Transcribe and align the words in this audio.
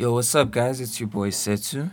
Yo, 0.00 0.12
what's 0.12 0.32
up, 0.32 0.52
guys? 0.52 0.80
It's 0.80 1.00
your 1.00 1.08
boy 1.08 1.28
Sethu. 1.28 1.90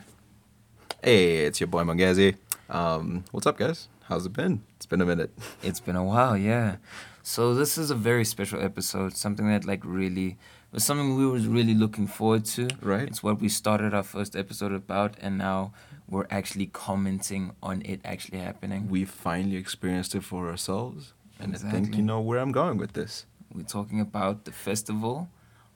Hey, 1.04 1.38
it's 1.38 1.60
your 1.60 1.66
boy 1.66 1.82
Mangazi. 1.82 2.36
Um, 2.70 3.24
what's 3.32 3.48
up, 3.48 3.58
guys? 3.58 3.88
How's 4.04 4.28
it 4.28 4.34
been? 4.34 4.62
It's 4.76 4.86
been 4.86 5.02
a 5.02 5.06
minute. 5.08 5.32
It's 5.64 5.80
been 5.80 5.96
a 5.96 6.04
while, 6.04 6.38
yeah. 6.38 6.76
So 7.24 7.56
this 7.56 7.80
is 7.80 7.90
a 7.90 7.96
very 7.96 8.24
special 8.24 8.62
episode. 8.62 9.18
Something 9.18 9.48
that 9.48 9.66
like 9.66 9.82
really 9.84 10.38
was 10.72 10.84
something 10.84 11.16
we 11.16 11.26
were 11.26 11.40
really 11.40 11.74
looking 11.74 12.06
forward 12.06 12.46
to. 12.54 12.68
Right. 12.80 13.08
It's 13.08 13.24
what 13.24 13.42
we 13.42 13.50
started 13.50 13.96
our 13.96 14.04
first 14.04 14.36
episode 14.36 14.72
about, 14.72 15.16
and 15.20 15.40
now 15.40 15.74
we're 16.08 16.28
actually 16.30 16.68
commenting 16.68 17.56
on 17.64 17.82
it 17.86 18.02
actually 18.06 18.38
happening. 18.38 18.88
We 18.88 19.06
finally 19.06 19.56
experienced 19.56 20.14
it 20.14 20.24
for 20.24 20.48
ourselves, 20.52 21.14
and 21.40 21.56
I 21.56 21.58
think 21.58 21.96
you 21.98 22.04
know 22.04 22.22
where 22.22 22.38
I'm 22.38 22.52
going 22.52 22.78
with 22.78 22.94
this. 22.94 23.26
We're 23.52 23.64
talking 23.64 24.00
about 24.00 24.46
the 24.46 24.52
festival 24.52 25.28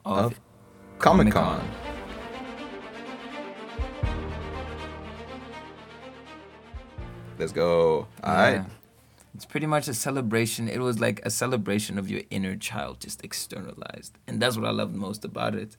of, 0.05 0.25
Of 0.25 0.39
Comic 0.99 1.33
Comic-Con. 1.33 1.61
Con. 1.61 1.98
Let's 7.39 7.53
go. 7.53 8.07
All 8.23 8.33
right. 8.33 8.55
Yeah. 8.55 8.65
It's 9.33 9.45
pretty 9.45 9.67
much 9.67 9.87
a 9.87 9.93
celebration. 9.93 10.67
It 10.67 10.79
was 10.79 10.99
like 10.99 11.21
a 11.23 11.29
celebration 11.29 11.97
of 11.97 12.09
your 12.09 12.21
inner 12.29 12.57
child 12.57 12.99
just 12.99 13.23
externalized. 13.23 14.17
And 14.27 14.41
that's 14.41 14.57
what 14.57 14.65
I 14.65 14.71
loved 14.71 14.93
most 14.93 15.23
about 15.23 15.55
it. 15.55 15.77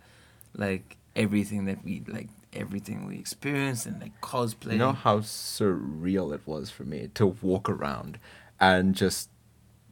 Like 0.57 0.97
everything 1.15 1.67
that 1.67 1.85
we 1.85 2.03
like 2.07 2.29
everything 2.53 3.07
we 3.07 3.19
experienced 3.19 3.87
and 3.87 4.01
like 4.01 4.19
cosplay. 4.21 4.73
You 4.73 4.79
know 4.79 4.93
how 4.93 5.19
surreal 5.19 6.35
it 6.35 6.41
was 6.47 6.71
for 6.71 6.85
me 6.85 7.11
to 7.15 7.27
walk 7.27 7.69
around 7.69 8.19
and 8.59 8.95
just 8.95 9.29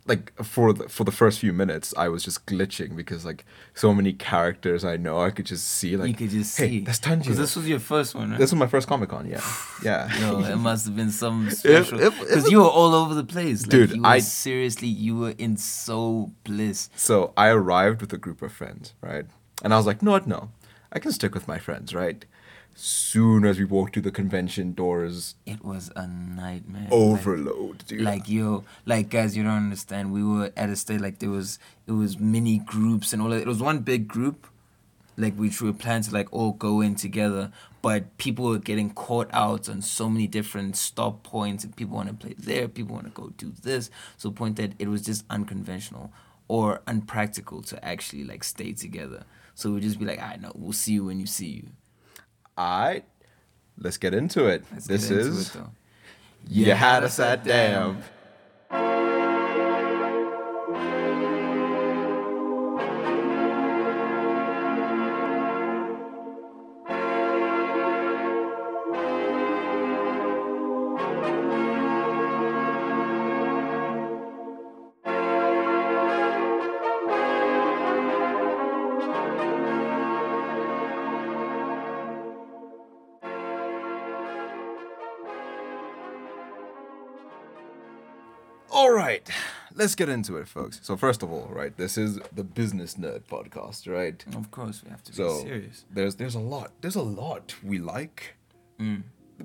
like 0.08 0.32
for 0.42 0.72
the 0.72 0.88
for 0.88 1.04
the 1.04 1.12
first 1.12 1.38
few 1.38 1.52
minutes 1.52 1.92
I 1.96 2.08
was 2.08 2.24
just 2.24 2.46
glitching 2.46 2.96
because 2.96 3.24
like 3.24 3.44
so 3.74 3.92
many 3.94 4.12
characters 4.12 4.84
I 4.84 4.96
know 4.96 5.20
I 5.20 5.30
could 5.30 5.46
just 5.46 5.68
see 5.68 5.96
like 5.96 6.08
you 6.08 6.14
could 6.14 6.30
just 6.30 6.56
hey, 6.58 6.68
see. 6.68 6.80
that's 6.80 6.98
Tanjiro. 6.98 7.18
Because 7.24 7.36
this 7.38 7.54
was 7.54 7.68
your 7.68 7.78
first 7.78 8.14
one, 8.14 8.30
right? 8.30 8.38
This 8.38 8.50
was 8.50 8.58
my 8.58 8.66
first 8.66 8.88
Comic 8.88 9.10
Con, 9.10 9.28
yeah. 9.28 9.42
Yeah. 9.84 10.18
Yo, 10.20 10.40
it 10.40 10.56
must 10.56 10.86
have 10.86 10.96
been 10.96 11.10
some 11.10 11.50
special. 11.62 11.98
Because 11.98 12.50
you 12.50 12.58
were 12.58 12.68
all 12.68 12.94
over 12.94 13.14
the 13.14 13.24
place. 13.24 13.62
Like, 13.62 13.70
Dude, 13.70 14.00
I- 14.04 14.18
seriously, 14.20 14.88
you 14.88 15.16
were 15.16 15.34
in 15.38 15.56
so 15.56 16.32
bliss. 16.44 16.88
So 16.96 17.32
I 17.36 17.48
arrived 17.48 18.00
with 18.00 18.12
a 18.12 18.18
group 18.18 18.40
of 18.42 18.50
friends, 18.52 18.94
right? 19.02 19.26
And 19.62 19.74
I 19.74 19.76
was 19.76 19.86
like, 19.86 20.02
no, 20.02 20.12
what, 20.12 20.26
no, 20.26 20.50
I 20.92 20.98
can 20.98 21.12
stick 21.12 21.34
with 21.34 21.46
my 21.46 21.58
friends, 21.58 21.94
right? 21.94 22.24
Soon 22.80 23.44
as 23.44 23.58
we 23.58 23.64
walked 23.64 23.94
through 23.94 24.02
the 24.02 24.12
convention 24.12 24.72
doors, 24.72 25.34
It 25.44 25.64
was 25.64 25.90
a 25.96 26.06
nightmare. 26.06 26.84
Like, 26.84 26.92
overload, 26.92 27.84
dude. 27.86 28.02
like 28.02 28.28
yo 28.28 28.62
like 28.86 29.08
guys 29.10 29.36
you 29.36 29.42
don't 29.42 29.52
understand. 29.52 30.12
We 30.12 30.22
were 30.22 30.52
at 30.56 30.68
a 30.70 30.76
state 30.76 31.00
like 31.00 31.18
there 31.18 31.30
was 31.30 31.58
it 31.88 31.92
was 31.92 32.20
mini 32.20 32.58
groups 32.58 33.12
and 33.12 33.20
all 33.20 33.30
that. 33.30 33.40
It 33.40 33.48
was 33.48 33.60
one 33.60 33.80
big 33.80 34.06
group 34.06 34.46
like 35.16 35.34
which 35.34 35.60
we 35.60 35.68
were 35.68 35.76
planning 35.76 36.04
to 36.04 36.14
like 36.14 36.32
all 36.32 36.52
go 36.52 36.80
in 36.80 36.94
together 36.94 37.50
but 37.82 38.16
people 38.18 38.44
were 38.44 38.58
getting 38.58 38.90
caught 38.90 39.28
out 39.32 39.68
on 39.68 39.82
so 39.82 40.08
many 40.08 40.28
different 40.28 40.76
stop 40.76 41.24
points 41.24 41.64
and 41.64 41.74
people 41.74 41.96
want 41.96 42.08
to 42.08 42.14
play 42.14 42.34
there 42.38 42.68
people 42.68 42.94
want 42.94 43.06
to 43.06 43.10
go 43.10 43.30
do 43.36 43.52
this 43.64 43.90
so 44.16 44.28
the 44.28 44.34
point 44.36 44.54
that 44.54 44.72
it 44.78 44.86
was 44.86 45.02
just 45.02 45.24
unconventional 45.28 46.12
or 46.46 46.80
unpractical 46.86 47.60
to 47.62 47.84
actually 47.84 48.22
like 48.22 48.44
stay 48.44 48.72
together. 48.72 49.24
So 49.56 49.72
we'd 49.72 49.82
just 49.82 49.98
be 49.98 50.04
like 50.04 50.22
i 50.22 50.36
know 50.36 50.52
we'll 50.54 50.72
see 50.72 50.92
you 50.92 51.04
when 51.06 51.18
you 51.18 51.26
see 51.26 51.48
you 51.48 51.66
all 52.58 52.80
right, 52.80 53.04
let's 53.78 53.98
get 53.98 54.14
into 54.14 54.46
it. 54.46 54.64
Let's 54.72 54.88
this 54.88 55.10
is 55.10 55.54
it. 55.54 55.62
You 56.48 56.72
Had 56.72 57.04
Us 57.04 57.20
at 57.20 57.44
Damn. 57.44 58.02
All 88.88 88.94
right, 88.94 89.28
let's 89.74 89.94
get 89.94 90.08
into 90.08 90.38
it, 90.38 90.48
folks. 90.48 90.80
So 90.82 90.96
first 90.96 91.22
of 91.22 91.30
all, 91.30 91.46
right, 91.50 91.76
this 91.76 91.98
is 91.98 92.18
the 92.34 92.42
Business 92.42 92.94
Nerd 92.94 93.24
podcast, 93.24 93.86
right? 93.86 94.24
of 94.34 94.50
course 94.50 94.82
we 94.82 94.88
have 94.88 95.02
to 95.02 95.12
be 95.12 95.16
So 95.16 95.40
serious 95.42 95.84
there's 95.90 96.14
there's 96.14 96.34
a 96.34 96.40
lot 96.40 96.72
there's 96.80 96.96
a 96.96 97.02
lot 97.02 97.54
we 97.62 97.76
like. 97.78 98.36
Mm. 98.80 99.02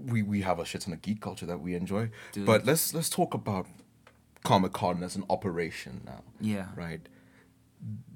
We 0.08 0.22
we 0.24 0.40
have 0.44 0.60
a 0.60 0.66
shit 0.66 0.80
ton 0.84 0.94
of 0.94 1.02
geek 1.02 1.20
culture 1.20 1.46
that 1.46 1.60
we 1.60 1.76
enjoy. 1.76 2.10
Dude. 2.32 2.46
But 2.46 2.66
let's 2.66 2.94
let's 2.94 3.10
talk 3.10 3.34
about 3.34 3.68
Comic 4.46 4.72
Con 4.72 5.04
as 5.04 5.18
an 5.18 5.26
operation 5.30 6.04
now. 6.06 6.24
yeah 6.40 6.68
Right. 6.78 7.02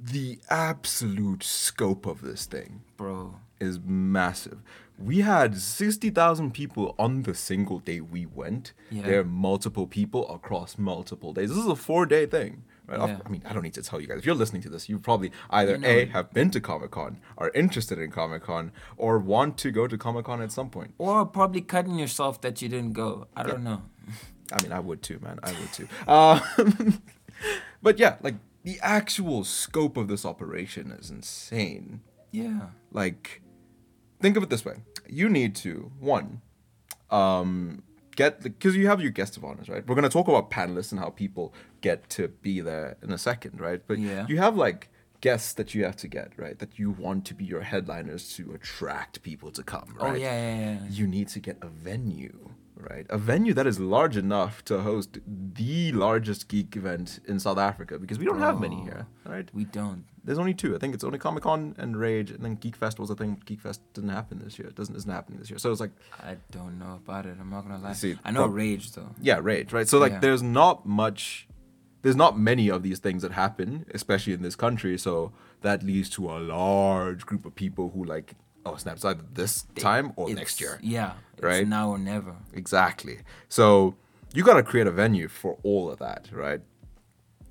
The 0.01 0.39
absolute 0.49 1.43
scope 1.43 2.05
of 2.05 2.21
this 2.21 2.45
thing 2.45 2.83
bro 2.95 3.35
is 3.59 3.81
massive. 3.83 4.59
We 4.97 5.21
had 5.21 5.57
60,000 5.57 6.53
people 6.53 6.95
on 6.97 7.23
the 7.23 7.35
single 7.35 7.79
day 7.79 8.01
we 8.01 8.25
went. 8.25 8.73
Yeah. 8.89 9.03
There 9.03 9.19
are 9.19 9.23
multiple 9.25 9.85
people 9.87 10.27
across 10.33 10.77
multiple 10.77 11.33
days. 11.33 11.49
This 11.49 11.57
is 11.59 11.67
a 11.67 11.75
four 11.75 12.05
day 12.05 12.25
thing. 12.25 12.63
Right? 12.87 12.99
Yeah. 12.99 13.19
I 13.25 13.29
mean, 13.29 13.43
I 13.45 13.53
don't 13.53 13.63
need 13.63 13.73
to 13.73 13.83
tell 13.83 13.99
you 13.99 14.07
guys. 14.07 14.19
If 14.19 14.25
you're 14.25 14.33
listening 14.33 14.61
to 14.63 14.69
this, 14.69 14.87
you 14.87 14.97
probably 14.97 15.31
either 15.49 15.73
You 15.73 15.77
know 15.79 15.87
A, 15.87 16.05
have 16.05 16.31
been 16.31 16.49
to 16.51 16.61
Comic 16.61 16.91
Con, 16.91 17.17
are 17.37 17.51
interested 17.53 17.99
in 17.99 18.11
Comic 18.11 18.43
Con, 18.43 18.71
or 18.95 19.19
want 19.19 19.57
to 19.59 19.71
go 19.71 19.87
to 19.87 19.97
Comic 19.97 20.25
Con 20.25 20.41
at 20.41 20.51
some 20.53 20.69
point. 20.69 20.93
Or 20.97 21.25
probably 21.25 21.61
cutting 21.61 21.99
yourself 21.99 22.39
that 22.41 22.61
you 22.61 22.69
didn't 22.69 22.93
go. 22.93 23.27
I 23.35 23.43
don't 23.43 23.63
know. 23.63 23.83
I 24.53 24.63
mean, 24.63 24.71
I 24.71 24.79
would 24.79 25.03
too, 25.03 25.19
man. 25.21 25.39
I 25.43 25.51
would 25.51 25.73
too. 25.73 25.87
Um, 26.07 27.01
but 27.81 27.99
yeah, 27.99 28.15
like 28.21 28.35
the 28.63 28.79
actual 28.81 29.43
scope 29.43 29.97
of 29.97 30.07
this 30.07 30.25
operation 30.25 30.91
is 30.91 31.09
insane. 31.11 32.01
Yeah. 32.31 32.67
like 32.91 33.41
think 34.19 34.37
of 34.37 34.43
it 34.43 34.49
this 34.49 34.65
way. 34.65 34.75
You 35.07 35.29
need 35.29 35.55
to 35.57 35.91
one 35.99 36.41
um 37.09 37.83
get 38.15 38.41
because 38.41 38.75
you 38.75 38.87
have 38.87 38.99
your 39.01 39.11
guest 39.11 39.37
of 39.37 39.43
honors 39.45 39.69
right? 39.69 39.85
We're 39.87 39.95
going 39.95 40.03
to 40.03 40.09
talk 40.09 40.27
about 40.27 40.49
panelists 40.51 40.91
and 40.91 40.99
how 40.99 41.09
people 41.09 41.53
get 41.81 42.09
to 42.11 42.27
be 42.27 42.59
there 42.61 42.97
in 43.03 43.11
a 43.11 43.17
second 43.17 43.59
right? 43.61 43.81
But 43.85 43.99
Yeah. 43.99 44.25
you 44.27 44.37
have 44.39 44.55
like 44.57 44.89
guests 45.21 45.53
that 45.53 45.73
you 45.73 45.83
have 45.85 45.95
to 45.97 46.07
get 46.07 46.31
right? 46.37 46.57
That 46.59 46.77
you 46.79 46.91
want 46.91 47.25
to 47.25 47.33
be 47.33 47.45
your 47.45 47.61
headliners 47.61 48.33
to 48.35 48.53
attract 48.53 49.21
people 49.21 49.51
to 49.51 49.63
come 49.63 49.95
right? 49.99 50.11
Oh 50.11 50.15
yeah, 50.15 50.33
yeah, 50.33 50.71
yeah. 50.73 50.79
you 50.89 51.07
need 51.07 51.27
to 51.29 51.39
get 51.39 51.57
a 51.61 51.67
venue 51.67 52.49
right 52.79 53.05
a 53.09 53.17
venue 53.17 53.53
that 53.53 53.65
is 53.67 53.79
large 53.79 54.15
enough 54.17 54.63
to 54.65 54.81
host 54.81 55.17
the 55.25 55.91
largest 55.91 56.47
geek 56.47 56.75
event 56.75 57.19
in 57.27 57.39
south 57.39 57.57
africa 57.57 57.97
because 57.97 58.19
we 58.19 58.25
don't 58.25 58.39
have 58.39 58.59
many 58.59 58.81
here 58.81 59.07
oh, 59.25 59.31
right 59.31 59.49
We 59.53 59.65
don't. 59.65 60.05
there's 60.23 60.37
only 60.37 60.53
two. 60.53 60.75
I 60.75 60.79
think 60.79 60.93
it's 60.93 61.03
only 61.03 61.19
Comic 61.19 61.43
Con 61.43 61.73
and 61.77 61.95
Rage, 61.97 62.31
and 62.31 62.43
then 62.43 62.55
Geek 62.55 62.75
Fest 62.75 62.99
was 62.99 63.09
a 63.09 63.15
thing. 63.15 63.41
Geek 63.45 63.61
Fest 63.61 63.81
didn't 63.93 64.09
happen 64.19 64.39
this 64.43 64.59
year. 64.59 64.67
It 64.67 64.75
doesn't 64.75 64.95
isn't 64.95 65.09
happening 65.09 65.39
this 65.39 65.49
year. 65.49 65.57
So 65.59 65.71
it's 65.71 65.79
like 65.79 65.91
I 66.31 66.35
don't 66.51 66.77
know 66.79 66.93
about 67.03 67.25
it. 67.25 67.35
I'm 67.39 67.49
not 67.49 67.61
gonna 67.63 67.81
lie. 67.81 67.93
See, 67.93 68.17
I 68.25 68.31
know 68.31 68.43
prob- 68.43 68.55
Rage 68.55 68.91
though. 68.91 69.11
yeah, 69.21 69.39
Rage, 69.41 69.71
right? 69.73 69.87
So 69.87 69.97
like 69.99 70.11
Yeah. 70.13 70.19
there's 70.25 70.43
not 70.43 70.85
much 70.85 71.47
there's 72.03 72.15
not 72.15 72.37
many 72.51 72.69
of 72.69 72.83
these 72.83 72.99
things 72.99 73.21
that 73.23 73.31
happen, 73.31 73.85
especially 73.93 74.33
in 74.33 74.41
this 74.41 74.55
country. 74.55 74.97
So 74.97 75.31
that 75.61 75.81
leads 75.83 76.09
to 76.11 76.29
a 76.29 76.37
large 76.39 77.25
group 77.25 77.45
of 77.45 77.55
people 77.55 77.89
who 77.93 78.03
like, 78.05 78.33
oh 78.67 78.75
snap, 78.77 78.95
it's 78.95 79.05
either 79.05 79.23
this 79.33 79.65
time 79.75 80.13
or 80.15 80.25
It's- 80.29 80.37
next 80.41 80.61
year. 80.61 80.79
Yeah. 80.81 81.13
It's 81.33 81.43
Right? 81.43 81.67
now 81.67 81.89
or 81.91 81.97
never. 81.99 82.35
Exactly. 82.53 83.19
So 83.49 83.95
you 84.33 84.43
got 84.43 84.55
to 84.55 84.63
create 84.63 84.87
a 84.87 84.91
venue 84.91 85.27
for 85.27 85.57
all 85.63 85.89
of 85.91 85.99
that, 85.99 86.29
right? 86.31 86.61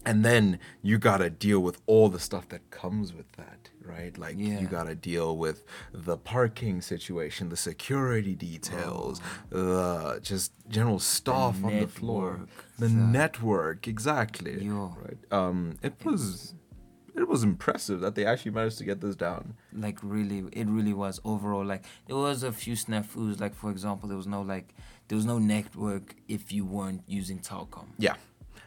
And 0.05 0.25
then 0.25 0.61
you 0.83 0.99
got 0.99 1.19
to 1.19 1.31
deal 1.31 1.61
with 1.61 1.79
all 1.87 2.09
the 2.09 2.21
stuff 2.21 2.49
that 2.51 2.71
comes 2.71 3.13
with 3.13 3.31
that, 3.33 3.71
right? 3.85 4.17
Like 4.17 4.37
Yeah. 4.39 4.61
you 4.61 4.67
got 4.69 4.85
to 4.85 4.95
deal 4.95 5.37
with 5.37 5.65
the 5.93 6.17
parking 6.17 6.81
situation, 6.81 7.49
the 7.49 7.57
security 7.57 8.35
details, 8.37 9.21
the 9.51 10.21
just 10.23 10.53
general 10.69 11.01
staff 11.01 11.65
on 11.65 11.79
the 11.81 11.89
floor, 11.89 12.47
the 12.79 12.87
the- 12.89 12.95
network, 12.95 13.89
exactly. 13.89 14.65
Yo. 14.65 14.97
Right. 15.05 15.19
Um 15.33 15.77
it 15.83 15.95
was 16.05 16.55
it 17.17 17.29
was 17.29 17.43
impressive 17.43 18.01
that 18.01 18.15
they 18.15 18.25
actually 18.27 18.51
managed 18.53 18.79
to 18.79 18.85
get 18.85 19.01
this 19.01 19.17
down. 19.17 19.55
Like 19.73 19.99
really, 20.03 20.45
it 20.53 20.67
really 20.69 20.93
was 20.93 21.21
overall. 21.25 21.65
Like 21.65 21.85
there 22.07 22.17
was 22.17 22.43
a 22.43 22.53
few 22.53 22.75
snafus. 22.75 23.41
Like 23.41 23.55
for 23.55 23.71
example, 23.71 24.09
there 24.09 24.19
was 24.19 24.27
no 24.27 24.43
like 24.43 24.75
there 25.09 25.17
was 25.17 25.25
no 25.27 25.39
network 25.39 26.15
if 26.29 26.53
you 26.53 26.65
weren't 26.65 27.03
using 27.07 27.39
Telkom. 27.39 27.87
Yeah. 27.99 28.15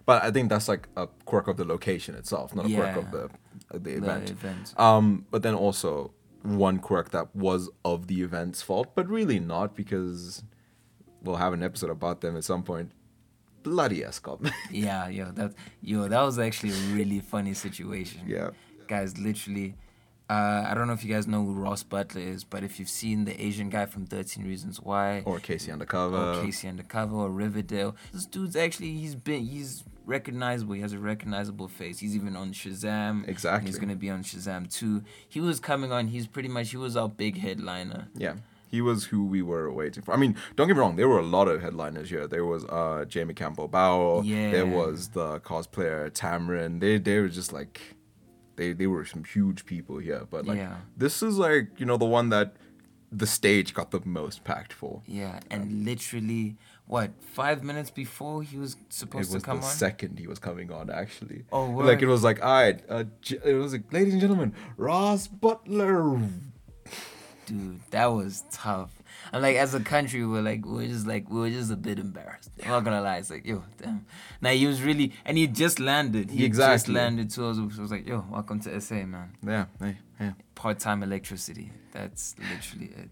But 0.06 0.24
I 0.24 0.31
think 0.31 0.50
that's 0.50 0.68
like 0.68 0.88
a 0.98 1.07
quirk 1.25 1.48
of 1.48 1.57
the 1.57 1.66
location 1.66 2.16
itself, 2.16 2.56
not 2.56 2.66
a 2.66 2.74
quirk 2.74 2.96
of 2.96 3.12
the 3.12 3.30
of 3.69 3.84
the 3.84 3.92
The 3.92 3.98
event. 3.98 4.30
event. 4.31 4.74
Um, 4.80 5.25
but 5.30 5.44
then 5.44 5.54
also 5.54 6.12
one 6.42 6.80
quirk 6.80 7.12
that 7.12 7.36
was 7.36 7.69
of 7.86 8.07
the 8.07 8.22
event's 8.24 8.62
fault, 8.62 8.96
but 8.96 9.07
really 9.07 9.40
not 9.40 9.75
because 9.75 10.44
we'll 11.22 11.36
have 11.36 11.54
an 11.54 11.62
episode 11.62 11.90
about 11.92 12.22
them 12.22 12.36
at 12.38 12.44
some 12.44 12.63
point. 12.63 12.92
Bloody 13.63 14.01
Eskom. 14.01 14.51
Yeah, 14.71 15.07
yo, 15.09 15.31
that 15.31 15.53
yo, 15.81 16.07
that 16.07 16.21
was 16.21 16.39
actually 16.39 16.71
a 16.71 16.81
really 16.95 17.19
funny 17.19 17.53
situation. 17.53 18.21
Yeah. 18.27 18.50
Guys, 18.88 19.17
literally, 19.17 19.75
Uh, 20.29 20.63
I 20.69 20.75
don't 20.75 20.85
know 20.85 20.94
if 20.94 21.03
you 21.03 21.11
guys 21.11 21.25
know 21.25 21.44
who 21.44 21.53
Ross 21.56 21.81
Butler 21.81 22.21
is, 22.21 22.44
but 22.44 22.63
if 22.63 22.77
you've 22.79 22.89
seen 23.03 23.25
the 23.25 23.33
Asian 23.44 23.69
guy 23.71 23.85
from 23.88 24.06
13 24.06 24.45
Reasons 24.45 24.79
Why, 24.79 25.23
Or 25.25 25.39
K.C. 25.39 25.71
Undercover. 25.71 26.17
or 26.17 26.44
K.C. 26.44 26.67
Undercover, 26.67 27.15
or 27.15 27.29
Riverdale, 27.31 27.95
this 28.13 28.25
dude's 28.27 28.56
actually 28.56 28.91
he's 29.01 29.15
been 29.15 29.41
he's 29.47 29.83
recognizable. 30.05 30.73
He 30.75 30.81
has 30.81 30.94
a 30.94 31.00
recognizable 31.00 31.67
face. 31.67 31.97
He's 32.00 32.15
even 32.15 32.35
on 32.35 32.53
Shazam. 32.53 33.21
and 33.21 33.29
Exactly. 33.29 33.69
he's 33.69 33.79
gonna 33.79 33.95
be 33.95 34.09
on 34.12 34.21
Shazam 34.23 34.71
too. 34.71 35.01
He 35.27 35.39
was 35.41 35.59
coming 35.59 35.91
on. 35.91 36.07
He's 36.07 36.27
pretty 36.27 36.50
much 36.50 36.69
he 36.69 36.77
was 36.77 36.95
our 36.95 37.09
big 37.09 37.38
headliner. 37.39 38.07
Yeah. 38.15 38.35
He 38.69 38.81
was 38.81 39.06
who 39.06 39.25
we 39.25 39.42
were 39.42 39.71
waiting 39.71 40.04
for. 40.04 40.13
I 40.13 40.18
mean, 40.18 40.36
don't 40.56 40.68
get 40.68 40.75
me 40.75 40.80
wrong, 40.80 40.95
there 40.95 41.10
were 41.10 41.19
a 41.19 41.25
lot 41.38 41.48
of 41.48 41.62
headliners 41.62 42.10
here. 42.10 42.27
There 42.27 42.45
was 42.45 42.66
uh 42.66 43.06
Jamie 43.07 43.33
Campbell 43.33 43.68
Bow. 43.68 44.21
Yeah. 44.21 44.51
There 44.51 44.66
was 44.68 45.10
the 45.10 45.39
cosplayer 45.39 46.10
Tamron. 46.12 46.80
They 46.80 46.98
they 46.98 47.19
were 47.19 47.30
just 47.30 47.51
like 47.51 47.81
they 48.57 48.74
they 48.74 48.88
were 48.88 49.06
some 49.06 49.24
huge 49.24 49.66
people 49.66 49.98
here. 49.98 50.24
But 50.30 50.45
like 50.45 50.57
Yeah. 50.57 50.77
this 50.95 51.24
is 51.24 51.38
like, 51.38 51.68
you 51.80 51.86
know, 51.86 51.98
the 51.98 52.06
one 52.19 52.30
that 52.30 52.56
the 53.12 53.25
stage 53.25 53.74
got 53.74 53.89
the 53.89 54.01
most 54.06 54.44
packed 54.44 54.72
for. 54.72 55.01
Yeah, 55.07 55.39
and 55.50 55.83
literally, 55.83 56.57
what 56.86 57.10
five 57.24 57.63
minutes 57.63 57.89
before 57.89 58.44
he 58.44 58.56
was 58.60 58.77
supposed 58.89 59.33
was 59.33 59.42
to 59.42 59.45
come 59.48 59.57
on. 59.57 59.63
It 59.63 59.65
was 59.65 59.74
the 59.74 59.77
second 59.80 60.19
he 60.19 60.27
was 60.27 60.38
coming 60.38 60.72
on, 60.72 60.92
actually. 60.92 61.45
Oh, 61.51 61.65
like 61.72 62.04
it 62.04 62.07
was 62.07 62.24
like, 62.24 62.39
all 62.45 62.51
right, 62.51 62.80
uh, 62.88 63.06
it 63.44 63.56
was 63.56 63.74
like, 63.74 63.92
ladies 63.92 64.13
and 64.13 64.22
gentlemen, 64.22 64.54
Ross 64.77 65.27
Butler. 65.27 66.19
Dude, 67.50 67.80
that 67.92 68.06
was 68.07 68.44
tough. 68.51 68.92
And 69.34 69.42
like 69.42 69.57
as 69.57 69.74
a 69.74 69.80
country, 69.80 70.25
we're 70.25 70.42
like 70.42 70.66
we 70.66 70.72
we're 70.74 70.88
just 70.88 71.06
like 71.07 71.30
we 71.30 71.40
were 71.40 71.50
just 71.50 71.72
a 71.72 71.75
bit 71.75 72.00
embarrassed. 72.00 72.51
I'm 72.63 72.69
not 72.69 72.84
gonna 72.84 73.01
lie. 73.01 73.18
It's 73.18 73.30
like 73.30 73.46
yo, 73.46 73.63
damn. 73.81 74.06
Now 74.42 74.51
he 74.51 74.66
was 74.68 74.81
really, 74.81 75.13
and 75.25 75.38
he 75.38 75.48
just 75.48 75.80
landed. 75.80 76.30
He 76.30 76.38
just 76.38 76.46
Exactly. 76.46 76.94
landed 76.94 77.30
too. 77.31 77.46
I 77.46 77.48
was, 77.50 77.60
I 77.60 77.81
was 77.81 77.92
like, 77.92 78.07
yo, 78.07 78.24
welcome 78.30 78.60
to 78.62 78.80
SA, 78.80 78.96
man. 79.06 79.31
Yeah, 79.46 79.66
hey, 79.80 79.98
yeah. 80.19 80.34
part-time 80.56 81.04
electricity 81.04 81.72
that's 81.92 82.36
literally 82.51 82.92
it 82.96 83.10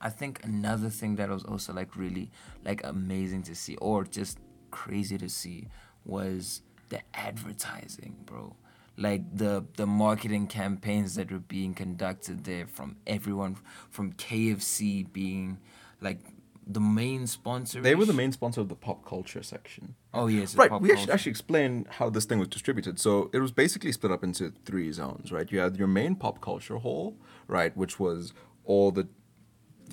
i 0.00 0.08
think 0.08 0.38
another 0.44 0.88
thing 0.88 1.16
that 1.16 1.28
was 1.28 1.42
also 1.44 1.72
like 1.72 1.96
really 1.96 2.30
like 2.64 2.80
amazing 2.84 3.42
to 3.42 3.54
see 3.56 3.74
or 3.76 4.04
just 4.04 4.38
crazy 4.70 5.18
to 5.18 5.28
see 5.28 5.66
was 6.04 6.62
the 6.90 7.00
advertising 7.12 8.14
bro 8.24 8.54
like 8.96 9.22
the 9.36 9.64
the 9.76 9.86
marketing 9.86 10.46
campaigns 10.46 11.14
that 11.16 11.30
were 11.32 11.38
being 11.38 11.74
conducted 11.74 12.44
there 12.44 12.66
from 12.66 12.96
everyone 13.06 13.56
from 13.90 14.12
kfc 14.12 15.12
being 15.12 15.58
like 16.00 16.20
the 16.66 16.80
main 16.80 17.26
sponsor 17.26 17.80
They 17.82 17.94
were 17.94 18.06
the 18.06 18.14
main 18.14 18.32
sponsor 18.32 18.60
of 18.62 18.68
the 18.68 18.74
pop 18.74 19.04
culture 19.04 19.42
section. 19.42 19.96
oh 20.14 20.28
yes 20.28 20.54
Right, 20.54 20.70
we 20.80 20.92
actually, 20.92 21.12
actually 21.12 21.30
explain 21.30 21.86
how 21.90 22.08
this 22.08 22.24
thing 22.24 22.38
was 22.38 22.48
distributed. 22.48 22.98
So 22.98 23.28
it 23.34 23.40
was 23.40 23.52
basically 23.52 23.92
split 23.92 24.10
up 24.12 24.24
into 24.24 24.50
three 24.64 24.90
zones, 24.92 25.30
right? 25.30 25.50
You 25.52 25.58
had 25.58 25.76
your 25.76 25.88
main 25.88 26.14
pop 26.14 26.40
culture 26.40 26.78
hall, 26.78 27.16
right, 27.48 27.76
which 27.76 28.00
was 28.00 28.32
all 28.64 28.90
the 28.92 29.08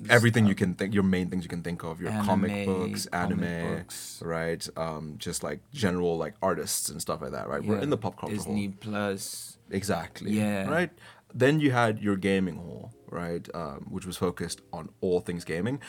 everything 0.08 0.46
you 0.46 0.54
can 0.54 0.74
think, 0.74 0.94
your 0.94 1.02
main 1.02 1.30
things 1.30 1.44
you 1.44 1.48
can 1.48 1.62
think 1.62 1.84
of, 1.84 2.00
your 2.00 2.10
comic 2.22 2.50
Anime, 2.50 2.66
books, 2.66 3.06
comic 3.06 3.38
anime, 3.38 3.76
books. 3.76 4.20
right? 4.24 4.68
Um, 4.76 5.16
just 5.18 5.42
like 5.42 5.60
general 5.72 6.16
like 6.18 6.34
artists 6.42 6.88
and 6.88 7.00
stuff 7.00 7.22
like 7.22 7.32
that, 7.32 7.48
right? 7.48 7.62
We're 7.62 7.78
in 7.78 7.90
the 7.90 7.96
pop 7.96 8.18
culture 8.18 8.34
disney 8.34 8.66
hall. 8.66 8.74
plus 8.80 9.58
Exactly. 9.70 10.32
Yeah. 10.32 10.68
Right. 10.68 10.90
Then 11.34 11.60
you 11.60 11.70
had 11.70 11.98
your 12.00 12.16
gaming 12.16 12.56
hall, 12.56 12.92
right, 13.08 13.48
um, 13.54 13.86
which 13.88 14.04
was 14.04 14.18
focused 14.18 14.60
on 14.70 14.90
all 15.00 15.20
things 15.20 15.44
gaming. 15.44 15.80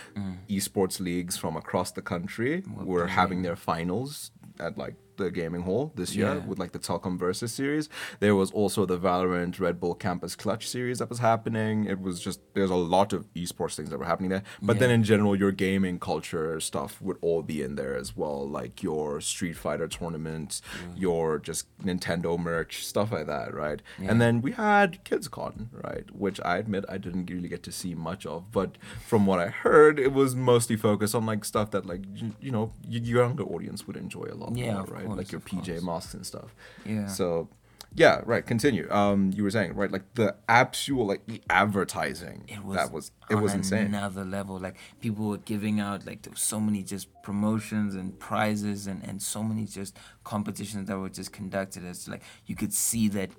Esports 0.49 1.01
leagues 1.01 1.35
from 1.35 1.57
across 1.57 1.91
the 1.91 2.01
country 2.01 2.63
were 2.65 3.07
having 3.07 3.41
their 3.41 3.57
finals 3.57 4.31
at 4.59 4.77
like 4.77 4.95
the 5.17 5.31
gaming 5.31 5.61
hall 5.61 5.91
this 5.95 6.15
year 6.15 6.35
Yeah. 6.35 6.45
with 6.45 6.59
like 6.59 6.71
the 6.71 6.79
Telkom 6.79 7.17
Versus 7.17 7.51
series. 7.51 7.89
There 8.19 8.35
was 8.35 8.51
also 8.51 8.85
the 8.85 8.97
Valorant 8.97 9.59
Red 9.59 9.79
Bull 9.79 9.95
Campus 9.95 10.35
Clutch 10.35 10.67
series 10.67 10.99
that 10.99 11.09
was 11.09 11.19
happening. 11.19 11.85
It 11.85 11.99
was 12.01 12.19
just 12.19 12.39
there's 12.53 12.69
a 12.69 12.75
lot 12.75 13.13
of 13.13 13.31
esports 13.33 13.75
things 13.75 13.89
that 13.89 13.97
were 13.99 14.05
happening 14.05 14.29
there. 14.29 14.43
But 14.61 14.79
then 14.79 14.91
in 14.91 15.03
general, 15.03 15.35
your 15.35 15.51
gaming 15.51 15.99
culture 15.99 16.59
stuff 16.59 17.01
would 17.01 17.17
all 17.21 17.41
be 17.43 17.61
in 17.61 17.75
there 17.75 17.95
as 17.95 18.15
well, 18.15 18.47
like 18.47 18.81
your 18.83 19.21
Street 19.21 19.53
Fighter 19.57 19.87
tournaments, 19.87 20.61
your 20.95 21.39
just 21.39 21.67
Nintendo 21.79 22.37
merch, 22.39 22.85
stuff 22.85 23.11
like 23.11 23.27
that, 23.27 23.53
right? 23.53 23.81
Yeah. 23.99 24.11
And 24.11 24.21
then 24.21 24.41
we 24.41 24.51
had 24.53 25.03
KidsCon, 25.05 25.67
right, 25.83 26.05
which 26.15 26.39
I 26.43 26.57
admit 26.57 26.85
I 26.89 26.97
didn't 26.97 27.29
really 27.29 27.47
get 27.49 27.63
to 27.63 27.71
see 27.71 27.93
much 27.95 28.25
of, 28.25 28.51
but 28.51 28.77
from 29.07 29.25
what 29.25 29.39
I 29.39 29.47
heard, 29.47 29.99
it 29.99 30.13
was 30.13 30.35
mostly 30.35 30.75
focused 30.75 31.15
on 31.15 31.25
like 31.25 31.45
stuff 31.45 31.71
that 31.71 31.85
like 31.85 32.01
you, 32.15 32.33
you 32.41 32.51
know 32.51 32.71
younger 32.87 33.43
audience 33.43 33.85
would 33.87 33.97
enjoy 33.97 34.27
a 34.31 34.35
lot 34.35 34.55
Yeah, 34.55 34.73
more, 34.73 34.83
of 34.83 34.89
right? 35.03 35.15
course, 35.15 35.17
like 35.17 35.31
your 35.31 35.41
PJ 35.41 35.81
masks 35.83 36.13
and 36.13 36.25
stuff. 36.25 36.53
Yeah. 36.85 37.07
So. 37.07 37.49
Yeah, 37.95 38.21
right. 38.25 38.43
Continue. 38.43 38.89
Um, 38.91 39.29
you 39.35 39.43
were 39.43 39.51
saying 39.51 39.75
right, 39.75 39.91
like 39.91 40.15
the 40.15 40.35
actual 40.49 41.05
like 41.05 41.27
the 41.27 41.43
advertising. 41.47 42.43
it 42.47 42.63
was 42.65 42.75
that 42.77 42.91
was 42.91 43.11
it 43.29 43.35
was 43.35 43.53
insane. 43.53 43.85
another 43.85 44.25
level 44.25 44.57
like 44.59 44.77
people 44.99 45.25
were 45.27 45.37
giving 45.37 45.79
out 45.79 46.03
like 46.03 46.23
there 46.23 46.31
was 46.31 46.41
so 46.41 46.59
many 46.59 46.81
just 46.81 47.07
promotions 47.21 47.93
and 47.93 48.17
prizes 48.17 48.87
and 48.87 49.03
and 49.03 49.21
so 49.21 49.43
many 49.43 49.65
just 49.65 49.95
competitions 50.23 50.87
that 50.87 50.97
were 50.97 51.07
just 51.09 51.31
conducted 51.31 51.85
as 51.85 52.07
like 52.07 52.23
you 52.47 52.55
could 52.55 52.73
see 52.73 53.07
that 53.09 53.29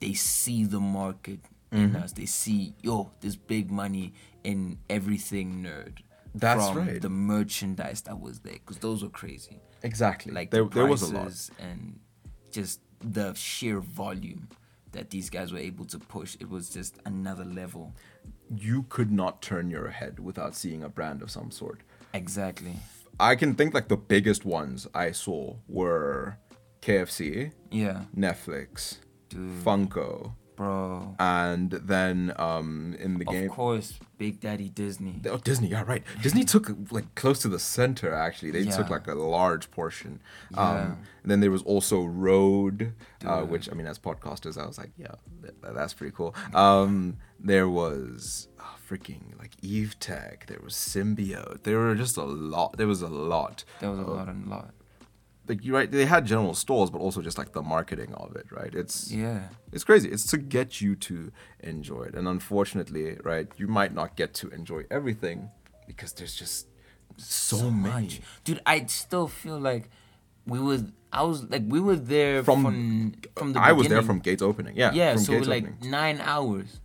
they 0.00 0.12
see 0.12 0.64
the 0.64 0.80
market 0.80 1.40
Mm-hmm. 1.72 1.96
in 1.96 1.96
us 1.96 2.12
they 2.12 2.26
see 2.26 2.72
yo 2.82 3.10
there's 3.20 3.34
big 3.34 3.68
money 3.68 4.12
in 4.44 4.78
everything 4.88 5.60
nerd 5.64 6.04
That's 6.32 6.68
from 6.68 6.86
right. 6.86 7.02
the 7.02 7.08
merchandise 7.08 8.02
that 8.02 8.20
was 8.20 8.40
there 8.40 8.52
because 8.52 8.78
those 8.78 9.02
were 9.02 9.08
crazy 9.08 9.60
Exactly. 9.84 10.32
like 10.32 10.50
there, 10.50 10.64
the 10.64 10.70
there 10.74 10.86
was 10.86 11.02
a 11.02 11.14
lot. 11.14 11.22
prices 11.24 11.50
and 11.60 12.00
just 12.50 12.80
the 13.00 13.34
sheer 13.34 13.78
volume 13.80 14.48
that 14.92 15.10
these 15.10 15.28
guys 15.30 15.52
were 15.52 15.58
able 15.70 15.84
to 15.84 15.98
push 15.98 16.36
it 16.40 16.48
was 16.48 16.70
just 16.70 16.92
another 17.04 17.44
level 17.44 17.92
You 18.68 18.84
could 18.88 19.10
not 19.12 19.42
turn 19.42 19.70
your 19.70 19.88
head 19.90 20.18
without 20.18 20.54
seeing 20.56 20.82
a 20.84 20.88
brand 20.88 21.20
of 21.22 21.30
some 21.30 21.50
sort. 21.50 21.80
exactly 22.12 22.74
I 23.20 23.36
can 23.36 23.54
think 23.54 23.74
like 23.74 23.88
the 23.88 23.96
biggest 24.14 24.44
ones 24.44 24.88
I 24.94 25.12
saw 25.12 25.56
were 25.68 26.38
KFC, 26.82 27.52
yeah 27.70 28.04
Netflix, 28.16 28.98
Dude. 29.28 29.64
Funko, 29.64 30.32
bro 30.56 31.14
and 31.18 31.70
then 31.70 32.32
um 32.36 32.94
in 33.00 33.18
the 33.18 33.26
of 33.26 33.32
game. 33.32 33.44
Of 33.44 33.50
course 33.50 33.94
big 34.18 34.40
daddy 34.40 34.68
disney 34.68 35.20
Oh, 35.28 35.38
Disney, 35.38 35.68
yeah, 35.68 35.82
right. 35.86 36.02
Disney 36.22 36.44
took 36.44 36.70
like 36.90 37.14
close 37.14 37.38
to 37.40 37.48
the 37.48 37.58
center. 37.58 38.12
Actually, 38.14 38.50
they 38.52 38.64
took 38.64 38.90
like 38.90 39.06
a 39.06 39.14
large 39.14 39.70
portion. 39.70 40.20
Yeah. 40.50 40.70
Um, 40.70 40.98
and 41.22 41.30
then 41.30 41.40
there 41.40 41.50
was 41.50 41.62
also 41.62 42.04
Rode, 42.04 42.92
uh, 43.24 43.42
which 43.42 43.70
I 43.70 43.74
mean, 43.74 43.86
as 43.86 43.98
podcasters, 43.98 44.56
I 44.62 44.66
was 44.66 44.78
like, 44.78 44.90
yeah, 44.96 45.14
that, 45.42 45.74
that's 45.74 45.94
pretty 45.94 46.14
cool. 46.14 46.34
Um, 46.52 47.16
there 47.40 47.68
was 47.68 48.48
oh, 48.60 48.76
freaking 48.88 49.38
like 49.38 49.56
Evetech. 49.62 50.46
There 50.46 50.60
was 50.62 50.74
Symbiote. 50.74 51.62
There 51.62 51.78
were 51.78 51.94
just 51.94 52.16
a 52.16 52.24
lot. 52.24 52.76
There 52.76 52.86
was 52.86 53.02
a 53.02 53.08
lot. 53.08 53.64
there 53.80 53.90
was 53.90 53.98
a 53.98 54.02
of- 54.02 54.08
lot 54.08 54.28
and 54.28 54.46
lot 54.48 54.74
Like 55.46 55.64
you're 55.64 55.76
right. 55.76 55.90
They 55.90 56.06
had 56.06 56.24
general 56.26 56.54
stores, 56.54 56.90
but 56.90 57.00
also 57.00 57.20
just 57.20 57.36
like 57.36 57.52
the 57.52 57.62
marketing 57.62 58.14
of 58.14 58.34
it. 58.36 58.46
Right. 58.50 58.74
It's 58.74 59.12
yeah 59.12 59.48
it's 59.72 59.84
crazy. 59.84 60.08
It's 60.10 60.26
to 60.28 60.38
get 60.38 60.80
you 60.80 60.96
to 60.96 61.30
enjoy 61.60 62.04
it. 62.04 62.14
And 62.14 62.26
unfortunately, 62.28 63.18
right, 63.22 63.48
you 63.56 63.68
might 63.68 63.92
not 63.94 64.16
get 64.16 64.32
to 64.34 64.48
enjoy 64.48 64.84
everything 64.90 65.50
because 65.86 66.12
there's 66.14 66.34
just 66.34 66.68
so, 67.16 67.70
many. 67.70 68.06
much. 68.06 68.20
dude 68.42 68.60
i 68.66 68.84
still 68.86 69.28
feel 69.28 69.58
like 69.58 69.88
we 70.46 70.58
were 70.58 70.80
i 71.12 71.22
was 71.22 71.44
like 71.44 71.62
we 71.68 71.78
were 71.78 71.94
there 71.96 72.42
From, 72.42 72.64
from 72.64 73.14
from, 73.36 73.52
the 73.52 73.60
I 73.60 73.72
was 73.72 73.86
there 73.88 74.02
from 74.02 74.18
gates 74.18 74.42
opening. 74.42 74.76
Yeah. 74.76 74.92
yeah 74.92 75.16
so 75.16 75.34
gates 75.34 75.46
like 75.46 75.64
opening. 75.64 75.90
nine 75.90 76.20
hours 76.20 76.80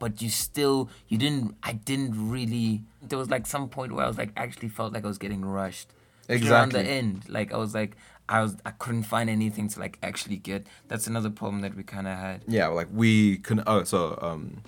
but 0.00 0.22
you 0.22 0.30
still 0.30 0.88
you 1.08 1.18
didn't 1.18 1.56
i 1.62 1.72
didn't 1.72 2.30
really 2.30 2.84
there 3.02 3.18
was 3.18 3.28
like 3.28 3.46
some 3.46 3.68
point 3.68 3.92
where 3.92 4.04
i 4.04 4.08
was 4.08 4.16
like 4.16 4.30
actually 4.36 4.68
felt 4.68 4.92
like 4.94 5.04
i 5.04 5.08
was 5.08 5.18
getting 5.18 5.44
rushed 5.44 5.92
Especially 6.28 6.50
around 6.50 6.72
the 6.72 6.80
Exactly. 6.80 6.98
end 6.98 7.28
like 7.28 7.52
i 7.52 7.56
was 7.56 7.74
like 7.74 7.96
i 8.28 8.42
was 8.42 8.56
i 8.66 8.70
couldn't 8.70 9.04
find 9.04 9.30
anything 9.30 9.68
to 9.68 9.80
like 9.80 9.98
actually 10.02 10.36
get 10.36 10.66
that's 10.88 11.06
another 11.06 11.30
problem 11.30 11.62
that 11.62 11.74
we 11.74 11.82
kind 11.82 12.06
of 12.06 12.16
had 12.18 12.42
Yeah, 12.46 12.66
like 12.68 12.88
we 12.92 13.38
can. 13.38 13.62
Oh, 13.66 13.84
so 13.84 14.18
um, 14.20 14.62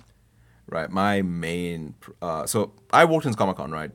right. 0.67 0.89
My 0.89 1.21
main. 1.21 1.93
Uh, 2.21 2.45
so 2.47 2.73
I 2.91 3.05
walked 3.05 3.25
into 3.25 3.37
Comic 3.37 3.57
Con, 3.57 3.71
right? 3.71 3.91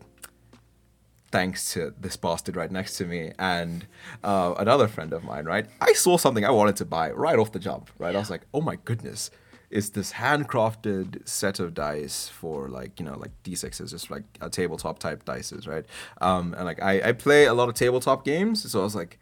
Thanks 1.33 1.73
to 1.73 1.93
this 2.01 2.17
bastard 2.17 2.55
right 2.57 2.71
next 2.71 2.97
to 2.99 3.05
me 3.05 3.33
and 3.39 3.87
uh, 4.23 4.55
another 4.59 4.87
friend 4.87 5.13
of 5.13 5.25
mine, 5.25 5.45
right? 5.45 5.67
I 5.81 5.93
saw 5.93 6.17
something 6.17 6.45
I 6.45 6.51
wanted 6.51 6.77
to 6.77 6.85
buy 6.85 7.11
right 7.11 7.39
off 7.39 7.51
the 7.53 7.59
jump, 7.59 7.91
right? 7.99 8.15
I 8.15 8.19
was 8.19 8.31
like, 8.31 8.43
oh 8.55 8.61
my 8.61 8.77
goodness, 8.85 9.31
it's 9.71 9.91
this 9.91 10.13
handcrafted 10.13 11.27
set 11.29 11.59
of 11.61 11.75
dice 11.75 12.29
for 12.29 12.69
like 12.69 12.99
you 13.01 13.07
know 13.07 13.17
like 13.19 13.33
d6s, 13.45 13.91
just 13.91 14.11
like 14.11 14.25
a 14.41 14.49
tabletop 14.49 14.99
type 14.99 15.25
dices, 15.25 15.67
right? 15.67 15.85
Um, 16.21 16.55
and 16.55 16.65
like 16.65 16.83
I, 16.83 17.09
I 17.09 17.13
play 17.13 17.47
a 17.47 17.55
lot 17.55 17.69
of 17.69 17.75
tabletop 17.75 18.25
games, 18.25 18.71
so 18.71 18.81
I 18.81 18.85
was 18.85 18.95
like, 18.95 19.19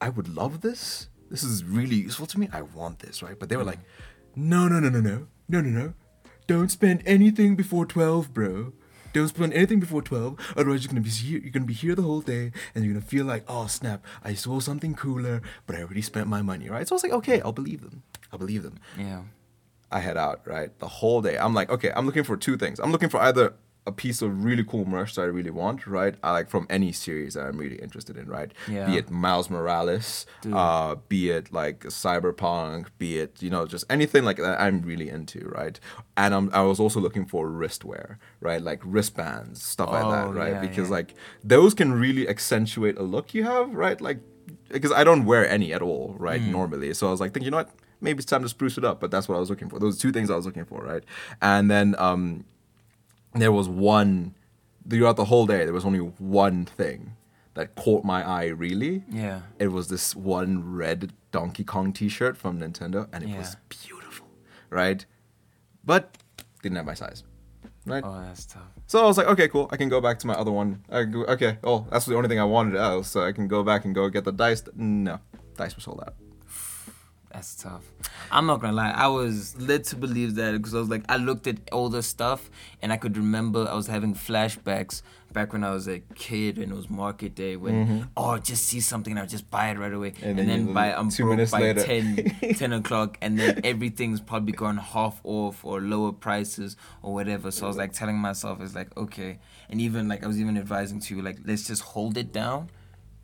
I 0.00 0.08
would 0.08 0.28
love 0.28 0.60
this. 0.60 1.08
This 1.30 1.42
is 1.42 1.64
really 1.64 1.96
useful 1.96 2.26
to 2.26 2.40
me. 2.40 2.48
I 2.52 2.62
want 2.62 3.00
this, 3.00 3.22
right? 3.22 3.38
But 3.38 3.48
they 3.48 3.56
were 3.56 3.64
like, 3.64 3.80
no, 4.34 4.68
no, 4.68 4.80
no, 4.80 4.88
no, 4.88 5.00
no, 5.00 5.26
no, 5.48 5.60
no, 5.60 5.68
no. 5.68 5.94
Don't 6.46 6.70
spend 6.70 7.02
anything 7.06 7.56
before 7.56 7.86
twelve, 7.86 8.32
bro. 8.32 8.72
Don't 9.14 9.28
spend 9.28 9.54
anything 9.54 9.80
before 9.80 10.02
twelve. 10.02 10.38
Otherwise, 10.56 10.84
you're 10.84 10.88
gonna 10.90 11.00
be 11.00 11.10
here. 11.10 11.40
You're 11.40 11.50
gonna 11.50 11.66
be 11.66 11.74
here 11.74 11.94
the 11.94 12.02
whole 12.02 12.20
day, 12.20 12.52
and 12.74 12.84
you're 12.84 12.94
gonna 12.94 13.04
feel 13.04 13.24
like, 13.24 13.44
oh 13.48 13.66
snap! 13.66 14.04
I 14.22 14.34
saw 14.34 14.60
something 14.60 14.94
cooler, 14.94 15.42
but 15.66 15.76
I 15.76 15.80
already 15.80 16.02
spent 16.02 16.26
my 16.28 16.42
money, 16.42 16.68
right? 16.68 16.86
So 16.86 16.94
I 16.94 16.96
was 16.96 17.02
like, 17.02 17.12
okay, 17.12 17.40
I'll 17.40 17.52
believe 17.52 17.82
them. 17.82 18.02
I'll 18.32 18.38
believe 18.38 18.62
them. 18.62 18.78
yeah 18.98 19.22
I 19.90 20.00
head 20.00 20.16
out, 20.16 20.46
right? 20.46 20.76
The 20.78 20.88
whole 20.88 21.22
day. 21.22 21.38
I'm 21.38 21.54
like, 21.54 21.70
okay, 21.70 21.92
I'm 21.94 22.06
looking 22.06 22.24
for 22.24 22.36
two 22.36 22.56
things. 22.56 22.78
I'm 22.78 22.92
looking 22.92 23.08
for 23.08 23.20
either 23.20 23.54
a 23.86 23.92
piece 23.92 24.20
of 24.20 24.44
really 24.44 24.62
cool 24.62 24.84
merch 24.84 25.14
that 25.14 25.22
I 25.22 25.26
really 25.26 25.50
want, 25.50 25.86
right? 25.86 26.14
I 26.22 26.32
like 26.32 26.50
from 26.50 26.66
any 26.68 26.92
series 26.92 27.32
that 27.34 27.46
I'm 27.46 27.56
really 27.56 27.76
interested 27.76 28.18
in, 28.18 28.26
right? 28.28 28.52
Yeah. 28.68 28.84
Be 28.84 28.98
it 28.98 29.10
Miles 29.10 29.48
Morales, 29.48 30.26
uh, 30.52 30.96
be 31.08 31.30
it 31.30 31.50
like 31.54 31.80
Cyberpunk, 31.84 32.88
be 32.98 33.18
it 33.18 33.42
you 33.42 33.48
know 33.48 33.66
just 33.66 33.86
anything 33.88 34.24
like 34.24 34.36
that 34.36 34.60
I'm 34.60 34.82
really 34.82 35.08
into, 35.08 35.48
right? 35.48 35.80
And 36.18 36.34
I'm, 36.34 36.50
I 36.52 36.60
was 36.62 36.78
also 36.80 37.00
looking 37.00 37.24
for 37.24 37.48
wristwear, 37.48 38.18
right? 38.40 38.60
Like 38.60 38.82
wristbands, 38.84 39.62
stuff 39.62 39.90
like 39.90 40.04
Oh, 40.04 40.10
that, 40.10 40.34
right? 40.34 40.52
yeah, 40.52 40.60
because 40.60 40.88
yeah. 40.88 40.96
like 40.96 41.14
those 41.42 41.72
can 41.72 41.92
really 41.92 42.28
accentuate 42.28 42.98
a 42.98 43.02
look 43.02 43.32
you 43.32 43.44
have, 43.44 43.72
right? 43.74 43.98
Like 44.00 44.18
because 44.68 44.92
I 44.92 45.02
don't 45.02 45.24
wear 45.24 45.48
any 45.48 45.72
at 45.72 45.80
all, 45.80 46.14
right? 46.18 46.40
Mm. 46.42 46.50
Normally, 46.50 46.92
so 46.92 47.08
I 47.08 47.10
was 47.10 47.20
like, 47.20 47.32
thinking, 47.32 47.46
you 47.46 47.50
know 47.52 47.58
what? 47.58 47.70
Maybe 48.00 48.18
it's 48.18 48.26
time 48.26 48.42
to 48.42 48.48
spruce 48.48 48.78
it 48.78 48.84
up. 48.84 49.00
But 49.00 49.10
that's 49.10 49.28
what 49.28 49.36
I 49.36 49.38
was 49.40 49.50
looking 49.50 49.68
for. 49.68 49.78
Those 49.78 49.98
two 49.98 50.12
things 50.12 50.30
I 50.30 50.36
was 50.36 50.46
looking 50.46 50.64
for, 50.64 50.82
right? 50.82 51.02
And 51.42 51.70
then 51.70 51.94
um, 51.98 52.44
there 53.34 53.52
was 53.52 53.68
one 53.68 54.34
throughout 54.88 55.16
the 55.16 55.24
whole 55.26 55.46
day. 55.46 55.64
There 55.64 55.74
was 55.74 55.84
only 55.84 55.98
one 56.00 56.64
thing 56.64 57.12
that 57.54 57.74
caught 57.74 58.04
my 58.04 58.26
eye. 58.26 58.46
Really, 58.46 59.02
Yeah. 59.10 59.40
it 59.58 59.68
was 59.68 59.88
this 59.88 60.14
one 60.14 60.74
red 60.76 61.12
Donkey 61.32 61.64
Kong 61.64 61.92
T-shirt 61.92 62.36
from 62.36 62.60
Nintendo, 62.60 63.08
and 63.12 63.22
it 63.24 63.36
was 63.36 63.56
beautiful, 63.68 64.28
right? 64.70 65.04
But 65.84 66.16
didn't 66.62 66.76
have 66.76 66.86
my 66.86 66.94
size, 66.94 67.24
right? 67.84 68.02
Oh, 68.06 68.20
that's 68.22 68.46
tough. 68.46 68.62
So 68.86 69.02
I 69.02 69.06
was 69.06 69.18
like, 69.18 69.26
okay, 69.26 69.48
cool. 69.48 69.68
I 69.70 69.76
can 69.76 69.88
go 69.88 70.00
back 70.00 70.18
to 70.20 70.26
my 70.26 70.34
other 70.34 70.50
one. 70.52 70.82
I 70.88 71.02
go, 71.04 71.24
okay, 71.24 71.58
oh, 71.64 71.86
that's 71.90 72.06
the 72.06 72.14
only 72.16 72.28
thing 72.28 72.38
I 72.40 72.44
wanted 72.44 72.76
else, 72.76 73.10
so 73.10 73.22
I 73.22 73.32
can 73.32 73.48
go 73.48 73.62
back 73.62 73.84
and 73.84 73.94
go 73.94 74.08
get 74.08 74.24
the 74.24 74.32
dice. 74.32 74.62
No, 74.74 75.18
dice 75.56 75.74
was 75.74 75.84
sold 75.84 76.00
out. 76.06 76.14
That's 77.38 77.54
tough. 77.54 77.84
I'm 78.32 78.46
not 78.46 78.60
gonna 78.60 78.72
lie. 78.72 78.90
I 78.90 79.06
was 79.06 79.56
led 79.60 79.84
to 79.84 79.96
believe 79.96 80.34
that 80.34 80.54
because 80.56 80.74
I 80.74 80.80
was 80.80 80.88
like, 80.88 81.04
I 81.08 81.18
looked 81.18 81.46
at 81.46 81.58
all 81.70 81.88
the 81.88 82.02
stuff 82.02 82.50
and 82.82 82.92
I 82.92 82.96
could 82.96 83.16
remember 83.16 83.64
I 83.68 83.74
was 83.74 83.86
having 83.86 84.12
flashbacks 84.12 85.02
back 85.32 85.52
when 85.52 85.62
I 85.62 85.70
was 85.70 85.86
a 85.86 86.00
kid 86.16 86.58
and 86.58 86.72
it 86.72 86.74
was 86.74 86.90
market 86.90 87.36
day 87.36 87.54
when 87.54 88.08
oh 88.16 88.30
I 88.30 88.38
just 88.38 88.64
see 88.64 88.80
something 88.80 89.12
and 89.12 89.20
I 89.20 89.26
just 89.26 89.48
buy 89.50 89.68
it 89.70 89.78
right 89.78 89.92
away 89.92 90.10
Mm-hmm. 90.10 90.24
And 90.24 90.40
and, 90.40 90.48
then 90.48 90.64
then, 90.64 90.74
by 90.74 90.92
I'm 90.92 91.10
two 91.10 91.24
broke 91.24 91.36
minutes 91.36 91.52
by 91.52 91.60
later. 91.60 91.84
10, 91.84 92.54
10 92.56 92.72
o'clock 92.72 93.18
and 93.20 93.38
then 93.38 93.60
everything's 93.62 94.20
probably 94.20 94.52
gone 94.52 94.78
half 94.78 95.20
off 95.22 95.64
or 95.64 95.80
lower 95.80 96.10
prices 96.10 96.76
or 97.02 97.14
whatever. 97.14 97.52
So 97.52 97.66
I 97.66 97.68
was 97.68 97.76
like 97.76 97.92
telling 97.92 98.16
myself 98.16 98.60
it's 98.60 98.74
like 98.74 98.96
okay 98.96 99.38
and 99.70 99.80
even 99.80 100.08
like 100.08 100.24
I 100.24 100.26
was 100.26 100.40
even 100.40 100.58
advising 100.58 100.98
to 100.98 101.14
you 101.14 101.22
like 101.22 101.38
let's 101.44 101.68
just 101.68 101.82
hold 101.82 102.16
it 102.16 102.32
down 102.32 102.70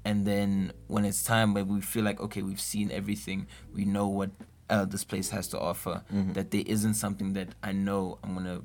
and 0.04 0.26
then 0.26 0.73
when 0.87 1.04
it's 1.04 1.23
time 1.23 1.54
where 1.54 1.64
we 1.64 1.80
feel 1.80 2.04
like 2.04 2.20
okay 2.20 2.42
we've 2.42 2.61
seen 2.61 2.90
everything 2.90 3.46
we 3.73 3.84
know 3.84 4.06
what 4.06 4.30
uh, 4.70 4.84
this 4.84 5.04
place 5.04 5.30
has 5.30 5.46
to 5.46 5.58
offer 5.58 6.02
mm-hmm. 6.12 6.32
that 6.32 6.50
there 6.50 6.62
isn't 6.66 6.94
something 6.94 7.34
that 7.34 7.49
i 7.62 7.70
know 7.70 8.18
i'm 8.23 8.34
gonna 8.34 8.61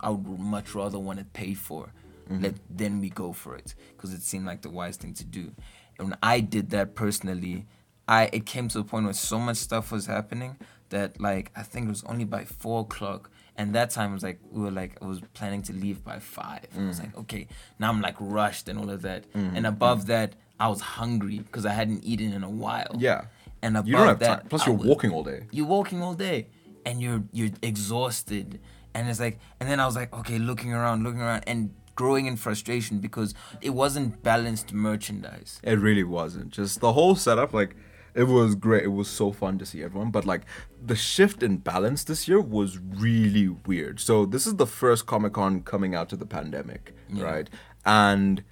i 0.00 0.10
would 0.10 0.38
much 0.38 0.74
rather 0.74 0.98
want 0.98 1.18
to 1.18 1.24
pay 1.24 1.54
for. 1.54 1.92
Mm-hmm. 2.30 2.42
Let 2.42 2.54
then 2.68 3.00
we 3.00 3.10
go 3.10 3.32
for 3.32 3.56
it 3.56 3.74
because 3.96 4.12
it 4.12 4.22
seemed 4.22 4.46
like 4.46 4.62
the 4.62 4.70
wise 4.70 4.96
thing 4.96 5.14
to 5.14 5.24
do. 5.24 5.52
And 5.98 6.08
when 6.08 6.18
i 6.22 6.40
did 6.40 6.70
that 6.70 6.94
personally. 6.94 7.66
I 8.08 8.30
it 8.32 8.46
came 8.46 8.68
to 8.68 8.78
a 8.78 8.84
point 8.84 9.04
where 9.04 9.14
so 9.14 9.38
much 9.38 9.56
stuff 9.56 9.90
was 9.90 10.06
happening 10.06 10.58
that 10.90 11.20
like 11.20 11.50
i 11.56 11.62
think 11.64 11.86
it 11.86 11.88
was 11.88 12.04
only 12.04 12.24
by 12.24 12.44
four 12.44 12.82
o'clock 12.82 13.30
and 13.56 13.74
that 13.74 13.90
time 13.90 14.12
was 14.12 14.22
like 14.22 14.38
we 14.48 14.62
were 14.62 14.70
like 14.70 14.96
I 15.02 15.06
was 15.06 15.20
planning 15.34 15.62
to 15.62 15.72
leave 15.72 16.04
by 16.04 16.20
five. 16.20 16.66
I 16.76 16.86
was 16.86 17.00
mm. 17.00 17.04
like, 17.04 17.16
okay, 17.18 17.48
now 17.80 17.90
I'm 17.90 18.00
like 18.00 18.14
rushed 18.20 18.68
and 18.68 18.78
all 18.78 18.90
of 18.90 19.02
that. 19.02 19.28
Mm-hmm. 19.32 19.56
And 19.56 19.66
above 19.66 20.06
that, 20.06 20.34
I 20.58 20.68
was 20.68 20.80
hungry 20.80 21.38
because 21.40 21.66
I 21.66 21.72
hadn't 21.72 22.04
eaten 22.04 22.32
in 22.32 22.42
a 22.42 22.50
while. 22.50 22.96
Yeah. 22.98 23.26
And 23.62 23.76
above 23.76 23.88
You 23.88 23.96
don't 23.96 24.06
have 24.08 24.18
that, 24.20 24.40
time. 24.40 24.46
Plus, 24.48 24.62
I 24.62 24.66
you're 24.66 24.76
was- 24.76 24.86
walking 24.86 25.10
all 25.12 25.24
day. 25.24 25.46
You're 25.50 25.66
walking 25.66 26.02
all 26.02 26.14
day, 26.14 26.48
and 26.84 27.00
you're 27.00 27.24
you're 27.32 27.50
exhausted. 27.62 28.60
And 28.94 29.08
it's 29.08 29.20
like, 29.20 29.38
and 29.60 29.68
then 29.70 29.80
I 29.80 29.86
was 29.86 29.94
like, 29.96 30.12
okay, 30.14 30.38
looking 30.38 30.72
around, 30.72 31.04
looking 31.04 31.20
around, 31.20 31.44
and 31.46 31.74
growing 31.94 32.26
in 32.26 32.36
frustration 32.36 32.98
because 32.98 33.34
it 33.60 33.70
wasn't 33.70 34.22
balanced 34.22 34.72
merchandise. 34.72 35.60
It 35.62 35.78
really 35.78 36.04
wasn't. 36.04 36.50
Just 36.50 36.80
the 36.80 36.92
whole 36.92 37.14
setup, 37.16 37.52
like, 37.54 37.74
it 38.14 38.24
was 38.24 38.54
great. 38.54 38.84
It 38.84 38.88
was 38.88 39.08
so 39.08 39.32
fun 39.32 39.58
to 39.58 39.66
see 39.66 39.82
everyone. 39.82 40.10
But, 40.10 40.24
like, 40.24 40.42
the 40.84 40.96
shift 40.96 41.42
in 41.42 41.58
balance 41.58 42.04
this 42.04 42.26
year 42.28 42.40
was 42.40 42.78
really 42.78 43.48
weird. 43.48 44.00
So, 44.00 44.24
this 44.26 44.46
is 44.46 44.56
the 44.56 44.66
first 44.66 45.04
Comic 45.06 45.34
Con 45.34 45.62
coming 45.62 45.94
out 45.94 46.08
to 46.10 46.16
the 46.16 46.26
pandemic, 46.26 46.94
Yeah. 47.10 47.24
right? 47.24 47.50
And 47.84 48.42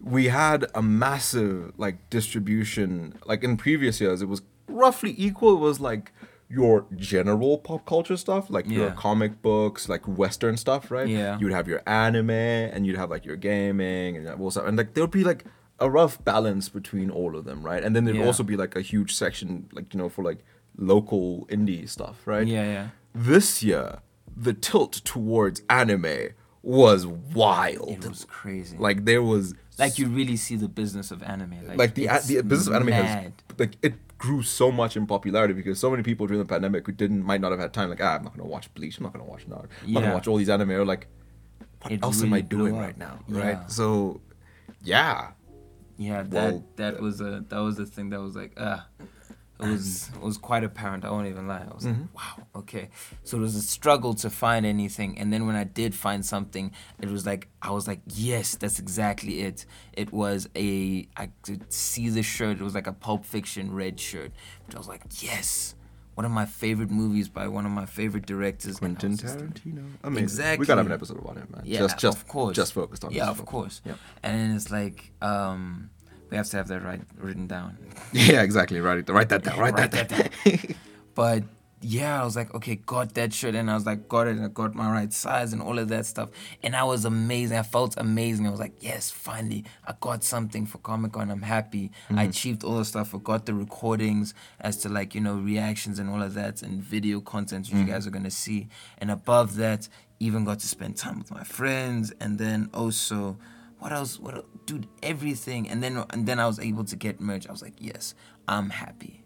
we 0.00 0.26
had 0.28 0.66
a 0.74 0.82
massive, 0.82 1.72
like, 1.76 2.08
distribution. 2.10 3.14
Like, 3.24 3.42
in 3.42 3.56
previous 3.56 4.00
years, 4.00 4.22
it 4.22 4.28
was 4.28 4.42
roughly 4.68 5.14
equal. 5.16 5.54
It 5.54 5.60
was 5.60 5.80
like, 5.80 6.12
your 6.48 6.86
general 6.94 7.58
pop 7.58 7.84
culture 7.86 8.16
stuff, 8.16 8.48
like 8.50 8.68
your 8.70 8.92
comic 8.92 9.42
books, 9.42 9.88
like 9.88 10.06
Western 10.06 10.56
stuff, 10.56 10.92
right? 10.92 11.08
Yeah. 11.08 11.36
You 11.40 11.46
would 11.46 11.52
have 11.52 11.66
your 11.66 11.82
anime 11.88 12.30
and 12.30 12.86
you'd 12.86 12.96
have 12.96 13.10
like 13.10 13.24
your 13.24 13.34
gaming 13.34 14.16
and 14.16 14.24
that 14.28 14.38
all 14.38 14.52
stuff. 14.52 14.64
And 14.64 14.78
like 14.78 14.94
there 14.94 15.02
would 15.02 15.10
be 15.10 15.24
like 15.24 15.44
a 15.80 15.90
rough 15.90 16.24
balance 16.24 16.68
between 16.68 17.10
all 17.10 17.34
of 17.36 17.46
them, 17.46 17.64
right? 17.64 17.82
And 17.82 17.96
then 17.96 18.04
there'd 18.04 18.16
Yeah. 18.18 18.26
also 18.26 18.44
be 18.44 18.56
like 18.56 18.76
a 18.76 18.80
huge 18.80 19.12
section, 19.12 19.68
like, 19.72 19.92
you 19.92 19.98
know, 19.98 20.08
for 20.08 20.22
like 20.22 20.44
local 20.78 21.46
indie 21.50 21.88
stuff, 21.88 22.24
right? 22.28 22.46
Yeah, 22.46 22.64
yeah. 22.64 22.88
This 23.12 23.64
year, 23.64 23.98
the 24.36 24.52
tilt 24.52 24.92
towards 25.04 25.62
anime 25.68 26.28
was 26.62 27.06
wild. 27.08 28.04
It 28.04 28.08
was 28.08 28.24
crazy. 28.24 28.76
like 28.78 29.04
there 29.04 29.22
was 29.22 29.54
like 29.78 29.98
you 29.98 30.08
really 30.08 30.36
see 30.36 30.56
the 30.56 30.68
business 30.68 31.10
of 31.10 31.22
anime. 31.22 31.66
Like, 31.66 31.78
like 31.78 31.94
the 31.94 32.06
a- 32.06 32.20
the 32.20 32.42
business 32.42 32.66
of 32.68 32.74
anime 32.74 32.88
has 32.92 33.32
like 33.58 33.76
it 33.82 33.94
grew 34.18 34.42
so 34.42 34.72
much 34.72 34.96
in 34.96 35.06
popularity 35.06 35.52
because 35.52 35.78
so 35.78 35.90
many 35.90 36.02
people 36.02 36.26
during 36.26 36.38
the 36.40 36.48
pandemic 36.48 36.86
who 36.86 36.92
didn't 36.92 37.22
might 37.22 37.40
not 37.40 37.50
have 37.50 37.60
had 37.60 37.72
time 37.72 37.90
like 37.90 38.00
ah, 38.02 38.16
I'm 38.16 38.24
not 38.24 38.36
gonna 38.36 38.48
watch 38.48 38.72
Bleach. 38.74 38.96
I'm 38.98 39.04
not 39.04 39.12
gonna 39.12 39.24
watch 39.24 39.46
Naruto. 39.48 39.68
I'm 39.84 39.92
not 39.92 40.00
gonna 40.02 40.14
watch 40.14 40.26
all 40.28 40.36
these 40.38 40.48
anime. 40.48 40.70
Or 40.70 40.84
like 40.84 41.06
what 41.82 41.92
It 41.92 42.02
else 42.02 42.22
am 42.22 42.32
I 42.32 42.40
doing 42.40 42.76
right 42.76 42.96
now? 42.96 43.20
Yeah. 43.28 43.40
right? 43.40 43.70
So 43.70 44.20
yeah. 44.82 45.32
Yeah, 45.98 46.22
that 46.22 46.32
Well, 46.52 46.64
that 46.76 46.94
yeah. 46.94 47.00
was 47.00 47.20
a 47.20 47.44
that 47.48 47.58
was 47.58 47.76
the 47.76 47.86
thing 47.86 48.10
that 48.10 48.20
was 48.20 48.34
like 48.36 48.52
ah, 48.58 48.86
it 49.60 49.66
was 49.68 50.10
it 50.14 50.20
was 50.20 50.36
quite 50.38 50.64
apparent. 50.64 51.04
I 51.04 51.10
won't 51.10 51.28
even 51.28 51.46
lie. 51.48 51.66
I 51.70 51.74
was 51.74 51.84
Mm-hmm. 51.84 52.02
like, 52.02 52.14
wow, 52.38 52.46
okay. 52.56 52.88
So 53.24 53.38
it 53.38 53.40
was 53.40 53.54
a 53.56 53.62
struggle 53.62 54.14
to 54.14 54.28
find 54.30 54.66
anything, 54.66 55.18
and 55.18 55.32
then 55.32 55.46
when 55.46 55.56
I 55.56 55.64
did 55.64 55.94
find 55.94 56.24
something, 56.24 56.72
it 57.00 57.08
was 57.08 57.24
like 57.24 57.48
I 57.62 57.70
was 57.70 57.86
like, 57.88 58.00
yes, 58.06 58.54
that's 58.56 58.78
exactly 58.78 59.40
it. 59.42 59.64
It 59.94 60.12
was 60.12 60.48
a 60.56 61.08
I 61.16 61.30
could 61.42 61.72
see 61.72 62.08
the 62.10 62.22
shirt. 62.22 62.60
It 62.60 62.62
was 62.64 62.74
like 62.74 62.86
a 62.86 62.92
Pulp 62.92 63.24
Fiction 63.24 63.72
red 63.74 63.98
shirt. 63.98 64.32
But 64.66 64.74
I 64.74 64.78
was 64.78 64.88
like, 64.88 65.04
yes. 65.22 65.74
One 66.14 66.24
of 66.24 66.32
my 66.32 66.46
favorite 66.46 66.90
movies 66.90 67.28
by 67.28 67.46
one 67.46 67.66
of 67.66 67.72
my 67.72 67.84
favorite 67.84 68.24
directors. 68.24 68.78
Quentin 68.78 69.10
was 69.10 69.20
just 69.20 69.38
like, 69.38 69.52
Tarantino 69.62 70.16
Exactly. 70.16 70.60
we 70.62 70.66
gotta 70.66 70.78
have 70.80 70.86
an 70.86 70.92
episode 70.92 71.18
about 71.18 71.36
him 71.36 71.46
man 71.52 71.60
yeah, 71.66 71.80
just 71.80 71.98
just 71.98 72.16
of 72.16 72.26
course. 72.26 72.56
just 72.56 72.72
focused 72.72 73.04
on 73.04 73.10
Yeah, 73.12 73.28
of 73.28 73.36
film. 73.36 73.46
course. 73.46 73.82
Yep. 73.84 73.98
And 74.22 74.38
then 74.40 74.56
it's 74.56 74.70
like, 74.70 75.12
um, 75.20 75.90
we 76.30 76.36
have 76.36 76.48
to 76.48 76.56
have 76.56 76.68
that 76.68 76.82
right 76.82 77.00
written 77.18 77.46
down. 77.46 77.78
yeah 78.12 78.42
exactly 78.42 78.80
write 78.80 78.98
it 78.98 79.08
write 79.08 79.28
that 79.28 79.42
down 79.44 79.58
write, 79.58 79.74
Write 79.74 79.90
that, 79.90 80.08
that 80.08 80.32
down 80.44 80.76
But 81.14 81.44
yeah, 81.82 82.20
I 82.20 82.24
was 82.24 82.36
like, 82.36 82.54
okay, 82.54 82.76
got 82.76 83.14
that 83.14 83.32
shirt, 83.32 83.54
and 83.54 83.70
I 83.70 83.74
was 83.74 83.84
like, 83.84 84.08
got 84.08 84.26
it, 84.26 84.36
and 84.36 84.44
I 84.44 84.48
got 84.48 84.74
my 84.74 84.90
right 84.90 85.12
size 85.12 85.52
and 85.52 85.60
all 85.60 85.78
of 85.78 85.88
that 85.88 86.06
stuff, 86.06 86.30
and 86.62 86.74
I 86.74 86.84
was 86.84 87.04
amazing. 87.04 87.58
I 87.58 87.62
felt 87.62 87.94
amazing. 87.98 88.46
I 88.46 88.50
was 88.50 88.60
like, 88.60 88.82
yes, 88.82 89.10
finally, 89.10 89.64
I 89.86 89.94
got 90.00 90.24
something 90.24 90.66
for 90.66 90.78
Comic 90.78 91.12
Con. 91.12 91.30
I'm 91.30 91.42
happy. 91.42 91.92
I 92.08 92.12
mm-hmm. 92.12 92.30
achieved 92.30 92.64
all 92.64 92.78
the 92.78 92.84
stuff. 92.84 93.14
I 93.14 93.18
got 93.18 93.46
the 93.46 93.54
recordings 93.54 94.34
as 94.60 94.78
to 94.78 94.88
like 94.88 95.14
you 95.14 95.20
know 95.20 95.36
reactions 95.36 95.98
and 95.98 96.08
all 96.08 96.22
of 96.22 96.34
that, 96.34 96.62
and 96.62 96.82
video 96.82 97.20
content 97.20 97.66
which 97.66 97.74
you 97.74 97.80
mm-hmm. 97.80 97.92
guys 97.92 98.06
are 98.06 98.10
gonna 98.10 98.30
see. 98.30 98.68
And 98.98 99.10
above 99.10 99.56
that, 99.56 99.88
even 100.18 100.44
got 100.44 100.60
to 100.60 100.66
spend 100.66 100.96
time 100.96 101.18
with 101.18 101.30
my 101.30 101.44
friends, 101.44 102.12
and 102.20 102.38
then 102.38 102.70
also. 102.72 103.36
What 103.86 103.92
else? 103.92 104.18
What, 104.18 104.34
el- 104.34 104.44
dude? 104.64 104.88
Everything, 105.00 105.68
and 105.68 105.80
then 105.80 106.04
and 106.10 106.26
then 106.26 106.40
I 106.40 106.46
was 106.48 106.58
able 106.58 106.82
to 106.82 106.96
get 106.96 107.20
merch. 107.20 107.46
I 107.46 107.52
was 107.52 107.62
like, 107.62 107.74
yes, 107.78 108.16
I'm 108.48 108.70
happy. 108.70 109.22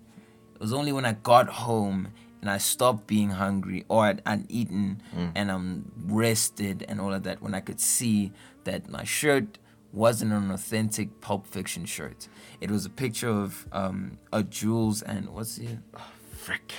It 0.55 0.61
was 0.61 0.75
only 0.75 0.93
when 0.93 1.07
I 1.07 1.14
got 1.14 1.49
home 1.49 2.09
and 2.43 2.50
I 2.50 2.59
stopped 2.59 3.07
being 3.07 3.31
hungry 3.31 3.87
or 3.88 4.05
I'd, 4.05 4.21
I'd 4.26 4.45
eaten 4.50 5.00
and 5.35 5.50
I'm 5.50 5.90
rested 6.05 6.85
and 6.87 7.00
all 7.00 7.14
of 7.14 7.23
that 7.23 7.40
when 7.40 7.55
I 7.55 7.61
could 7.61 7.81
see 7.81 8.33
that 8.64 8.87
my 8.90 9.02
shirt 9.02 9.57
wasn't 9.95 10.35
an 10.35 10.50
authentic 10.50 11.23
Pulp 11.23 11.47
Fiction 11.47 11.87
shirt. 11.87 12.29
It 12.61 12.71
was 12.71 12.85
a 12.85 12.90
picture 12.90 13.31
of 13.31 13.67
um, 13.73 14.19
a 14.31 14.43
Jules 14.43 15.00
and 15.00 15.31
what's 15.31 15.57
the 15.57 15.69
oh, 15.97 16.07
frick 16.33 16.75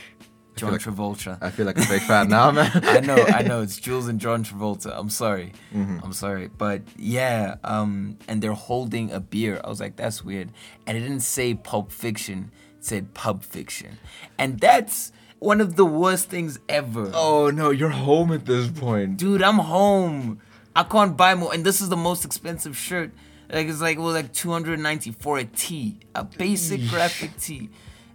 I 0.55 0.59
John 0.59 0.71
like- 0.73 0.81
Travolta. 0.81 1.37
I 1.41 1.49
feel 1.49 1.65
like 1.65 1.77
a 1.77 1.87
big 1.87 2.01
fan 2.01 2.29
now 2.29 2.51
man 2.51 2.69
I 2.83 2.99
know, 2.99 3.15
I 3.15 3.41
know. 3.41 3.61
It's 3.61 3.77
Jules 3.85 4.07
and 4.07 4.19
John 4.19 4.43
Travolta. 4.43 4.93
I'm 4.97 5.09
sorry. 5.09 5.53
I'm 5.73 6.13
sorry. 6.13 6.49
But 6.55 6.81
yeah, 6.97 7.55
um, 7.63 8.17
and 8.27 8.41
they're 8.41 8.53
holding 8.53 9.11
a 9.11 9.19
beer. 9.19 9.61
I 9.63 9.69
was 9.69 9.79
like, 9.79 9.95
that's 9.95 10.23
weird. 10.23 10.51
And 10.85 10.97
it 10.97 11.01
didn't 11.01 11.21
say 11.21 11.53
Pulp 11.53 11.91
Fiction, 11.91 12.51
it 12.77 12.85
said 12.85 13.13
Pub 13.13 13.43
Fiction. 13.43 13.97
And 14.37 14.59
that's 14.59 15.11
one 15.39 15.61
of 15.61 15.75
the 15.75 15.85
worst 15.85 16.29
things 16.29 16.59
ever. 16.69 17.11
oh 17.15 17.49
no 17.49 17.71
you're 17.71 17.89
home 17.89 18.31
at 18.31 18.45
this 18.45 18.67
point 18.69 19.17
Dude, 19.17 19.41
I'm 19.41 19.57
home. 19.57 20.39
I 20.75 20.83
can't 20.83 21.17
buy 21.17 21.33
more. 21.35 21.53
And 21.53 21.65
this 21.65 21.81
is 21.81 21.89
the 21.89 21.97
most 21.97 22.23
expensive 22.25 22.77
shirt. 22.77 23.11
Like 23.51 23.67
it's 23.67 23.81
like 23.81 23.97
was 23.97 24.13
like 24.13 24.31
290 24.33 25.11
for 25.13 25.37
a 25.39 25.43
tee, 25.45 25.97
a 26.13 26.23
basic 26.23 26.87
graphic 26.89 27.37
tee. 27.37 27.69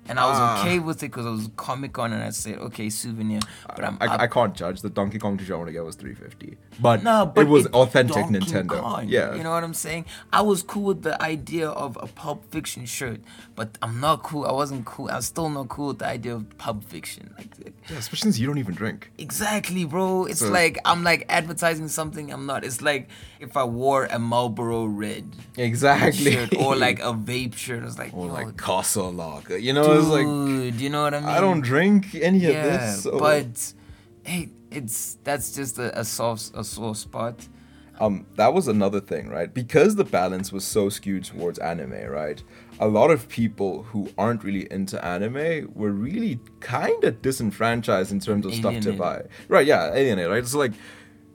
And 0.09 0.19
I 0.21 0.27
was 0.29 0.39
Ah. 0.39 0.61
okay 0.61 0.79
with 0.79 0.99
it 1.03 1.07
because 1.09 1.27
it 1.27 1.31
was 1.31 1.49
Comic 1.57 1.93
Con, 1.93 2.13
and 2.13 2.23
I 2.23 2.31
said, 2.31 2.59
okay, 2.59 2.89
souvenir. 2.91 3.41
But 3.75 3.85
I'm, 3.85 3.99
I, 4.01 4.07
up- 4.07 4.21
I 4.21 4.27
can't 4.27 4.55
judge. 4.55 4.81
The 4.83 4.91
Donkey 4.91 5.19
Kong 5.19 5.37
t-shirt 5.39 5.55
I 5.55 5.57
want 5.59 5.69
to 5.69 5.73
get 5.73 5.85
was 5.85 5.97
350, 5.97 6.57
but, 6.81 7.03
no, 7.03 7.27
but 7.27 7.43
it 7.43 7.49
was 7.49 7.67
it's 7.67 7.75
authentic 7.75 8.15
Donkey 8.17 8.39
Nintendo. 8.39 8.81
Kong, 8.81 9.09
Yeah, 9.09 9.35
you 9.35 9.43
know 9.43 9.51
what 9.51 9.65
I'm 9.65 9.75
saying. 9.75 10.05
I 10.33 10.43
was 10.43 10.63
cool 10.63 10.85
with 10.85 11.03
the 11.03 11.21
idea 11.23 11.69
of 11.69 11.97
a 12.01 12.07
Pulp 12.07 12.51
Fiction 12.51 12.87
shirt, 12.87 13.21
but 13.55 13.77
I'm 13.83 14.01
not 14.01 14.23
cool. 14.23 14.45
I 14.47 14.53
wasn't 14.53 14.85
cool. 14.85 15.09
I'm 15.11 15.23
still 15.23 15.49
not 15.51 15.69
cool 15.69 15.89
with 15.89 15.99
the 15.99 16.07
idea 16.07 16.35
of 16.35 16.57
Pulp 16.59 16.85
Fiction. 16.85 17.35
Like, 17.39 17.49
yeah, 17.59 17.97
especially 17.99 18.27
since 18.27 18.39
you 18.39 18.47
don't 18.47 18.59
even 18.59 18.75
drink. 18.75 19.11
exactly, 19.19 19.85
bro. 19.85 20.25
It's 20.27 20.41
So- 20.41 20.51
like 20.51 20.79
I'm 20.85 21.03
like 21.05 21.25
advertising 21.29 21.89
something 21.89 22.33
I'm 22.33 22.47
not. 22.47 22.65
It's 22.65 22.81
like 22.83 23.09
if 23.41 23.57
I 23.57 23.65
wore 23.65 24.07
a 24.07 24.19
Marlboro 24.19 24.87
Red 24.87 25.25
Exactly. 25.57 26.33
shirt 26.33 26.55
or 26.57 26.77
like 26.77 26.99
a 27.11 27.13
vape 27.13 27.55
shirt. 27.57 27.83
It's 27.85 27.99
like, 27.99 28.13
or 28.15 28.27
yo, 28.27 28.33
like 28.33 28.57
Castle 28.57 29.13
Lager. 29.13 29.59
You 29.59 29.73
know, 29.73 29.96
it's 29.99 30.09
like 30.09 30.27
dude, 30.27 30.81
you 30.81 30.91
know 30.91 31.03
what 31.03 31.15
I 31.15 31.21
mean? 31.21 31.29
I 31.29 31.41
don't 31.41 31.61
drink 31.61 32.15
any 32.15 32.45
of 32.47 32.55
this. 32.55 33.03
So. 33.03 33.19
but 33.19 33.73
hey, 34.25 34.51
it's 34.71 35.19
that's 35.25 35.55
just 35.55 35.79
a, 35.79 35.99
a 35.99 36.05
soft 36.05 36.53
a 36.55 36.65
sore 36.65 36.95
spot. 36.95 37.49
um, 37.99 38.27
that 38.37 38.53
was 38.53 38.69
another 38.69 39.01
thing, 39.01 39.29
right? 39.29 39.53
Because 39.53 39.97
the 39.97 40.05
balance 40.05 40.53
was 40.53 40.65
so 40.65 40.89
skewed 40.91 41.25
towards 41.25 41.59
anime, 41.59 42.11
right? 42.11 42.43
A 42.79 42.87
lot 42.89 43.11
of 43.11 43.27
people 43.29 43.85
who 43.85 44.11
aren't 44.19 44.45
really 44.45 44.71
into 44.71 45.03
anime 45.03 45.73
were 45.75 45.93
really 45.93 46.39
kind 46.61 47.03
of 47.05 47.23
disenfranchised 47.23 48.13
in 48.13 48.21
terms 48.21 48.45
of 48.45 48.55
stuff 48.55 48.81
to 48.81 48.93
buy. 48.93 49.23
Right? 49.49 49.67
Yeah, 49.67 49.95
alienated. 49.95 50.31
Right? 50.31 50.47
So 50.47 50.59
like, 50.59 50.73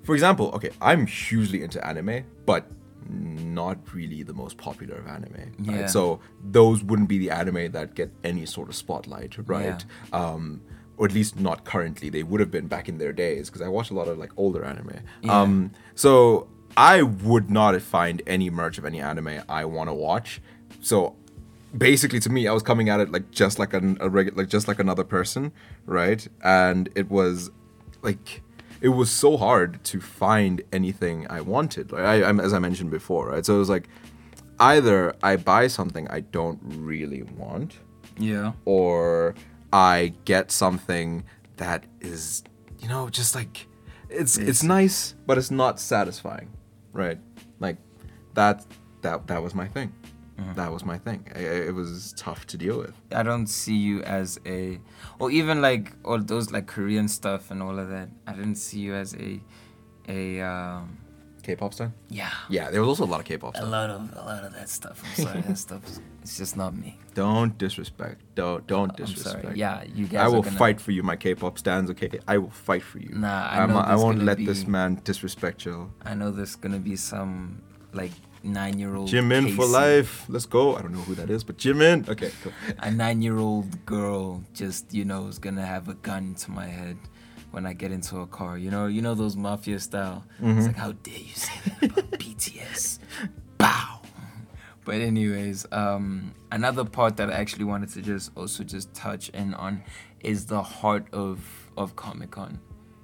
for 0.04 0.14
example, 0.14 0.52
okay, 0.54 0.70
I'm 0.80 1.08
hugely 1.08 1.64
into 1.64 1.84
anime, 1.86 2.26
but 2.46 2.66
not 3.12 3.94
really 3.94 4.24
the 4.24 4.34
most 4.34 4.58
popular 4.58 4.96
of 4.96 5.08
anime. 5.08 5.54
Yeah. 5.60 5.82
Right? 5.82 5.90
So 5.90 6.20
those 6.44 6.84
wouldn't 6.84 7.10
be 7.10 7.18
the 7.18 7.32
anime 7.32 7.72
that 7.72 7.96
get 7.96 8.12
any 8.24 8.46
sort 8.46 8.70
of 8.70 8.76
spotlight, 8.76 9.36
right? 9.48 9.84
Um, 10.14 10.62
or 10.98 11.08
at 11.08 11.14
least 11.14 11.40
not 11.40 11.66
currently. 11.66 12.10
They 12.10 12.24
would 12.24 12.40
have 12.40 12.52
been 12.52 12.68
back 12.68 12.88
in 12.88 12.98
their 12.98 13.14
days 13.14 13.50
because 13.50 13.62
I 13.62 13.68
watch 13.68 13.90
a 13.90 13.94
lot 13.94 14.08
of 14.08 14.18
like 14.18 14.32
older 14.38 14.64
anime. 14.64 15.00
Yeah. 15.22 15.42
Um, 15.42 15.72
so 15.96 16.48
I 16.78 17.02
would 17.02 17.50
not 17.50 17.80
find 17.82 18.22
any 18.28 18.50
merch 18.50 18.78
of 18.78 18.86
any 18.86 19.02
anime 19.02 19.42
I 19.50 19.66
want 19.66 19.90
to 19.90 19.94
watch. 19.94 20.42
So 20.80 21.16
basically, 21.78 22.20
to 22.22 22.30
me, 22.30 22.48
I 22.48 22.54
was 22.54 22.64
coming 22.64 22.90
at 22.90 23.00
it 23.00 23.12
like 23.12 23.32
just 23.32 23.60
like 23.60 23.74
an, 23.74 23.98
a 24.00 24.10
regular, 24.10 24.44
like 24.44 24.50
just 24.50 24.68
like 24.68 24.80
another 24.80 25.04
person, 25.04 25.52
right? 25.86 26.26
And 26.44 26.90
it 26.96 27.10
was 27.10 27.50
like 28.02 28.42
it 28.82 28.90
was 28.90 29.10
so 29.12 29.38
hard 29.38 29.84
to 29.86 30.02
find 30.02 30.62
anything 30.74 31.28
I 31.30 31.42
wanted. 31.42 31.92
Like 31.92 32.04
I, 32.04 32.24
I'm, 32.28 32.40
as 32.40 32.54
I 32.54 32.60
mentioned 32.60 32.90
before, 32.92 33.30
right? 33.30 33.46
So 33.46 33.56
it 33.56 33.60
was 33.60 33.70
like 33.70 33.88
either 34.60 35.16
I 35.24 35.36
buy 35.38 35.68
something 35.68 36.08
I 36.10 36.22
don't 36.22 36.60
really 36.64 37.24
want, 37.38 37.78
Yeah. 38.18 38.54
or 38.66 39.36
I 39.72 40.14
get 40.26 40.52
something 40.52 41.24
that 41.58 41.86
is, 42.02 42.44
you 42.80 42.88
know, 42.88 43.10
just 43.10 43.36
like 43.36 43.68
it's 44.10 44.38
it's 44.38 44.42
It's- 44.62 44.64
nice, 44.64 45.16
but 45.26 45.38
it's 45.38 45.52
not 45.52 45.80
satisfying, 45.80 46.50
right? 46.94 47.20
Like 47.60 47.78
that 48.34 48.66
that 49.02 49.28
that 49.28 49.42
was 49.42 49.54
my 49.56 49.68
thing. 49.68 49.94
That 50.56 50.72
was 50.72 50.84
my 50.86 50.98
thing. 50.98 51.26
I, 51.36 51.40
I- 51.40 51.44
it 51.70 51.74
was 51.76 52.14
tough 52.18 52.46
to 52.48 52.58
deal 52.58 52.78
with. 52.80 52.94
I 53.14 53.24
don't 53.24 53.48
see 53.48 53.76
you 53.76 54.02
as 54.04 54.40
a, 54.46 54.80
or 55.20 55.32
even 55.32 55.62
like 55.62 55.94
all 56.04 56.20
those 56.20 56.52
like 56.52 56.68
Korean 56.68 57.08
stuff 57.08 57.52
and 57.52 57.62
all 57.62 57.78
of 57.80 57.90
that. 57.90 58.10
I 58.28 58.34
didn't 58.34 58.56
see 58.56 58.80
you 58.80 58.94
as 58.96 59.14
a, 59.16 59.40
a 60.08 60.42
um, 60.42 60.98
K-pop 61.44 61.74
star. 61.74 61.92
yeah. 62.10 62.30
Yeah, 62.50 62.70
there 62.72 62.82
was 62.82 62.90
also 62.90 63.06
a 63.06 63.12
lot 63.12 63.20
of 63.22 63.26
K-pop 63.26 63.56
Stuff. 63.56 63.68
A 63.68 63.70
lot 63.70 63.90
of 63.90 64.02
a 64.16 64.22
lot 64.22 64.44
of 64.44 64.54
that 64.54 64.70
stuff. 64.70 65.02
I'm 65.04 65.24
sorry, 65.26 65.42
that 65.42 65.58
stuff. 65.68 65.82
It's 66.22 66.38
just 66.38 66.56
not 66.56 66.76
me. 66.76 67.00
Don't 67.16 67.58
disrespect. 67.58 68.22
Don't 68.36 68.66
don't 68.68 68.92
I'm 68.92 68.96
disrespect. 68.96 69.42
sorry. 69.44 69.58
Yeah, 69.58 69.84
you 69.84 70.06
guys. 70.08 70.22
I 70.26 70.28
will 70.28 70.44
gonna, 70.44 70.56
fight 70.58 70.80
for 70.80 70.92
you, 70.92 71.02
my 71.04 71.16
K-pop 71.16 71.58
stands. 71.58 71.90
Okay, 71.92 72.10
I 72.28 72.38
will 72.38 72.52
fight 72.52 72.84
for 72.84 73.00
you. 73.00 73.10
Nah, 73.16 73.48
I 73.52 73.66
know 73.66 73.74
not- 73.74 73.88
I 73.88 73.96
won't 73.96 74.24
let 74.24 74.38
this 74.38 74.68
man 74.68 75.02
disrespect 75.04 75.66
you. 75.66 75.92
I 76.06 76.14
know 76.14 76.30
there's 76.32 76.56
gonna 76.56 76.80
be 76.80 76.96
some 76.96 77.62
like 77.94 78.12
nine 78.44 78.80
year 78.80 78.96
old. 78.96 79.10
Jimin 79.10 79.56
for 79.56 79.66
life. 79.66 80.26
Let's 80.28 80.46
go. 80.46 80.76
I 80.76 80.82
don't 80.82 80.94
know 80.94 81.02
who 81.02 81.16
that 81.16 81.30
is, 81.30 81.44
but 81.44 81.58
Jimin. 81.58 82.08
Okay, 82.10 82.32
cool. 82.44 82.54
A 82.80 82.92
nine 82.92 83.22
year 83.22 83.38
old 83.38 83.86
girl 83.86 84.44
just 84.54 84.94
you 84.94 85.06
know 85.06 85.28
is 85.28 85.40
gonna 85.40 85.66
have 85.66 85.88
a 85.90 85.96
gun 85.96 86.36
to 86.36 86.52
my 86.52 86.68
head 86.68 86.98
when 87.52 87.66
I 87.66 87.74
get 87.74 87.92
into 87.92 88.20
a 88.20 88.28
car. 88.28 88.58
You 88.58 88.72
know, 88.72 88.88
you 88.88 89.02
know 89.02 89.14
those 89.14 89.36
mafia 89.36 89.80
style. 89.80 90.24
Mm-hmm. 90.42 90.58
It's 90.58 90.68
like 90.68 90.78
how 90.78 90.94
dare 90.94 91.18
you 91.18 91.34
say 91.34 91.60
that 91.66 91.92
about 91.92 92.12
BTS? 92.20 93.00
Bow. 93.58 94.02
But 94.84 94.96
anyways, 94.96 95.68
um, 95.72 96.34
another 96.52 96.84
part 96.84 97.18
that 97.18 97.30
I 97.30 97.34
actually 97.34 97.66
wanted 97.66 97.90
to 97.90 98.02
just 98.02 98.32
also 98.36 98.64
just 98.64 98.94
touch 98.94 99.30
in 99.30 99.54
on 99.54 99.84
is 100.22 100.46
the 100.46 100.62
heart 100.62 101.06
of 101.14 101.40
of 101.78 101.96
Comic 101.96 102.32
Con. 102.32 102.60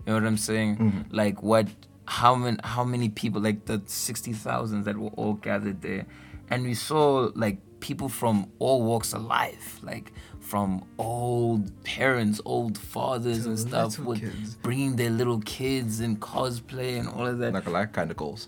You 0.05 0.13
know 0.13 0.19
what 0.19 0.27
I'm 0.27 0.37
saying? 0.37 0.77
Mm-hmm. 0.77 1.15
Like 1.15 1.43
what? 1.43 1.67
How 2.07 2.35
many? 2.35 2.57
How 2.63 2.83
many 2.83 3.09
people? 3.09 3.41
Like 3.41 3.65
the 3.65 3.81
sixty 3.85 4.33
thousand 4.33 4.85
that 4.85 4.97
were 4.97 5.09
all 5.09 5.33
gathered 5.33 5.81
there, 5.81 6.05
and 6.49 6.63
we 6.63 6.73
saw 6.73 7.29
like 7.35 7.57
people 7.79 8.09
from 8.09 8.49
all 8.59 8.81
walks 8.83 9.13
of 9.13 9.23
life, 9.23 9.79
like 9.83 10.11
from 10.39 10.85
old 10.97 11.83
parents, 11.83 12.39
old 12.45 12.77
fathers, 12.77 13.43
To 13.43 13.49
and 13.49 13.59
stuff, 13.59 13.99
with 13.99 14.21
kids. 14.21 14.55
bringing 14.55 14.95
their 14.95 15.09
little 15.09 15.41
kids 15.41 15.99
and 15.99 16.19
cosplay 16.19 16.97
and 16.99 17.07
all 17.09 17.27
of 17.27 17.39
that. 17.39 17.53
like, 17.53 17.65
gonna 17.65 17.87
kind 17.87 18.09
of 18.09 18.17
goals. 18.17 18.47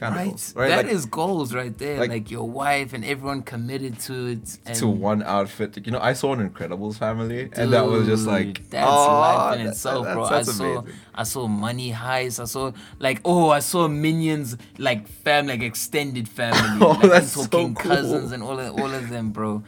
Kind 0.00 0.14
of 0.14 0.56
right. 0.56 0.68
That 0.70 0.84
Like, 0.86 0.94
is 0.94 1.04
goals 1.04 1.52
right 1.54 1.76
there. 1.76 1.98
like- 2.00 2.08
Like, 2.10 2.30
your 2.30 2.48
wife 2.48 2.94
and 2.94 3.04
everyone 3.04 3.42
committed 3.42 3.98
to 4.06 4.14
it. 4.28 4.58
And 4.64 4.74
to 4.76 4.88
one 4.88 5.22
outfit. 5.22 5.78
You 5.84 5.92
know, 5.92 6.00
I 6.00 6.14
saw 6.14 6.32
an 6.32 6.40
Incredibles 6.48 6.96
family, 6.96 7.50
and 7.52 7.70
that 7.74 7.84
was 7.86 8.06
just 8.06 8.26
like 8.26 8.54
Dude, 8.54 8.70
that's 8.70 8.86
oh, 8.90 9.20
life 9.20 9.58
in 9.58 9.64
that- 9.66 9.70
itself, 9.72 10.06
that- 10.06 10.14
bro. 10.14 10.24
I 10.24 10.42
saw 10.42 10.64
amazing. 10.78 10.94
I 11.14 11.24
saw 11.24 11.46
Money 11.48 11.92
Heist. 11.92 12.40
I 12.40 12.44
saw 12.46 12.72
like 12.98 13.20
oh, 13.26 13.50
I 13.50 13.58
saw 13.60 13.88
Minions 13.88 14.56
like 14.78 15.06
fam 15.06 15.46
like 15.48 15.60
extended 15.62 16.26
family. 16.28 16.78
Oh, 16.86 16.92
like, 16.92 17.02
that's 17.10 17.32
so 17.32 17.44
talking 17.44 17.74
cool. 17.74 17.90
cousins 17.94 18.32
and 18.32 18.42
all 18.42 18.58
of, 18.58 18.80
all 18.80 18.92
of 19.00 19.10
them, 19.10 19.30
bro. 19.32 19.62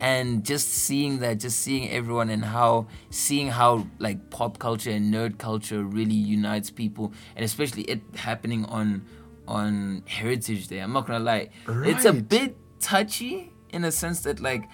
And 0.00 0.44
just 0.44 0.68
seeing 0.68 1.18
that, 1.20 1.38
just 1.40 1.58
seeing 1.60 1.88
everyone 1.90 2.28
and 2.30 2.44
how 2.44 2.86
seeing 3.10 3.48
how 3.48 3.86
like 3.98 4.30
pop 4.30 4.58
culture 4.58 4.90
and 4.90 5.12
nerd 5.12 5.36
culture 5.38 5.82
really 5.84 6.14
unites 6.14 6.70
people, 6.70 7.12
and 7.36 7.44
especially 7.44 7.82
it 7.84 8.00
happening 8.16 8.64
on 8.64 9.04
on 9.48 10.02
Heritage 10.06 10.68
Day. 10.68 10.78
I'm 10.80 10.92
not 10.92 11.06
gonna 11.06 11.24
lie, 11.24 11.50
it's 11.68 12.04
a 12.04 12.12
bit 12.12 12.56
touchy 12.80 13.52
in 13.70 13.84
a 13.84 13.92
sense 13.92 14.20
that 14.22 14.40
like 14.40 14.68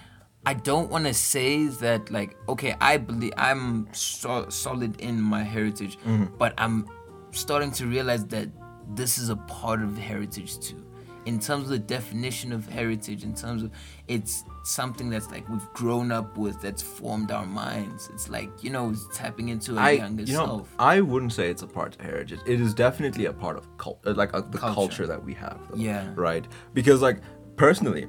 I 0.45 0.53
don't 0.53 0.89
want 0.89 1.05
to 1.05 1.13
say 1.13 1.67
that 1.67 2.09
like 2.11 2.35
okay 2.49 2.75
I 2.81 2.97
believe 2.97 3.33
I'm 3.37 3.87
so, 3.93 4.49
solid 4.49 4.99
in 5.01 5.21
my 5.21 5.43
heritage 5.43 5.97
Mm-hmm. 5.99 6.35
but 6.37 6.53
I'm 6.57 6.87
starting 7.31 7.71
to 7.71 7.85
realize 7.87 8.25
that 8.27 8.49
this 8.95 9.17
is 9.17 9.29
a 9.29 9.35
part 9.35 9.81
of 9.81 9.97
heritage 9.97 10.59
too 10.59 10.83
in 11.25 11.39
terms 11.39 11.65
of 11.65 11.69
the 11.69 11.79
definition 11.79 12.51
of 12.51 12.67
heritage 12.67 13.23
in 13.23 13.33
terms 13.33 13.61
of 13.63 13.71
it's 14.07 14.43
something 14.63 15.09
that's 15.09 15.29
like 15.31 15.47
we've 15.49 15.71
grown 15.73 16.11
up 16.11 16.37
with 16.37 16.59
that's 16.61 16.81
formed 16.81 17.31
our 17.31 17.45
minds 17.45 18.09
it's 18.13 18.27
like 18.29 18.49
you 18.63 18.69
know 18.69 18.89
it's 18.89 19.05
tapping 19.15 19.49
into 19.49 19.77
a 19.77 19.79
I, 19.79 19.91
younger 19.91 20.23
you 20.23 20.33
know, 20.33 20.45
self 20.45 20.75
I 20.79 21.01
wouldn't 21.01 21.33
say 21.33 21.49
it's 21.49 21.61
a 21.61 21.67
part 21.67 21.95
of 21.95 22.01
heritage. 22.01 22.39
It 22.45 22.59
is 22.59 22.73
definitely 22.73 23.25
a 23.25 23.33
part 23.33 23.55
of 23.57 23.65
cult, 23.77 23.99
uh, 24.05 24.13
like 24.13 24.33
uh, 24.33 24.41
the 24.41 24.57
Culture. 24.57 24.75
culture. 24.75 25.07
that 25.07 25.23
we 25.23 25.33
have. 25.35 25.59
though, 25.69 25.77
Yeah. 25.77 26.11
Right. 26.15 26.45
Because 26.73 27.01
like 27.01 27.19
personally, 27.55 28.07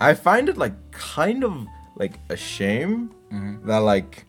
I 0.00 0.14
find 0.14 0.48
it 0.48 0.56
like 0.56 0.74
kind 0.92 1.44
of 1.44 1.66
like 1.96 2.18
a 2.30 2.36
shame 2.36 3.10
Mm-hmm. 3.32 3.66
that 3.68 3.78
like 3.78 4.26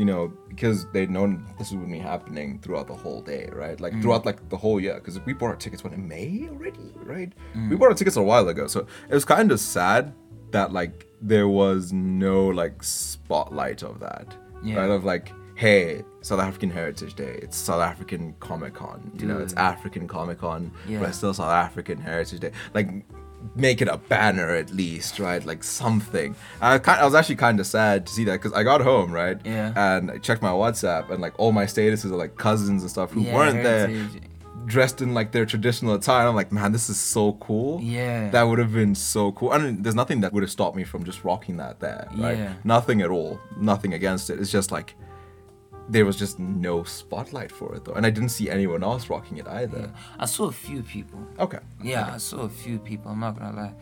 you 0.00 0.06
know 0.10 0.22
because 0.48 0.78
they'd 0.94 1.10
known 1.16 1.30
this 1.58 1.68
would 1.72 1.90
be 1.98 1.98
happening 2.12 2.48
throughout 2.62 2.86
the 2.92 2.98
whole 3.04 3.20
day, 3.32 3.44
right? 3.62 3.78
Like 3.84 3.92
Mm. 3.92 4.00
throughout 4.02 4.24
like 4.30 4.40
the 4.54 4.56
whole 4.64 4.78
year. 4.84 4.94
Because 5.00 5.16
we 5.28 5.32
bought 5.38 5.50
our 5.54 5.60
tickets 5.64 5.82
when 5.84 5.92
in 5.98 6.04
May 6.14 6.48
already, 6.52 6.88
right? 7.14 7.30
Mm. 7.56 7.68
We 7.70 7.74
bought 7.76 7.90
our 7.92 7.98
tickets 8.00 8.16
a 8.24 8.26
while 8.30 8.46
ago, 8.54 8.64
so 8.74 8.80
it 9.10 9.14
was 9.20 9.26
kind 9.36 9.48
of 9.54 9.58
sad 9.60 10.02
that 10.56 10.68
like 10.80 10.94
there 11.32 11.48
was 11.62 11.82
no 11.92 12.36
like 12.62 12.76
spotlight 12.82 13.80
of 13.90 13.94
that, 14.00 14.26
Yeah. 14.62 14.76
right? 14.80 14.90
Of 14.90 15.04
like, 15.04 15.26
hey, 15.54 16.02
South 16.22 16.40
African 16.40 16.70
Heritage 16.70 17.14
Day. 17.14 17.34
It's 17.44 17.56
South 17.68 17.82
African 17.92 18.34
Comic 18.40 18.72
Con. 18.74 18.98
You 19.20 19.26
know, 19.28 19.38
it's 19.44 19.54
African 19.54 20.08
Comic 20.08 20.38
Con, 20.38 20.62
Yeah. 20.88 21.00
but 21.00 21.08
it's 21.10 21.18
still 21.18 21.34
South 21.34 21.50
African 21.66 21.98
Heritage 22.00 22.40
Day. 22.40 22.52
Like, 22.72 22.88
make 23.56 23.80
it 23.80 23.88
a 23.88 23.96
banner 23.96 24.50
at 24.50 24.70
least, 24.72 25.18
right? 25.18 25.44
Like 25.44 25.64
something. 25.64 26.34
I 26.60 26.78
kind, 26.78 27.00
I 27.00 27.04
was 27.04 27.14
actually 27.14 27.36
kind 27.36 27.58
of 27.60 27.66
sad 27.66 28.06
to 28.06 28.12
see 28.12 28.24
that 28.24 28.32
because 28.32 28.52
I 28.52 28.62
got 28.62 28.80
home, 28.80 29.12
right? 29.12 29.38
Yeah. 29.44 29.72
And 29.76 30.10
I 30.10 30.18
checked 30.18 30.42
my 30.42 30.50
WhatsApp, 30.50 31.10
and 31.10 31.20
like 31.20 31.38
all 31.38 31.52
my 31.52 31.64
statuses 31.64 32.06
are 32.12 32.16
like 32.16 32.36
cousins 32.36 32.82
and 32.82 32.90
stuff 32.90 33.10
who 33.12 33.22
Yeah, 33.22 33.34
weren't 33.34 33.62
there, 33.62 34.08
dressed 34.66 35.00
in 35.00 35.14
like 35.14 35.32
their 35.32 35.46
traditional 35.46 35.94
attire. 35.94 36.28
I'm 36.28 36.34
like, 36.34 36.52
man, 36.52 36.72
this 36.72 36.88
is 36.90 36.98
so 36.98 37.32
cool. 37.34 37.80
Yeah. 37.82 38.30
That 38.30 38.42
would 38.44 38.58
have 38.58 38.72
been 38.72 38.94
so 38.94 39.32
cool. 39.32 39.50
I 39.50 39.58
mean, 39.58 39.82
there's 39.82 39.94
nothing 39.94 40.20
that 40.20 40.32
would 40.32 40.42
have 40.42 40.50
stopped 40.50 40.76
me 40.76 40.84
from 40.84 41.04
just 41.04 41.24
rocking 41.24 41.56
that 41.56 41.80
there, 41.80 42.08
right? 42.16 42.38
Yeah. 42.38 42.54
Nothing 42.64 43.00
at 43.02 43.10
all. 43.10 43.40
Nothing 43.56 43.94
against 43.94 44.30
it. 44.30 44.38
It's 44.38 44.50
just 44.50 44.70
like 44.70 44.94
there 45.90 46.06
was 46.06 46.16
just 46.16 46.38
no 46.38 46.84
spotlight 46.84 47.52
for 47.52 47.74
it 47.74 47.84
though, 47.84 47.92
and 47.92 48.06
I 48.06 48.10
didn't 48.10 48.30
see 48.30 48.48
anyone 48.48 48.82
else 48.82 49.10
rocking 49.10 49.38
it 49.38 49.46
either. 49.46 49.92
I 50.18 50.26
saw 50.26 50.44
a 50.46 50.52
few 50.52 50.82
people 50.82 51.20
Okay. 51.38 51.58
Yeah, 51.82 52.10
I 52.14 52.18
saw 52.18 52.40
a 52.40 52.48
few 52.48 52.78
people. 52.78 53.10
I'm 53.10 53.20
not 53.20 53.38
gonna 53.38 53.56
lie, 53.56 53.74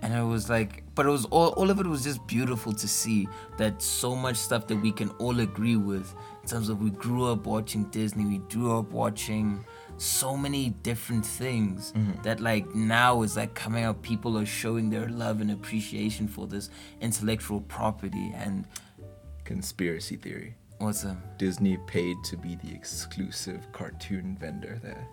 and 0.00 0.14
it 0.14 0.22
was 0.22 0.48
like 0.50 0.84
but 0.94 1.06
it 1.06 1.10
was 1.10 1.24
all 1.26 1.48
all 1.50 1.70
of 1.70 1.78
it 1.80 1.86
was 1.86 2.04
just 2.04 2.26
beautiful 2.26 2.72
to 2.72 2.88
see 2.88 3.28
that 3.58 3.80
so 3.80 4.14
much 4.14 4.36
stuff 4.36 4.66
that 4.66 4.76
we 4.76 4.92
can 4.92 5.10
all 5.18 5.40
agree 5.40 5.76
with 5.76 6.14
in 6.42 6.48
terms 6.48 6.68
of 6.68 6.82
we 6.82 6.90
grew 6.90 7.24
up 7.26 7.46
watching 7.46 7.84
disney 7.84 8.26
we 8.26 8.38
grew 8.54 8.76
up 8.76 8.90
watching 8.90 9.64
so 9.96 10.36
many 10.36 10.70
different 10.82 11.24
things 11.24 11.92
mm-hmm. 11.92 12.20
that 12.22 12.40
like 12.40 12.74
now 12.74 13.22
is 13.22 13.36
like 13.36 13.54
coming 13.54 13.84
out 13.84 14.02
people 14.02 14.36
are 14.36 14.44
showing 14.44 14.90
their 14.90 15.08
love 15.08 15.40
and 15.40 15.50
appreciation 15.50 16.26
for 16.26 16.46
this 16.46 16.68
intellectual 17.00 17.60
property 17.60 18.32
and 18.34 18.66
Conspiracy 19.44 20.16
theory. 20.16 20.54
What's 20.82 21.04
a 21.04 21.10
um, 21.10 21.22
Disney 21.38 21.76
paid 21.86 22.16
to 22.24 22.36
be 22.36 22.56
the 22.56 22.72
exclusive 22.72 23.70
cartoon 23.72 24.36
vendor 24.40 24.80
there. 24.82 25.06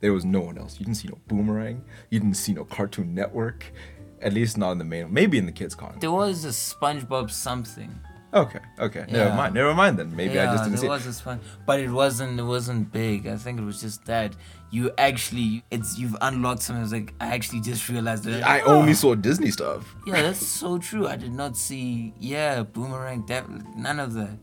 There 0.00 0.12
was 0.12 0.24
no 0.24 0.40
one 0.40 0.58
else. 0.58 0.78
You 0.78 0.86
didn't 0.86 0.98
see 0.98 1.08
no 1.08 1.18
Boomerang. 1.28 1.82
You 2.10 2.20
didn't 2.20 2.34
see 2.34 2.52
no 2.52 2.64
Cartoon 2.64 3.14
Network. 3.14 3.72
At 4.20 4.34
least 4.34 4.58
not 4.58 4.72
in 4.72 4.78
the 4.78 4.84
main. 4.84 5.12
Maybe 5.12 5.38
in 5.38 5.46
the 5.46 5.52
kids' 5.52 5.74
con. 5.74 5.96
there 6.00 6.12
was 6.12 6.44
a 6.44 6.48
spongebob 6.48 7.30
something 7.30 7.98
Okay, 8.34 8.58
okay. 8.80 9.04
Never 9.08 9.32
mind. 9.32 9.54
Never 9.54 9.74
mind 9.74 9.96
then. 9.96 10.14
Maybe 10.16 10.40
I 10.40 10.46
just 10.46 10.64
didn't 10.64 10.78
see. 10.78 10.86
there 10.88 10.90
it. 10.90 10.98
was 10.98 11.04
this 11.04 11.20
fun, 11.20 11.40
but 11.66 11.78
it 11.78 11.88
wasn't. 11.88 12.40
It 12.40 12.42
wasn't 12.42 12.90
big. 12.90 13.28
I 13.28 13.36
think 13.36 13.60
it 13.60 13.62
was 13.62 13.80
just 13.80 14.04
that 14.06 14.34
you 14.72 14.90
actually, 14.98 15.62
it's 15.70 15.96
you've 15.98 16.16
unlocked 16.20 16.62
something. 16.62 16.90
Like 16.90 17.14
I 17.20 17.28
actually 17.28 17.60
just 17.60 17.88
realized 17.88 18.24
that. 18.24 18.44
I 18.44 18.60
only 18.62 18.94
saw 18.94 19.14
Disney 19.14 19.52
stuff. 19.52 19.94
Yeah, 20.04 20.22
that's 20.22 20.44
so 20.44 20.78
true. 20.78 21.06
I 21.06 21.14
did 21.14 21.32
not 21.32 21.56
see. 21.56 22.12
Yeah, 22.18 22.64
boomerang. 22.64 23.24
That 23.26 23.48
none 23.76 24.00
of 24.00 24.14
that. 24.14 24.36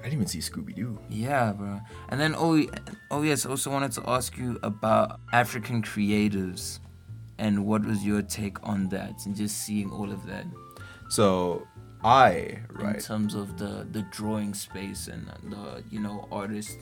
I 0.00 0.02
didn't 0.04 0.14
even 0.14 0.26
see 0.26 0.38
Scooby 0.38 0.74
Doo. 0.74 0.98
Yeah, 1.08 1.52
bro. 1.52 1.80
And 2.08 2.20
then 2.20 2.34
oh, 2.36 2.64
oh 3.10 3.22
yes. 3.22 3.46
Also 3.46 3.70
wanted 3.70 3.92
to 3.92 4.02
ask 4.08 4.36
you 4.36 4.58
about 4.62 5.20
African 5.32 5.82
creatives, 5.82 6.80
and 7.38 7.66
what 7.66 7.84
was 7.84 8.04
your 8.04 8.22
take 8.22 8.58
on 8.66 8.88
that, 8.90 9.26
and 9.26 9.34
just 9.36 9.58
seeing 9.64 9.90
all 9.90 10.10
of 10.10 10.26
that 10.26 10.44
So 11.08 11.66
I 12.04 12.58
right 12.70 12.96
in 12.96 13.00
terms 13.00 13.34
of 13.34 13.58
the 13.58 13.86
the 13.90 14.02
drawing 14.10 14.54
space 14.54 15.08
and 15.08 15.28
the 15.50 15.84
you 15.90 16.00
know 16.00 16.26
artist. 16.32 16.78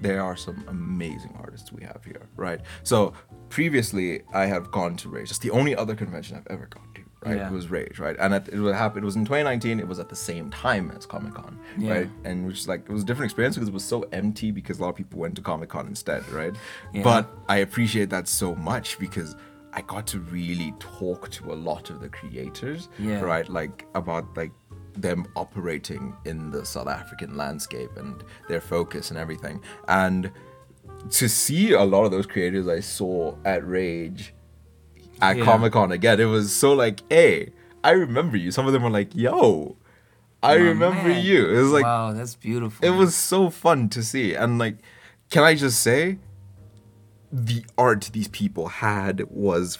there 0.00 0.22
are 0.22 0.36
some 0.36 0.64
amazing 0.68 1.34
artists 1.38 1.72
we 1.72 1.82
have 1.84 2.02
here, 2.04 2.26
right? 2.36 2.60
So 2.82 3.12
previously, 3.50 4.22
I 4.34 4.46
have 4.46 4.70
gone 4.70 4.96
to 4.98 5.08
Rage. 5.08 5.30
It's 5.30 5.38
the 5.38 5.50
only 5.50 5.76
other 5.76 5.94
convention 5.94 6.36
I've 6.36 6.46
ever 6.50 6.66
gone 6.66 6.88
to, 6.94 7.01
right? 7.24 7.36
Yeah. 7.36 7.48
It 7.48 7.52
was 7.52 7.70
Rage, 7.70 7.98
right? 7.98 8.16
And 8.18 8.34
it, 8.34 8.48
it 8.52 8.58
would 8.60 8.74
happen. 8.74 9.02
It 9.02 9.06
was 9.06 9.16
in 9.16 9.24
2019. 9.24 9.80
It 9.80 9.88
was 9.88 9.98
at 9.98 10.08
the 10.08 10.16
same 10.16 10.50
time 10.50 10.92
as 10.96 11.06
Comic 11.06 11.34
Con, 11.34 11.58
Yeah. 11.78 11.92
right? 11.92 12.10
And 12.24 12.46
which 12.46 12.58
is 12.60 12.68
like 12.68 12.80
it 12.88 12.92
was 12.92 13.02
a 13.02 13.06
different 13.06 13.30
experience 13.30 13.56
because 13.56 13.68
it 13.68 13.74
was 13.74 13.84
so 13.84 14.02
empty 14.12 14.50
because 14.50 14.78
a 14.78 14.82
lot 14.82 14.90
of 14.90 14.96
people 14.96 15.18
went 15.18 15.36
to 15.36 15.42
Comic 15.42 15.68
Con 15.70 15.86
instead, 15.86 16.28
right? 16.30 16.54
Yeah. 16.92 17.02
But 17.02 17.30
I 17.48 17.58
appreciate 17.58 18.10
that 18.10 18.28
so 18.28 18.54
much 18.54 18.98
because. 18.98 19.36
I 19.74 19.80
got 19.80 20.06
to 20.08 20.18
really 20.18 20.74
talk 20.80 21.30
to 21.30 21.50
a 21.50 21.54
lot 21.54 21.88
of 21.88 22.02
the 22.02 22.08
creators, 22.10 22.90
right? 23.00 23.48
Like 23.48 23.86
about 23.94 24.36
like 24.36 24.52
them 24.98 25.24
operating 25.34 26.14
in 26.26 26.50
the 26.50 26.66
South 26.66 26.88
African 26.88 27.38
landscape 27.38 27.88
and 27.96 28.22
their 28.50 28.60
focus 28.60 29.08
and 29.08 29.18
everything. 29.18 29.62
And 29.88 30.30
to 31.12 31.26
see 31.26 31.72
a 31.72 31.82
lot 31.84 32.04
of 32.04 32.10
those 32.10 32.26
creators 32.26 32.68
I 32.68 32.80
saw 32.80 33.34
at 33.46 33.66
Rage 33.66 34.34
at 35.22 35.38
Yeah. 35.38 35.44
Comic 35.44 35.72
Con 35.72 35.90
again, 35.92 36.20
it 36.20 36.26
was 36.26 36.54
so 36.54 36.74
like, 36.74 37.00
hey, 37.08 37.52
I 37.82 37.92
remember 37.92 38.36
you. 38.36 38.50
Some 38.50 38.66
of 38.66 38.72
them 38.74 38.82
were 38.82 38.90
like, 38.90 39.14
yo, 39.14 39.76
I 40.42 40.56
My 40.58 40.62
remember 40.64 41.08
man. 41.08 41.24
you. 41.24 41.48
It 41.48 41.62
was 41.62 41.70
like, 41.70 41.84
wow, 41.84 42.12
that's 42.12 42.34
beautiful. 42.34 42.84
it 42.86 42.90
was 42.90 43.14
so 43.14 43.48
fun 43.48 43.88
to 43.90 44.02
see. 44.02 44.34
And 44.34 44.58
like, 44.58 44.76
can 45.30 45.42
I 45.44 45.54
just 45.54 45.80
say, 45.80 46.18
the 47.32 47.64
art 47.78 48.10
these 48.12 48.28
people 48.28 48.68
had 48.68 49.22
was 49.30 49.78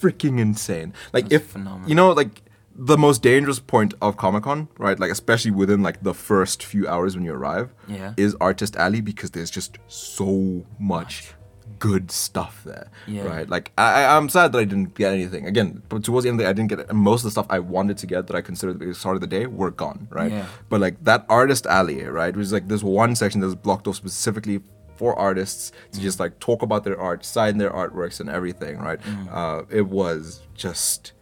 freaking 0.00 0.38
insane. 0.40 0.94
Like, 1.12 1.28
That's 1.28 1.44
if 1.44 1.50
phenomenal. 1.50 1.88
you 1.88 1.94
know, 1.94 2.10
like 2.12 2.42
the 2.74 2.96
most 2.96 3.22
dangerous 3.22 3.58
point 3.60 3.92
of 4.00 4.16
Comic 4.16 4.44
Con, 4.44 4.68
right? 4.78 4.98
Like, 4.98 5.10
especially 5.10 5.50
within 5.50 5.82
like 5.82 6.02
the 6.02 6.14
first 6.14 6.64
few 6.64 6.88
hours 6.88 7.14
when 7.14 7.24
you 7.24 7.34
arrive, 7.34 7.74
Yeah. 7.86 8.14
is 8.16 8.34
Artist 8.40 8.76
Alley 8.76 9.02
because 9.02 9.32
there's 9.32 9.50
just 9.50 9.76
so 9.88 10.64
much 10.78 11.34
good 11.80 12.10
stuff 12.12 12.62
there, 12.64 12.88
Yeah. 13.08 13.24
right? 13.24 13.48
Like, 13.48 13.72
I, 13.76 14.04
I'm 14.16 14.28
sad 14.28 14.52
that 14.52 14.58
I 14.58 14.64
didn't 14.64 14.94
get 14.94 15.12
anything. 15.12 15.46
Again, 15.46 15.82
but 15.88 16.04
towards 16.04 16.22
the 16.24 16.28
end 16.30 16.36
of 16.36 16.38
the 16.38 16.44
day, 16.44 16.50
I 16.50 16.52
didn't 16.52 16.68
get 16.70 16.78
it. 16.80 16.92
Most 16.94 17.20
of 17.20 17.24
the 17.24 17.30
stuff 17.32 17.46
I 17.50 17.58
wanted 17.58 17.96
to 17.98 18.06
get 18.06 18.26
that 18.28 18.36
I 18.36 18.42
considered 18.42 18.78
the 18.78 18.94
start 18.94 19.16
of 19.16 19.20
the 19.22 19.26
day 19.26 19.46
were 19.46 19.72
gone, 19.72 20.06
right? 20.10 20.30
Yeah. 20.30 20.46
But 20.68 20.80
like 20.80 21.02
that 21.04 21.24
artist 21.28 21.66
alley, 21.66 22.04
right? 22.04 22.36
Was 22.36 22.52
like 22.52 22.68
this 22.68 22.82
one 22.82 23.16
section 23.16 23.40
that's 23.40 23.54
blocked 23.56 23.88
off 23.88 23.96
specifically 23.96 24.60
for 24.96 25.18
artists 25.18 25.72
to 25.92 26.00
just 26.00 26.20
like 26.20 26.38
talk 26.38 26.60
about 26.62 26.84
their 26.84 27.00
art, 27.00 27.24
sign 27.24 27.56
their 27.58 27.70
artworks 27.70 28.20
and 28.20 28.28
everything, 28.28 28.76
right? 28.78 29.00
Uh, 29.32 29.62
it 29.70 29.86
was 29.88 30.40
just 30.54 31.12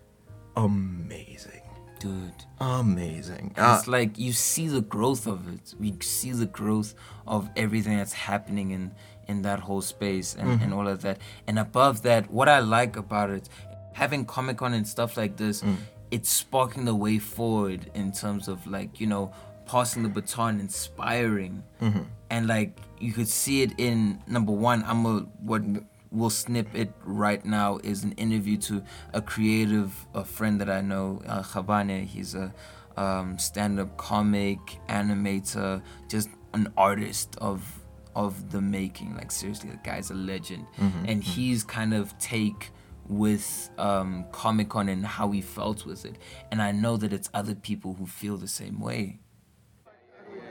amazing. 0.56 1.62
dude. 2.00 2.32
Amazing. 2.60 3.52
And 3.56 3.66
Uh, 3.66 3.76
it's 3.78 3.88
like 3.88 4.18
you 4.18 4.32
see 4.32 4.68
the 4.68 4.80
growth 4.80 5.26
of 5.26 5.52
it. 5.52 5.74
We 5.80 5.94
see 6.00 6.32
the 6.32 6.46
growth 6.46 6.94
of 7.26 7.48
everything 7.56 7.96
that's 7.98 8.12
happening 8.12 8.70
in 8.70 8.92
in 9.28 9.42
that 9.42 9.60
whole 9.60 9.82
space 9.82 10.34
and, 10.34 10.48
Mm-hmm. 10.48 10.64
and 10.64 10.74
all 10.74 10.88
of 10.88 11.02
that. 11.02 11.18
And 11.46 11.58
above 11.58 12.02
that, 12.02 12.30
what 12.30 12.48
I 12.48 12.60
like 12.60 12.96
about 12.96 13.30
it, 13.30 13.48
having 13.92 14.24
Comic 14.24 14.56
Con 14.58 14.74
and 14.74 14.86
stuff 14.88 15.16
like 15.16 15.36
this, 15.36 15.62
Mm. 15.62 15.76
it's 16.10 16.30
sparking 16.30 16.84
the 16.86 16.94
way 16.94 17.18
forward 17.18 17.90
in 17.94 18.12
terms 18.12 18.48
of 18.48 18.66
like 18.66 19.00
you 19.00 19.06
know 19.06 19.30
passing 19.66 20.02
the 20.02 20.08
baton, 20.08 20.58
inspiring, 20.60 21.62
Mm-hmm. 21.82 22.02
and 22.30 22.46
like 22.46 22.78
you 22.98 23.12
could 23.12 23.28
see 23.28 23.62
it 23.62 23.72
in 23.78 24.20
number 24.26 24.52
one. 24.52 24.82
I'm 24.86 25.04
a 25.06 25.18
what 25.40 25.62
we'll 26.10 26.30
snip 26.30 26.74
it 26.74 26.90
right 27.04 27.44
now 27.44 27.78
is 27.84 28.02
an 28.02 28.12
interview 28.12 28.56
to 28.56 28.82
a 29.12 29.20
creative 29.20 30.06
a 30.14 30.24
friend 30.24 30.58
that 30.60 30.70
I 30.70 30.80
know, 30.80 31.20
uh, 31.26 31.42
Khabane. 31.42 32.06
He's 32.06 32.34
a 32.34 32.52
um, 32.96 33.38
stand-up 33.38 33.96
comic, 33.98 34.58
animator, 34.88 35.82
just 36.08 36.30
an 36.54 36.72
artist 36.76 37.36
of 37.40 37.77
of 38.18 38.50
the 38.50 38.60
making. 38.60 39.14
Like 39.14 39.30
seriously, 39.30 39.70
the 39.70 39.80
guy's 39.90 40.10
a 40.10 40.14
legend, 40.32 40.66
and 41.06 41.18
he's 41.22 41.60
kind 41.78 41.94
of 41.94 42.04
take 42.18 42.70
with 43.08 43.70
um, 43.78 44.24
Comic 44.32 44.68
Con 44.68 44.88
and 44.88 45.06
how 45.06 45.30
he 45.30 45.40
felt 45.40 45.86
with 45.86 46.04
it. 46.04 46.16
And 46.50 46.60
I 46.60 46.72
know 46.72 46.98
that 46.98 47.12
it's 47.12 47.30
other 47.32 47.54
people 47.54 47.94
who 47.94 48.06
feel 48.06 48.36
the 48.36 48.48
same 48.48 48.80
way. 48.80 49.18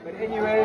But 0.04 0.14
anyway, 0.14 0.60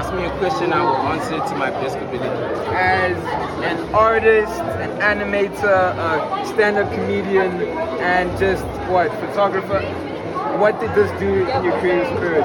ask 0.00 0.12
me 0.12 0.24
a 0.24 0.30
question, 0.38 0.72
I 0.72 0.82
will 0.82 0.96
answer 1.14 1.34
it 1.36 1.46
to 1.50 1.54
my 1.56 1.70
best 1.70 1.96
ability. 1.96 2.50
as 2.74 3.16
an 3.62 3.78
artist, 3.94 4.52
an 4.84 4.90
animator, 5.00 5.94
a 6.42 6.46
stand-up 6.46 6.92
comedian, 6.92 7.52
and 8.00 8.26
just 8.38 8.64
what 8.90 9.10
photographer. 9.20 9.80
What 10.58 10.80
did 10.80 10.92
this 10.94 11.10
do 11.20 11.46
in 11.54 11.64
your 11.64 11.78
creative 11.80 12.08
spirit? 12.16 12.44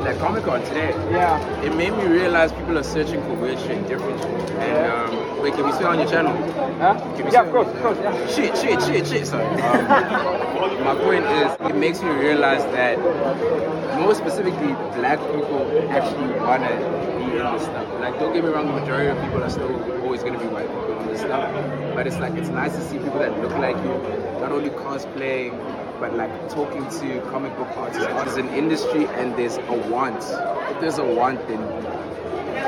Like 0.00 0.18
Comic 0.18 0.44
Con 0.44 0.62
today, 0.64 0.90
Yeah. 1.10 1.38
it 1.62 1.74
made 1.76 1.92
me 1.92 2.04
realize 2.06 2.52
people 2.52 2.78
are 2.78 2.82
searching 2.82 3.20
for 3.22 3.34
weird 3.34 3.58
shit, 3.60 3.86
different 3.86 4.18
shit. 4.20 4.50
And 4.58 4.86
um, 5.12 5.42
wait, 5.42 5.54
can 5.54 5.66
we 5.66 5.72
see 5.72 5.84
on 5.84 5.98
your 5.98 6.08
channel? 6.08 6.32
Huh? 6.78 6.94
Can 7.16 7.26
we 7.26 7.32
Yeah, 7.32 7.42
of 7.42 7.50
course, 7.52 7.68
of 7.68 7.80
course. 7.82 7.98
Yeah. 8.02 8.26
Shit, 8.28 8.56
shit, 8.56 8.82
shit, 8.82 9.06
shit. 9.06 9.26
Sorry. 9.26 9.44
Um, 10.60 10.84
my 10.84 10.94
point 10.94 11.24
is, 11.24 11.52
it 11.70 11.76
makes 11.76 12.02
me 12.02 12.10
realize 12.10 12.62
that 12.72 12.98
more 13.98 14.14
specifically, 14.14 14.72
black 14.96 15.18
people 15.32 15.64
actually 15.90 16.38
wanna 16.40 16.68
be 17.18 17.24
in 17.38 17.52
this 17.52 17.62
stuff. 17.62 17.86
Like, 18.00 18.18
don't 18.18 18.32
get 18.32 18.44
me 18.44 18.50
wrong, 18.50 18.66
the 18.66 18.80
majority 18.80 19.08
of 19.10 19.18
people 19.24 19.42
are 19.44 19.50
still 19.50 19.72
always 20.02 20.22
gonna 20.22 20.38
be 20.38 20.46
white 20.46 20.68
people 20.68 20.98
in 21.00 21.06
this 21.08 21.20
stuff. 21.20 21.50
But 21.94 22.06
it's 22.06 22.18
like 22.18 22.34
it's 22.34 22.48
nice 22.48 22.74
to 22.76 22.80
see 22.88 22.98
people 22.98 23.18
that 23.20 23.38
look 23.40 23.52
like 23.58 23.76
you, 23.76 23.92
not 24.40 24.52
only 24.52 24.70
cosplaying, 24.70 25.52
but 26.00 26.14
like 26.14 26.32
talking 26.48 26.82
to 26.88 27.20
comic 27.30 27.54
book 27.56 27.68
artists. 27.76 28.02
There's 28.02 28.36
an 28.36 28.48
industry 28.48 29.06
and 29.06 29.36
there's 29.36 29.58
a 29.58 29.88
want. 29.90 30.16
If 30.72 30.80
there's 30.80 30.98
a 30.98 31.04
want, 31.04 31.46
then 31.46 31.58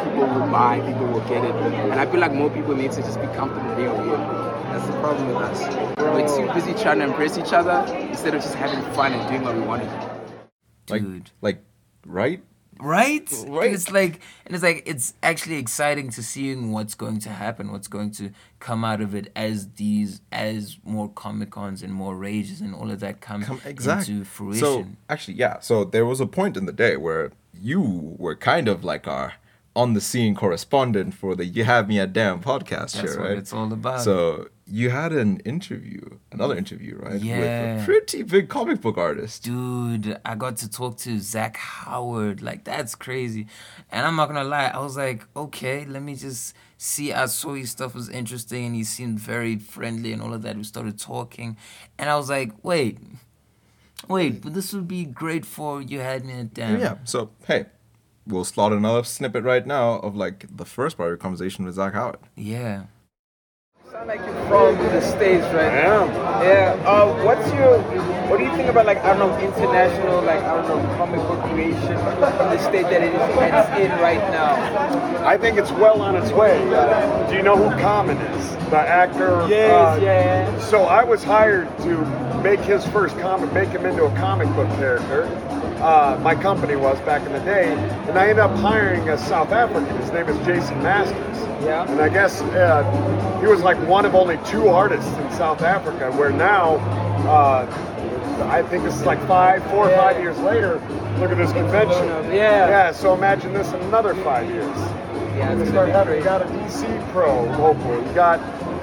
people 0.05 0.27
will 0.27 0.51
buy, 0.51 0.81
people 0.87 1.07
will 1.07 1.27
get 1.29 1.42
it. 1.42 1.55
And 1.55 1.95
I 1.95 2.05
feel 2.05 2.21
like 2.21 2.35
more 2.35 2.51
people 2.51 2.77
need 2.77 2.92
to 2.92 3.03
just 3.03 3.18
be 3.18 3.27
comfortable 3.29 3.75
being 3.75 3.90
weird. 3.90 4.21
That's 4.21 4.87
the 4.87 4.92
problem 5.01 5.29
with 5.29 5.37
us. 5.38 5.99
We're 5.99 6.29
too 6.29 6.53
busy 6.53 6.75
trying 6.83 6.99
to 6.99 7.07
impress 7.07 7.38
each 7.38 7.53
other 7.55 7.90
instead 7.95 8.35
of 8.35 8.42
just 8.42 8.55
having 8.55 8.83
fun 8.95 9.12
and 9.12 9.29
doing 9.29 9.42
what 9.42 9.55
we 9.55 9.62
want 9.62 9.83
to 9.83 9.88
do. 9.88 10.92
like, 10.92 11.03
Dude. 11.03 11.31
like, 11.40 11.64
right? 12.07 12.42
Right? 12.81 13.29
Right. 13.47 13.67
And 13.67 13.75
it's 13.75 13.91
like, 13.91 14.21
and 14.47 14.55
it's 14.55 14.63
like, 14.63 14.83
it's 14.87 15.15
actually 15.23 15.57
exciting 15.57 16.11
to 16.11 16.23
seeing 16.23 16.73
what's 16.73 16.95
going 16.95 17.19
to 17.21 17.29
happen, 17.31 17.73
what's 17.73 17.89
going 17.89 18.11
to 18.13 18.31
come 18.61 18.85
out 18.85 19.01
of 19.01 19.15
it 19.15 19.31
as 19.37 19.69
these, 19.73 20.21
as 20.31 20.79
more 20.85 21.09
comic 21.09 21.51
cons 21.51 21.83
and 21.83 21.93
more 21.93 22.17
rages 22.17 22.61
and 22.61 22.75
all 22.75 22.91
of 22.91 23.01
that 23.01 23.21
come, 23.21 23.43
Come 23.43 23.61
exactly. 23.65 24.15
into 24.15 24.25
fruition. 24.25 24.61
So 24.61 24.87
actually, 25.09 25.35
yeah. 25.35 25.61
So 25.61 25.85
there 25.85 26.07
was 26.07 26.21
a 26.21 26.27
point 26.27 26.57
in 26.57 26.67
the 26.67 26.73
day 26.73 26.97
where 26.97 27.33
you 27.53 28.15
were 28.19 28.35
kind 28.35 28.69
of 28.69 28.85
like 28.85 29.07
our 29.07 29.35
on 29.75 29.95
the 29.95 30.01
scene 30.01 30.35
correspondent 30.35 31.15
for 31.15 31.35
the 31.35 31.45
You 31.45 31.65
Have 31.65 31.89
Me 31.89 31.99
at 31.99 32.13
Damn 32.13 32.41
podcast 32.43 32.93
That's 32.93 33.01
here, 33.01 33.19
what 33.21 33.29
right? 33.31 33.39
it's 33.39 33.53
all 33.53 33.73
about. 33.73 34.03
So 34.03 34.49
you 34.67 34.91
had 34.91 35.13
an 35.13 35.39
interview, 35.41 36.01
another 36.31 36.57
interview, 36.57 36.97
right? 36.99 37.15
With 37.15 37.25
Yeah. 37.25 37.83
a 37.83 37.85
pretty 37.85 38.23
big 38.23 38.49
comic 38.49 38.81
book 38.83 38.99
artist. 38.99 39.45
dude, 39.45 40.19
I 40.25 40.35
got 40.35 40.59
to 40.59 40.71
talk 40.71 40.99
to 40.99 41.19
Zach 41.19 41.57
Howard. 41.57 42.43
Like 42.43 42.65
that's 42.65 42.95
crazy. 42.95 43.47
And 43.91 44.07
I'm 44.07 44.17
not 44.17 44.29
gonna 44.29 44.45
lie, 44.45 44.71
I 44.75 44.79
was 44.81 44.97
like, 44.97 45.25
okay, 45.35 45.85
let 45.87 46.03
me 46.03 46.17
just 46.17 46.55
see. 46.77 47.13
I 47.13 47.27
saw 47.27 47.55
his 47.55 47.71
stuff 47.71 47.95
was 47.95 48.09
interesting 48.11 48.67
and 48.67 48.75
he 48.75 48.85
seemed 48.85 49.19
very 49.21 49.57
friendly 49.57 50.13
and 50.13 50.21
all 50.21 50.35
of 50.35 50.43
that. 50.43 50.57
We 50.57 50.65
started 50.65 50.99
talking, 50.99 51.57
and 51.99 52.11
I 52.11 52.17
was 52.17 52.29
like, 52.29 52.53
wait, 52.63 52.99
wait, 54.09 54.43
but 54.43 54.55
this 54.55 54.73
would 54.73 54.89
be 54.89 55.05
great 55.05 55.45
for 55.47 55.81
you 55.81 56.01
had 56.01 56.25
me 56.25 56.35
at 56.35 56.55
damn. 56.55 56.81
Yeah. 56.81 56.97
So 57.05 57.31
hey, 57.47 57.67
we'll 58.27 58.45
slot 58.45 58.73
another 58.73 59.05
snippet 59.05 59.45
right 59.45 59.67
now 59.67 59.95
of 60.01 60.17
like 60.17 60.47
the 60.55 60.65
first 60.65 60.97
part 60.97 61.09
of 61.09 61.11
your 61.11 61.17
conversation 61.17 61.65
with 61.65 61.75
Zach 61.75 61.95
Howard. 61.95 62.19
Yeah. 62.37 62.85
sound 63.91 64.09
like 64.09 64.21
you're 64.21 64.47
from 64.49 64.77
the 64.79 65.01
States, 65.01 65.45
right? 65.47 65.71
I 65.71 65.81
am. 65.81 66.09
Yeah. 66.43 66.83
Uh, 66.87 67.25
what's 67.25 67.53
your, 67.55 67.79
what 68.29 68.39
do 68.39 68.45
you 68.45 68.55
think 68.57 68.69
about 68.69 68.87
like, 68.87 68.99
I 68.99 69.15
don't 69.15 69.19
know, 69.19 69.39
international, 69.39 70.23
like, 70.23 70.41
I 70.41 70.57
don't 70.57 70.69
know, 70.69 70.97
comic 70.97 71.21
book 71.21 71.43
creation 71.51 71.93
in 71.93 71.99
the 71.99 72.59
state 72.59 72.85
that 72.85 73.03
it 73.03 73.15
is 73.15 73.21
it's 73.21 73.81
in 73.81 74.01
right 74.01 74.21
now? 74.31 75.27
I 75.27 75.37
think 75.37 75.59
it's 75.59 75.71
well 75.73 76.01
on 76.01 76.17
its 76.17 76.33
way. 76.33 76.59
Do 77.29 77.37
you 77.37 77.43
know 77.43 77.57
who 77.57 77.71
Common 77.81 78.17
is? 78.17 78.57
The 78.71 78.79
actor. 78.79 79.47
Yes, 79.49 79.99
uh, 79.99 80.01
yeah. 80.03 80.61
So 80.61 80.85
I 80.85 81.05
was 81.05 81.23
hired 81.23 81.69
to 81.81 82.41
make 82.43 82.61
his 82.61 82.87
first 82.87 83.19
comic, 83.19 83.53
make 83.53 83.69
him 83.69 83.85
into 83.85 84.05
a 84.05 84.17
comic 84.17 84.49
book 84.55 84.69
character. 84.79 85.27
Uh, 85.83 86.16
my 86.23 86.35
company 86.35 86.77
was 86.77 86.99
back 87.01 87.27
in 87.27 87.33
the 87.33 87.40
day, 87.40 87.73
and 88.09 88.16
I 88.16 88.23
ended 88.29 88.38
up 88.38 88.57
hiring 88.59 89.09
a 89.09 89.18
South 89.18 89.51
African. 89.51 89.97
His 89.97 90.12
name 90.12 90.29
is 90.29 90.37
Jason 90.47 90.81
Masters. 90.81 91.38
Yeah. 91.64 91.90
And 91.90 92.01
I 92.01 92.09
guess 92.09 92.40
uh, 92.40 93.38
he 93.40 93.47
was 93.49 93.62
like 93.62 93.77
one 93.88 94.05
of 94.05 94.14
only 94.14 94.38
two 94.47 94.68
artists 94.68 95.11
in 95.12 95.31
South 95.33 95.62
Africa, 95.62 96.12
where 96.12 96.31
now, 96.31 96.77
uh, 97.29 97.66
I 98.49 98.62
think 98.62 98.85
this 98.85 98.95
is 98.95 99.05
like 99.05 99.18
five, 99.27 99.62
four 99.71 99.87
or 99.88 99.90
Yeah. 99.90 100.01
five 100.03 100.21
years 100.23 100.38
later. 100.38 100.75
Look 101.18 101.33
at 101.33 101.37
this 101.37 101.53
convention. 101.53 102.07
Yeah. 102.33 102.68
Yeah. 102.68 102.92
So 102.92 103.12
imagine 103.14 103.53
this 103.53 103.73
in 103.73 103.81
another 103.83 104.14
five 104.16 104.49
years. 104.49 104.77
Yeah, 105.37 105.53
it's 105.59 105.71
start 105.71 105.88
having, 105.88 106.18
you 106.18 106.23
got 106.25 106.42
a 106.42 106.45
DC 106.45 107.11
Pro 107.11 107.42
local. 107.59 108.07
You 108.07 108.12
got 108.14 108.38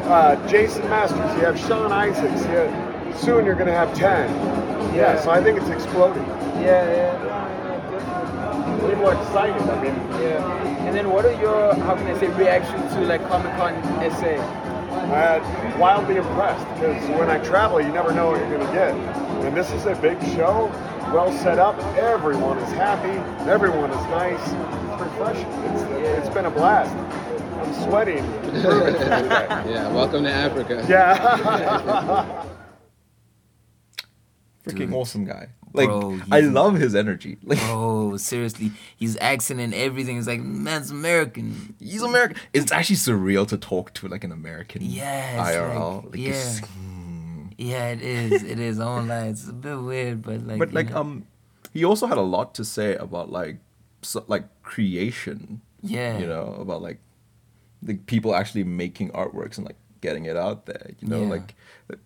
uh, 0.07 0.35
Jason 0.47 0.81
Masters. 0.89 1.19
You 1.37 1.45
have 1.45 1.59
Sean 1.59 1.91
Izaakse. 1.91 2.41
You 2.41 2.57
have, 2.57 2.88
soon 3.17 3.45
you're 3.45 3.55
going 3.55 3.67
to 3.67 3.73
have 3.73 3.93
10. 3.95 4.03
Yeah. 4.03 4.95
Yeah. 4.95 5.21
So 5.21 5.31
I 5.31 5.41
think 5.43 5.59
it's 5.59 5.69
exploding. 5.69 6.23
Yeah, 6.23 6.61
yeah. 6.61 6.91
yeah, 6.91 7.91
definitely. 7.91 8.89
People 8.89 9.07
are 9.07 9.21
excited. 9.21 9.61
I 9.69 9.81
mean, 9.83 9.95
Yeah. 10.21 10.87
And 10.87 10.95
then 10.97 11.09
what 11.11 11.25
are 11.25 11.33
your, 11.39 11.75
how 11.75 11.95
can 11.95 12.07
I 12.07 12.19
say, 12.19 12.27
reaction 12.29 12.79
to 12.81 13.01
like 13.05 13.21
Comic 13.27 13.51
Con 13.57 13.73
SA? 14.11 14.65
uh, 15.09 15.75
wildly 15.79 16.17
impressed 16.17 16.65
because 16.75 17.09
when 17.17 17.29
I 17.29 17.37
travel, 17.39 17.79
you 17.81 17.89
never 17.91 18.11
know 18.11 18.27
what 18.31 18.39
you're 18.39 18.49
going 18.49 18.65
to 18.67 18.73
get. 18.73 18.93
And 19.45 19.55
this 19.55 19.71
is 19.71 19.85
a 19.85 19.95
big 19.95 20.19
show, 20.35 20.69
well 21.13 21.31
set 21.31 21.57
up. 21.59 21.77
Everyone 21.97 22.57
is 22.59 22.71
happy. 22.73 23.17
Everyone 23.49 23.89
is 23.91 24.05
nice. 24.07 24.41
It's 24.41 25.01
refreshing. 25.01 25.47
It's, 25.47 26.25
it's 26.25 26.33
been 26.33 26.45
a 26.45 26.51
blast. 26.51 26.93
I'm 26.95 27.73
sweating. 27.89 28.23
Yeah, 29.69 29.91
welcome 29.93 30.23
to 30.23 30.31
Africa. 30.31 30.83
yeah. 30.89 32.45
Freaking 34.71 34.77
Dude. 34.89 34.93
awesome 34.93 35.25
guy. 35.25 35.49
Like 35.71 35.87
Bro, 35.87 36.19
I 36.31 36.39
love 36.39 36.75
his 36.75 36.95
energy. 36.95 37.37
Like 37.43 37.59
Oh, 37.63 38.17
seriously, 38.17 38.71
his 38.97 39.17
accent 39.21 39.59
and 39.59 39.73
everything 39.73 40.17
is 40.17 40.25
like, 40.27 40.41
man's 40.41 40.89
American. 40.89 41.75
he's 41.79 42.01
American. 42.01 42.37
It's 42.53 42.71
actually 42.71 42.95
surreal 42.95 43.47
to 43.49 43.57
talk 43.57 43.93
to 43.95 44.07
like 44.07 44.23
an 44.23 44.31
American 44.31 44.81
Yes, 44.81 45.39
IRL. 45.55 45.95
like, 46.05 46.05
Like, 46.05 46.19
it's- 46.21 46.61
Yeah, 47.57 47.89
it 47.89 48.01
is. 48.01 48.41
It 48.43 48.57
is. 48.59 48.79
Won't. 48.79 49.11
It's 49.11 49.47
a 49.47 49.53
bit 49.53 49.75
weird, 49.81 50.21
but 50.23 50.45
like. 50.47 50.57
but 50.59 50.73
like 50.73 50.89
know. 50.91 50.97
um, 51.01 51.27
he 51.73 51.83
also 51.85 52.07
had 52.07 52.17
a 52.17 52.21
lot 52.35 52.55
to 52.55 52.63
say 52.65 52.95
about 52.95 53.31
like 53.31 53.57
so, 54.01 54.23
like 54.27 54.45
creation. 54.63 55.61
Yeah. 55.83 56.17
You 56.19 56.25
know 56.25 56.55
about 56.59 56.81
like 56.81 56.99
the 57.81 57.95
people 57.95 58.33
actually 58.33 58.63
making 58.63 59.11
artworks 59.11 59.57
and 59.57 59.65
like 59.67 59.75
getting 60.01 60.25
it 60.25 60.37
out 60.37 60.65
there. 60.65 60.91
You 60.99 61.07
know 61.07 61.21
Yeah. 61.21 61.29
like 61.29 61.55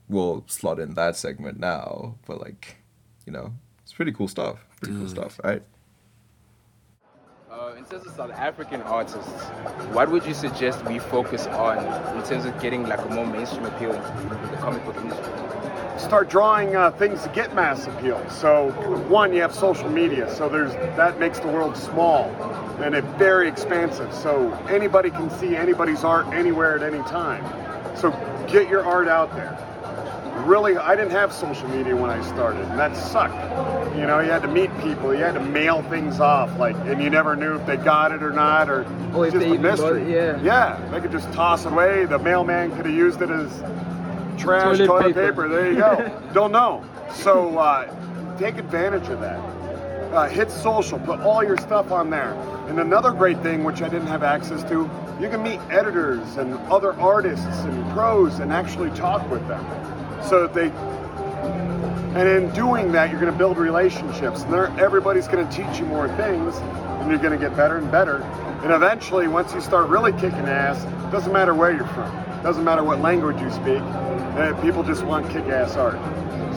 we'll 0.09 0.43
slot 0.47 0.79
in 0.79 0.93
that 0.95 1.15
segment 1.15 1.59
now, 1.59 2.15
but 2.25 2.39
like 2.41 2.77
you 3.25 3.33
know 3.33 3.53
it's 3.83 3.93
pretty 3.93 4.11
cool 4.11 4.27
stuff. 4.27 4.65
Pretty 4.81 4.97
cool 4.97 5.09
stuff, 5.09 5.39
right? 5.43 5.63
Uh, 7.51 7.75
in 7.77 7.85
terms 7.85 8.05
of 8.07 8.13
South 8.15 8.31
African 8.31 8.81
artists, 8.81 9.43
what 9.93 10.09
would 10.09 10.25
you 10.25 10.33
suggest 10.33 10.83
we 10.85 10.97
focus 10.97 11.45
on 11.47 11.77
in 12.17 12.23
terms 12.23 12.45
of 12.45 12.59
getting 12.59 12.83
like 12.87 12.99
a 12.99 13.09
more 13.09 13.27
mainstream 13.27 13.65
appeal 13.65 13.93
in 13.93 14.29
the 14.51 14.57
comic 14.57 14.83
book 14.85 14.95
industry? 14.97 15.31
start 15.97 16.29
drawing 16.29 16.75
uh, 16.75 16.91
things 16.91 17.21
to 17.23 17.29
get 17.29 17.55
mass 17.55 17.87
appeal. 17.87 18.23
So 18.29 18.71
one, 19.07 19.31
you 19.33 19.41
have 19.41 19.53
social 19.53 19.89
media, 19.89 20.29
so 20.33 20.49
there's 20.49 20.73
that 20.97 21.19
makes 21.19 21.39
the 21.39 21.47
world 21.47 21.77
small 21.77 22.29
and 22.81 22.95
it 22.95 23.03
very 23.17 23.47
expansive. 23.47 24.13
So 24.13 24.51
anybody 24.69 25.09
can 25.09 25.29
see 25.29 25.55
anybody's 25.55 26.03
art 26.03 26.27
anywhere 26.27 26.75
at 26.75 26.83
any 26.83 27.01
time. 27.09 27.43
So 27.95 28.11
get 28.47 28.67
your 28.69 28.85
art 28.85 29.07
out 29.07 29.33
there. 29.35 29.57
Really, 30.45 30.75
I 30.77 30.95
didn't 30.95 31.11
have 31.11 31.31
social 31.31 31.67
media 31.69 31.95
when 31.95 32.09
I 32.09 32.21
started, 32.23 32.61
and 32.65 32.77
that 32.77 32.97
sucked. 32.97 33.33
You 33.95 34.05
know, 34.07 34.19
you 34.19 34.29
had 34.31 34.41
to 34.41 34.47
meet 34.47 34.69
people, 34.81 35.13
you 35.13 35.23
had 35.23 35.35
to 35.35 35.39
mail 35.39 35.83
things 35.83 36.19
off, 36.19 36.57
like, 36.59 36.75
and 36.87 37.01
you 37.01 37.09
never 37.09 37.35
knew 37.35 37.55
if 37.55 37.65
they 37.65 37.77
got 37.77 38.11
it 38.11 38.21
or 38.23 38.31
not, 38.31 38.69
or 38.69 38.83
Or 39.13 39.27
if 39.27 39.33
just 39.33 39.45
a 39.45 39.57
mystery. 39.57 40.01
it, 40.01 40.09
yeah. 40.09 40.41
yeah, 40.41 40.89
they 40.91 40.99
could 40.99 41.11
just 41.11 41.31
toss 41.31 41.65
it 41.65 41.71
away. 41.71 42.05
The 42.05 42.19
mailman 42.19 42.75
could 42.75 42.85
have 42.87 42.95
used 42.95 43.21
it 43.21 43.29
as 43.29 43.51
trash 44.37 44.77
Toilet 44.79 44.87
toilet, 44.87 45.03
paper. 45.15 45.27
paper. 45.29 45.47
There 45.49 45.71
you 45.71 45.77
go. 45.77 46.21
Don't 46.33 46.51
know. 46.51 46.83
So 47.13 47.57
uh, 47.57 48.37
take 48.37 48.57
advantage 48.57 49.07
of 49.09 49.21
that. 49.21 49.39
Uh, 50.13 50.29
hit 50.29 50.51
social. 50.51 50.99
Put 50.99 51.21
all 51.21 51.43
your 51.43 51.57
stuff 51.57 51.91
on 51.91 52.11
there. 52.11 52.33
And 52.67 52.79
another 52.79 53.11
great 53.11 53.41
thing, 53.41 53.63
which 53.63 53.81
I 53.81 53.89
didn't 53.89 54.07
have 54.07 54.21
access 54.21 54.63
to, 54.69 54.87
you 55.19 55.27
can 55.27 55.41
meet 55.41 55.59
editors 55.71 56.37
and 56.37 56.53
other 56.71 56.93
artists 56.99 57.45
and 57.45 57.91
pros 57.93 58.37
and 58.37 58.53
actually 58.53 58.91
talk 58.91 59.27
with 59.31 59.47
them, 59.47 59.65
so 60.23 60.45
that 60.45 60.53
they. 60.53 60.69
And 62.15 62.29
in 62.29 62.53
doing 62.53 62.91
that, 62.91 63.09
you're 63.09 63.19
going 63.19 63.31
to 63.31 63.37
build 63.37 63.57
relationships. 63.57 64.43
And 64.43 64.53
everybody's 64.79 65.27
going 65.27 65.47
to 65.47 65.51
teach 65.51 65.79
you 65.79 65.85
more 65.85 66.07
things, 66.09 66.57
and 66.57 67.09
you're 67.09 67.17
going 67.17 67.37
to 67.37 67.43
get 67.43 67.57
better 67.57 67.77
and 67.77 67.91
better. 67.91 68.17
And 68.61 68.71
eventually, 68.71 69.27
once 69.27 69.51
you 69.55 69.61
start 69.61 69.89
really 69.89 70.11
kicking 70.13 70.45
ass, 70.45 70.83
it 70.83 71.11
doesn't 71.11 71.33
matter 71.33 71.55
where 71.55 71.71
you're 71.71 71.87
from, 71.87 72.15
doesn't 72.43 72.63
matter 72.63 72.83
what 72.83 72.99
language 72.99 73.39
you 73.41 73.49
speak, 73.51 73.81
uh, 73.81 74.53
people 74.61 74.83
just 74.83 75.03
want 75.03 75.29
kick 75.31 75.45
ass 75.45 75.75
art. 75.77 75.97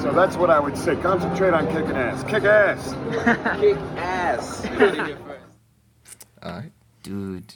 So 0.01 0.13
that's 0.13 0.37
what 0.37 0.51
I 0.51 0.59
would 0.61 0.77
say. 0.77 0.97
Concentrate 0.97 1.55
on 1.55 1.67
kicking 1.69 1.97
ass. 1.97 2.23
Kick 2.25 2.45
ass. 2.45 2.93
Kick 3.61 3.77
ass. 3.97 4.65
You 4.71 4.71
heard 4.79 4.95
it 4.95 5.07
here 5.07 5.17
first. 5.19 6.27
All 6.43 6.53
right. 6.53 6.73
dude. 7.03 7.55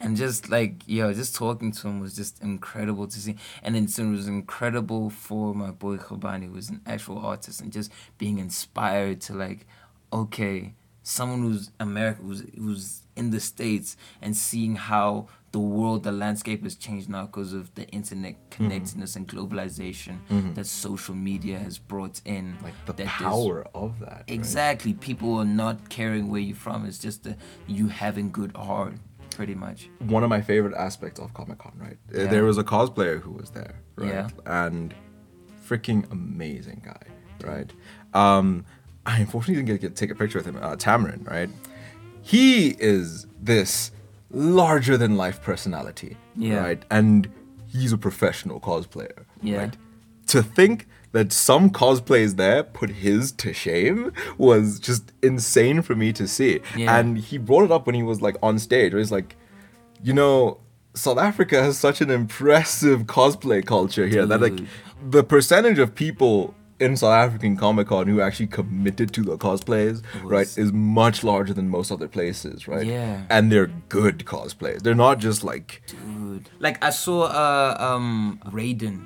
And 0.00 0.16
just 0.16 0.48
like 0.50 0.82
yo, 0.86 1.12
just 1.12 1.34
talking 1.34 1.72
to 1.72 1.88
him 1.88 2.00
was 2.00 2.16
just 2.16 2.42
incredible 2.42 3.06
to 3.06 3.20
see. 3.20 3.36
And 3.62 3.74
then 3.74 3.86
so 3.88 4.04
it 4.04 4.10
was 4.10 4.28
incredible 4.28 5.10
for 5.10 5.54
my 5.54 5.70
boy 5.70 5.96
Khabani, 5.98 6.46
who 6.46 6.52
was 6.52 6.70
an 6.70 6.80
actual 6.86 7.18
artist, 7.18 7.60
and 7.60 7.72
just 7.72 7.92
being 8.18 8.38
inspired 8.38 9.20
to 9.22 9.34
like, 9.34 9.66
okay, 10.12 10.74
someone 11.02 11.40
who's 11.42 11.70
American, 11.80 12.24
who's 12.26 12.42
who's 12.56 13.02
in 13.16 13.30
the 13.30 13.40
states, 13.40 13.96
and 14.22 14.36
seeing 14.36 14.76
how 14.76 15.26
the 15.52 15.58
world, 15.58 16.04
the 16.04 16.12
landscape 16.12 16.62
has 16.62 16.76
changed 16.76 17.08
now 17.08 17.26
because 17.26 17.52
of 17.52 17.74
the 17.74 17.84
internet 17.88 18.36
connectedness 18.50 19.16
and 19.16 19.26
globalization 19.26 20.18
that 20.54 20.64
social 20.66 21.14
media 21.14 21.58
has 21.58 21.76
brought 21.76 22.20
in. 22.24 22.56
Like 22.62 22.74
the 22.86 22.92
that 22.92 23.06
power 23.08 23.66
of 23.74 23.98
that. 24.00 24.08
right? 24.12 24.24
Exactly. 24.28 24.94
People 24.94 25.34
are 25.34 25.44
not 25.44 25.88
caring 25.88 26.30
where 26.30 26.40
you're 26.40 26.54
from. 26.56 26.86
It's 26.86 26.98
just 26.98 27.24
the, 27.24 27.36
you 27.66 27.88
having 27.88 28.30
good 28.30 28.52
art, 28.54 28.94
pretty 29.34 29.56
much. 29.56 29.90
one 29.98 30.22
of 30.22 30.30
my 30.30 30.40
favorite 30.40 30.74
aspects 30.76 31.18
of 31.18 31.34
Comic 31.34 31.58
Con, 31.58 31.72
right? 31.76 31.98
Uh, 32.14 32.20
Yeah. 32.22 32.26
There 32.28 32.44
was 32.44 32.56
a 32.58 32.64
cosplayer 32.64 33.20
who 33.20 33.32
was 33.32 33.50
there, 33.50 33.74
right? 33.96 34.08
Yeah. 34.08 34.28
And 34.46 34.94
freaking 35.68 36.08
amazing 36.12 36.82
guy, 36.84 37.02
right? 37.44 37.72
Um, 38.14 38.64
I 39.06 39.20
unfortunately 39.20 39.62
didn't 39.62 39.80
get 39.80 39.96
to 39.96 40.00
take 40.06 40.10
a 40.10 40.14
picture 40.14 40.38
with 40.38 40.46
him. 40.46 40.56
Uh, 40.56 40.76
Tamarin, 40.76 41.26
right? 41.28 41.48
He 42.22 42.76
is 42.78 43.26
this 43.40 43.92
larger 44.30 44.96
than 44.96 45.16
life 45.16 45.42
personality, 45.42 46.16
Yeah. 46.36 46.60
right? 46.60 46.82
And 46.90 47.28
he's 47.66 47.92
a 47.92 47.98
professional 47.98 48.60
cosplayer, 48.60 49.24
Yeah. 49.42 49.58
right? 49.58 49.76
To 50.28 50.42
think 50.42 50.86
that 51.12 51.32
some 51.32 51.70
cosplays 51.70 52.36
there 52.36 52.62
put 52.62 52.90
his 52.90 53.32
to 53.32 53.52
shame 53.52 54.12
was 54.38 54.78
just 54.78 55.12
insane 55.22 55.82
for 55.82 55.96
me 55.96 56.12
to 56.12 56.28
see. 56.28 56.60
Yeah. 56.76 56.96
And 56.98 57.18
he 57.18 57.38
brought 57.38 57.64
it 57.64 57.72
up 57.72 57.86
when 57.86 57.96
he 57.96 58.02
was 58.04 58.20
like 58.22 58.36
on 58.42 58.58
stage, 58.60 58.92
where 58.92 59.00
he's 59.00 59.10
like, 59.10 59.34
you 60.02 60.12
know, 60.12 60.58
South 60.94 61.18
Africa 61.18 61.62
has 61.62 61.78
such 61.78 62.00
an 62.00 62.10
impressive 62.10 63.04
cosplay 63.04 63.64
culture 63.64 64.06
here 64.06 64.26
that 64.26 64.40
like 64.40 64.60
the 65.08 65.24
percentage 65.24 65.78
of 65.78 65.94
people 65.94 66.54
in 66.80 66.96
South 66.96 67.12
African 67.12 67.56
Comic 67.56 67.88
Con 67.88 68.06
who 68.06 68.20
actually 68.20 68.46
committed 68.46 69.12
to 69.14 69.22
the 69.22 69.36
cosplays, 69.36 70.02
right, 70.24 70.46
is 70.58 70.72
much 70.72 71.22
larger 71.22 71.52
than 71.54 71.68
most 71.68 71.90
other 71.92 72.08
places, 72.08 72.66
right? 72.66 72.86
Yeah. 72.86 73.24
And 73.28 73.52
they're 73.52 73.70
good 73.88 74.20
cosplays. 74.20 74.80
They're 74.82 74.94
not 74.94 75.18
just 75.18 75.44
like 75.44 75.82
Dude. 75.86 76.48
Like 76.58 76.82
I 76.82 76.90
saw 76.90 77.24
uh 77.24 77.76
um 77.78 78.40
Raiden. 78.46 79.04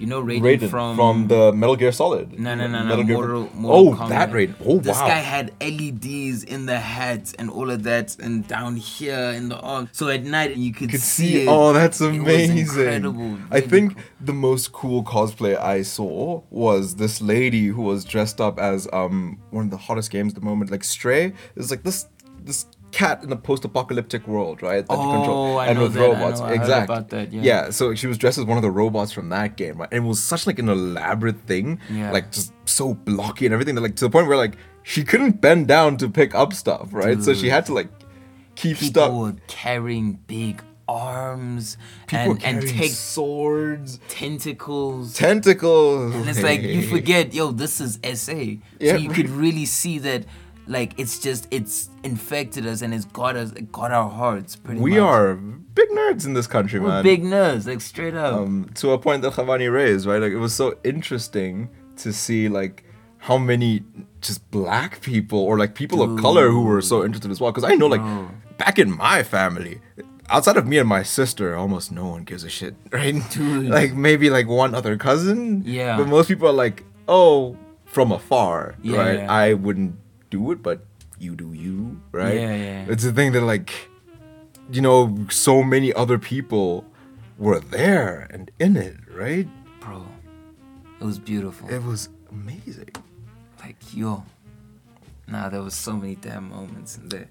You 0.00 0.06
know 0.06 0.22
Raiden, 0.22 0.40
Raiden 0.40 0.70
from 0.70 1.28
the 1.28 1.52
Metal 1.52 1.76
Gear 1.76 1.92
Solid. 1.92 2.38
No, 2.40 2.54
no, 2.54 2.66
no, 2.66 2.78
no. 2.78 2.84
Metal 2.86 3.04
Gear- 3.04 3.16
Mortal, 3.16 3.50
Mortal 3.54 3.88
oh, 3.88 3.96
Kombat. 3.96 4.08
that 4.08 4.30
Raiden. 4.30 4.54
Oh, 4.64 4.74
wow. 4.76 4.80
this 4.80 4.98
guy 4.98 5.20
had 5.34 5.52
LEDs 5.60 6.42
in 6.44 6.64
the 6.64 6.78
hat 6.78 7.34
and 7.38 7.50
all 7.50 7.70
of 7.70 7.82
that, 7.82 8.16
and 8.18 8.48
down 8.48 8.76
here 8.76 9.18
in 9.38 9.50
the 9.50 9.58
arm. 9.60 9.88
So 9.92 10.08
at 10.08 10.24
night 10.24 10.56
you 10.56 10.72
could, 10.72 10.82
You 10.82 10.88
could 10.88 11.00
see. 11.02 11.28
see. 11.32 11.42
it. 11.42 11.48
Oh, 11.48 11.72
that's 11.74 12.00
It 12.00 12.08
was 12.08 12.16
amazing. 12.16 12.58
incredible. 12.58 13.38
I 13.50 13.60
think 13.60 13.96
the 14.20 14.32
most 14.32 14.72
cool 14.72 15.04
cosplay 15.04 15.54
I 15.60 15.82
saw 15.82 16.42
was 16.50 16.96
this 16.96 17.20
lady 17.20 17.66
who 17.66 17.82
was 17.82 18.04
dressed 18.04 18.40
up 18.40 18.58
as 18.58 18.88
um 18.94 19.38
one 19.50 19.66
of 19.66 19.70
the 19.70 19.76
hottest 19.76 20.10
games 20.10 20.32
at 20.32 20.40
the 20.40 20.46
moment, 20.46 20.70
like 20.70 20.82
Stray. 20.84 21.34
It's 21.56 21.70
like 21.70 21.82
this 21.82 22.06
this 22.42 22.64
cat 22.92 23.22
in 23.22 23.32
a 23.32 23.36
post-apocalyptic 23.36 24.26
world, 24.26 24.62
right? 24.62 24.86
That 24.86 24.94
Oh, 24.94 25.58
I 25.58 25.72
know 25.72 25.88
that, 25.88 26.00
I 26.00 26.12
know, 26.12 26.24
I 26.44 26.48
heard 26.48 26.56
exactly. 26.56 26.94
about 26.94 27.08
that, 27.10 27.32
yeah. 27.32 27.70
so 27.70 27.94
she 27.94 28.06
was 28.06 28.18
dressed 28.18 28.38
as 28.38 28.44
one 28.44 28.56
of 28.58 28.62
the 28.62 28.70
robots 28.70 29.12
from 29.12 29.28
that 29.30 29.56
game, 29.56 29.78
right? 29.78 29.88
And 29.92 30.04
it 30.04 30.08
was 30.08 30.22
such 30.22 30.46
like 30.46 30.58
an 30.58 30.68
elaborate 30.68 31.40
thing, 31.46 31.78
Yeah. 31.90 32.10
like 32.12 32.32
just 32.32 32.52
so 32.64 32.94
blocky 32.94 33.44
and 33.46 33.52
everything. 33.52 33.74
That, 33.76 33.82
like 33.82 33.96
to 33.96 34.04
the 34.04 34.10
point 34.10 34.26
where 34.28 34.36
like 34.36 34.56
she 34.82 35.04
couldn't 35.04 35.40
bend 35.40 35.68
down 35.68 35.96
to 35.98 36.08
pick 36.08 36.34
up 36.34 36.52
stuff, 36.52 36.88
right? 36.92 37.22
So 37.22 37.34
she 37.34 37.48
had 37.48 37.66
to 37.66 37.74
like 37.74 37.88
keep 38.56 38.78
people 38.78 39.02
stuff. 39.02 39.12
were 39.12 39.34
carrying 39.46 40.14
big 40.26 40.62
arms 40.88 41.76
People 42.08 42.32
and, 42.32 42.42
and 42.42 42.68
take 42.68 42.90
swords. 42.90 44.00
tentacles. 44.08 45.14
tentacles. 45.14 46.14
And 46.14 46.28
it's 46.28 46.42
like 46.42 46.62
you 46.62 46.82
forget, 46.88 47.32
yo, 47.34 47.52
this 47.52 47.80
is 47.80 47.98
SA. 48.14 48.32
Yeah. 48.80 48.92
So 48.92 48.96
you 48.96 49.10
could 49.10 49.28
really 49.28 49.66
see 49.66 49.98
that, 50.00 50.24
like 50.70 50.94
it's 50.98 51.18
just 51.18 51.48
it's 51.50 51.90
infected 52.04 52.64
us 52.66 52.80
and 52.82 52.94
it's 52.94 53.04
got 53.06 53.34
us, 53.36 53.50
it 53.52 53.70
got 53.72 53.90
our 53.90 54.08
hearts. 54.08 54.54
Pretty 54.56 54.78
much. 54.80 54.84
We 54.84 54.90
much. 54.92 55.00
are 55.00 55.34
big 55.34 55.88
nerds 55.90 56.24
in 56.26 56.32
this 56.34 56.46
country, 56.46 56.78
We're 56.80 56.88
man. 56.88 57.02
big 57.02 57.22
nerds, 57.24 57.66
like 57.66 57.80
straight 57.80 58.14
up. 58.14 58.34
Um, 58.34 58.70
to 58.76 58.92
a 58.92 58.98
point 58.98 59.22
that 59.22 59.32
Chavani 59.34 59.70
raised, 59.72 60.06
right? 60.06 60.20
Like 60.22 60.32
it 60.32 60.38
was 60.38 60.54
so 60.54 60.78
interesting 60.84 61.68
to 61.96 62.12
see 62.12 62.48
like 62.48 62.84
how 63.18 63.36
many 63.36 63.82
just 64.22 64.48
black 64.50 65.00
people 65.02 65.40
or 65.40 65.58
like 65.58 65.74
people 65.74 66.00
of 66.02 66.18
color 66.20 66.48
who 66.50 66.62
were 66.62 66.80
so 66.80 67.04
interested 67.04 67.30
as 67.30 67.40
well. 67.40 67.50
Because 67.52 67.64
I 67.64 67.74
know, 67.74 67.86
like 67.88 68.00
Bro. 68.00 68.30
back 68.56 68.78
in 68.78 68.90
my 68.96 69.22
family, 69.24 69.80
outside 70.28 70.56
of 70.56 70.66
me 70.66 70.78
and 70.78 70.88
my 70.88 71.02
sister, 71.02 71.56
almost 71.56 71.90
no 71.90 72.06
one 72.06 72.22
gives 72.24 72.44
a 72.44 72.48
shit, 72.48 72.74
right? 72.92 73.14
Dude. 73.32 73.66
Like 73.68 73.92
maybe 73.94 74.30
like 74.30 74.46
one 74.46 74.74
other 74.74 74.96
cousin. 74.96 75.62
Yeah. 75.66 75.96
But 75.98 76.06
most 76.06 76.28
people 76.28 76.48
are 76.48 76.52
like, 76.66 76.84
oh, 77.08 77.56
from 77.86 78.12
afar, 78.12 78.76
Yeah, 78.82 78.98
right? 78.98 79.18
yeah. 79.18 79.32
I 79.32 79.54
wouldn't 79.54 79.96
do 80.30 80.52
it, 80.52 80.62
but 80.62 80.84
you 81.18 81.36
do 81.36 81.52
you, 81.52 82.00
right? 82.12 82.34
Yeah, 82.34 82.54
yeah. 82.54 82.86
It's 82.88 83.04
the 83.04 83.12
thing 83.12 83.32
that 83.32 83.42
like, 83.42 83.72
you 84.72 84.80
know, 84.80 85.26
so 85.30 85.62
many 85.62 85.92
other 85.92 86.18
people 86.18 86.84
were 87.38 87.60
there 87.60 88.26
and 88.30 88.50
in 88.58 88.76
it, 88.76 88.96
right? 89.12 89.48
Bro, 89.80 90.06
it 91.00 91.04
was 91.04 91.18
beautiful. 91.18 91.68
It 91.68 91.82
was 91.82 92.08
amazing. 92.30 92.90
like 93.60 93.76
yo, 93.94 94.24
nah, 95.26 95.48
there 95.48 95.62
was 95.62 95.74
so 95.74 95.92
many 95.92 96.14
damn 96.16 96.48
moments 96.50 96.96
in 96.96 97.08
there. 97.08 97.28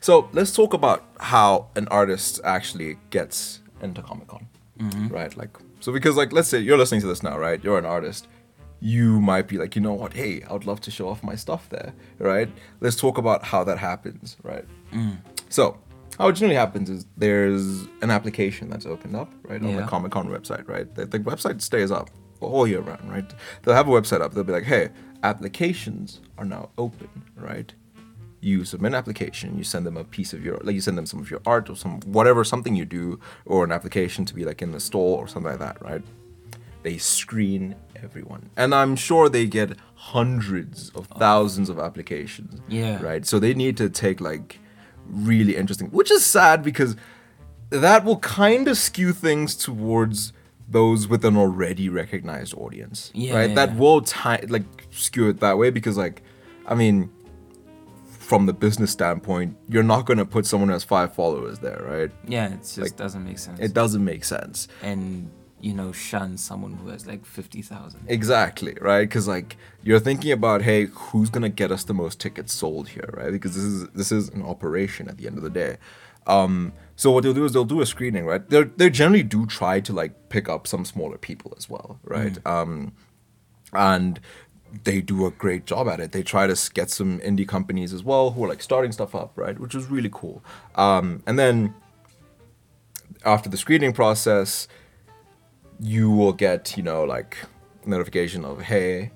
So 0.00 0.28
let's 0.32 0.54
talk 0.54 0.74
about 0.74 1.04
how 1.18 1.68
an 1.74 1.88
artist 1.88 2.40
actually 2.44 2.98
gets 3.10 3.60
into 3.80 4.02
Comic 4.02 4.28
Con, 4.28 4.46
mm-hmm. 4.78 5.08
right? 5.08 5.36
Like, 5.36 5.56
so 5.80 5.92
because 5.92 6.16
like, 6.16 6.32
let's 6.32 6.48
say 6.48 6.58
you're 6.58 6.78
listening 6.78 7.00
to 7.00 7.06
this 7.08 7.22
now, 7.22 7.36
right? 7.36 7.62
You're 7.62 7.78
an 7.78 7.86
artist. 7.86 8.28
You 8.84 9.20
might 9.20 9.46
be 9.46 9.58
like, 9.58 9.76
you 9.76 9.80
know 9.80 9.92
what? 9.92 10.12
Hey, 10.12 10.42
I 10.42 10.52
would 10.52 10.66
love 10.66 10.80
to 10.82 10.90
show 10.90 11.08
off 11.08 11.22
my 11.22 11.36
stuff 11.36 11.68
there, 11.68 11.94
right? 12.18 12.50
Let's 12.80 12.96
talk 12.96 13.16
about 13.16 13.44
how 13.44 13.62
that 13.62 13.78
happens, 13.78 14.36
right? 14.42 14.64
Mm. 14.92 15.18
So, 15.48 15.78
how 16.18 16.28
it 16.28 16.32
generally 16.32 16.56
happens 16.56 16.90
is 16.90 17.06
there's 17.16 17.82
an 18.02 18.10
application 18.10 18.68
that's 18.68 18.84
opened 18.84 19.14
up, 19.14 19.32
right, 19.44 19.62
on 19.62 19.76
the 19.76 19.84
Comic 19.84 20.10
Con 20.10 20.28
website, 20.28 20.68
right? 20.68 20.92
The, 20.94 21.06
the 21.06 21.20
website 21.20 21.62
stays 21.62 21.92
up 21.92 22.10
all 22.40 22.66
year 22.66 22.80
round, 22.80 23.08
right? 23.08 23.32
They'll 23.62 23.74
have 23.74 23.88
a 23.88 23.90
website 23.90 24.20
up. 24.20 24.34
They'll 24.34 24.44
be 24.44 24.52
like, 24.52 24.64
hey, 24.64 24.90
applications 25.22 26.20
are 26.38 26.44
now 26.44 26.70
open, 26.76 27.08
right? 27.36 27.72
You 28.40 28.64
submit 28.64 28.90
an 28.90 28.94
application, 28.96 29.56
you 29.56 29.62
send 29.62 29.86
them 29.86 29.96
a 29.96 30.02
piece 30.02 30.32
of 30.32 30.44
your, 30.44 30.58
like 30.64 30.74
you 30.74 30.80
send 30.80 30.98
them 30.98 31.06
some 31.06 31.20
of 31.20 31.30
your 31.30 31.40
art 31.46 31.70
or 31.70 31.76
some 31.76 32.00
whatever, 32.00 32.42
something 32.42 32.74
you 32.74 32.84
do, 32.84 33.20
or 33.46 33.62
an 33.64 33.70
application 33.70 34.24
to 34.24 34.34
be 34.34 34.44
like 34.44 34.60
in 34.60 34.72
the 34.72 34.80
store 34.80 35.18
or 35.18 35.28
something 35.28 35.50
like 35.50 35.60
that, 35.60 35.80
right? 35.80 36.02
They 36.82 36.98
screen 36.98 37.76
everyone, 38.02 38.50
and 38.56 38.74
I'm 38.74 38.96
sure 38.96 39.28
they 39.28 39.46
get 39.46 39.76
hundreds 39.94 40.90
of 40.90 41.06
thousands 41.18 41.68
of 41.68 41.78
applications. 41.78 42.60
Yeah. 42.68 43.00
Right. 43.02 43.24
So 43.24 43.38
they 43.38 43.54
need 43.54 43.76
to 43.76 43.88
take 43.88 44.20
like 44.20 44.58
really 45.06 45.56
interesting, 45.56 45.88
which 45.88 46.10
is 46.10 46.24
sad 46.24 46.62
because 46.62 46.96
that 47.70 48.04
will 48.04 48.18
kind 48.18 48.66
of 48.68 48.76
skew 48.76 49.12
things 49.12 49.54
towards 49.54 50.32
those 50.68 51.06
with 51.06 51.24
an 51.24 51.36
already 51.36 51.88
recognized 51.88 52.54
audience. 52.54 53.10
Yeah, 53.14 53.34
Right. 53.36 53.54
that 53.54 53.76
will 53.76 54.00
ti- 54.02 54.46
like 54.48 54.64
skew 54.90 55.28
it 55.28 55.40
that 55.40 55.56
way 55.58 55.70
because 55.70 55.96
like, 55.96 56.22
I 56.66 56.74
mean, 56.74 57.10
from 58.08 58.46
the 58.46 58.52
business 58.52 58.90
standpoint, 58.90 59.56
you're 59.68 59.82
not 59.82 60.06
gonna 60.06 60.24
put 60.24 60.46
someone 60.46 60.68
who 60.68 60.72
has 60.72 60.84
five 60.84 61.14
followers 61.14 61.58
there, 61.58 61.82
right? 61.86 62.10
Yeah, 62.26 62.46
it 62.54 62.60
just 62.60 62.78
Like, 62.78 62.96
doesn't 62.96 63.24
make 63.24 63.38
sense. 63.38 63.60
It 63.60 63.74
doesn't 63.74 64.04
make 64.04 64.24
sense. 64.24 64.68
and 64.82 65.30
you 65.62 65.72
know, 65.72 65.92
shun 65.92 66.36
someone 66.36 66.74
who 66.74 66.88
has 66.88 67.06
like 67.06 67.24
fifty 67.24 67.62
thousand. 67.62 68.04
Exactly, 68.08 68.76
right? 68.80 69.08
Because 69.08 69.28
like 69.28 69.56
you're 69.82 70.00
thinking 70.00 70.32
about, 70.32 70.62
hey, 70.62 70.86
who's 70.86 71.30
gonna 71.30 71.48
get 71.48 71.70
us 71.70 71.84
the 71.84 71.94
most 71.94 72.20
tickets 72.20 72.52
sold 72.52 72.88
here, 72.88 73.08
right? 73.14 73.30
Because 73.30 73.54
this 73.54 73.64
is 73.64 73.88
this 73.90 74.12
is 74.12 74.28
an 74.30 74.42
operation 74.42 75.08
at 75.08 75.18
the 75.18 75.26
end 75.26 75.38
of 75.38 75.44
the 75.44 75.50
day. 75.50 75.78
Um, 76.26 76.72
so 76.96 77.10
what 77.10 77.22
they'll 77.22 77.34
do 77.34 77.44
is 77.44 77.52
they'll 77.52 77.64
do 77.64 77.80
a 77.80 77.86
screening, 77.86 78.26
right? 78.26 78.46
They 78.48 78.64
they 78.64 78.90
generally 78.90 79.22
do 79.22 79.46
try 79.46 79.80
to 79.80 79.92
like 79.92 80.28
pick 80.28 80.48
up 80.48 80.66
some 80.66 80.84
smaller 80.84 81.16
people 81.16 81.54
as 81.56 81.70
well, 81.70 82.00
right? 82.04 82.36
Um, 82.44 82.92
and 83.72 84.20
they 84.84 85.00
do 85.00 85.26
a 85.26 85.30
great 85.30 85.66
job 85.66 85.88
at 85.88 86.00
it. 86.00 86.12
They 86.12 86.22
try 86.22 86.46
to 86.46 86.70
get 86.72 86.90
some 86.90 87.20
indie 87.20 87.46
companies 87.46 87.92
as 87.92 88.02
well 88.02 88.32
who 88.32 88.44
are 88.44 88.48
like 88.48 88.62
starting 88.62 88.90
stuff 88.90 89.14
up, 89.14 89.32
right? 89.36 89.58
Which 89.58 89.74
is 89.74 89.86
really 89.86 90.10
cool. 90.12 90.42
Um, 90.74 91.22
and 91.26 91.38
then 91.38 91.74
after 93.24 93.48
the 93.48 93.56
screening 93.56 93.92
process, 93.92 94.66
you 95.82 96.10
will 96.10 96.32
get, 96.32 96.76
you 96.76 96.82
know, 96.82 97.02
like 97.04 97.36
notification 97.84 98.44
of, 98.44 98.62
hey, 98.62 99.10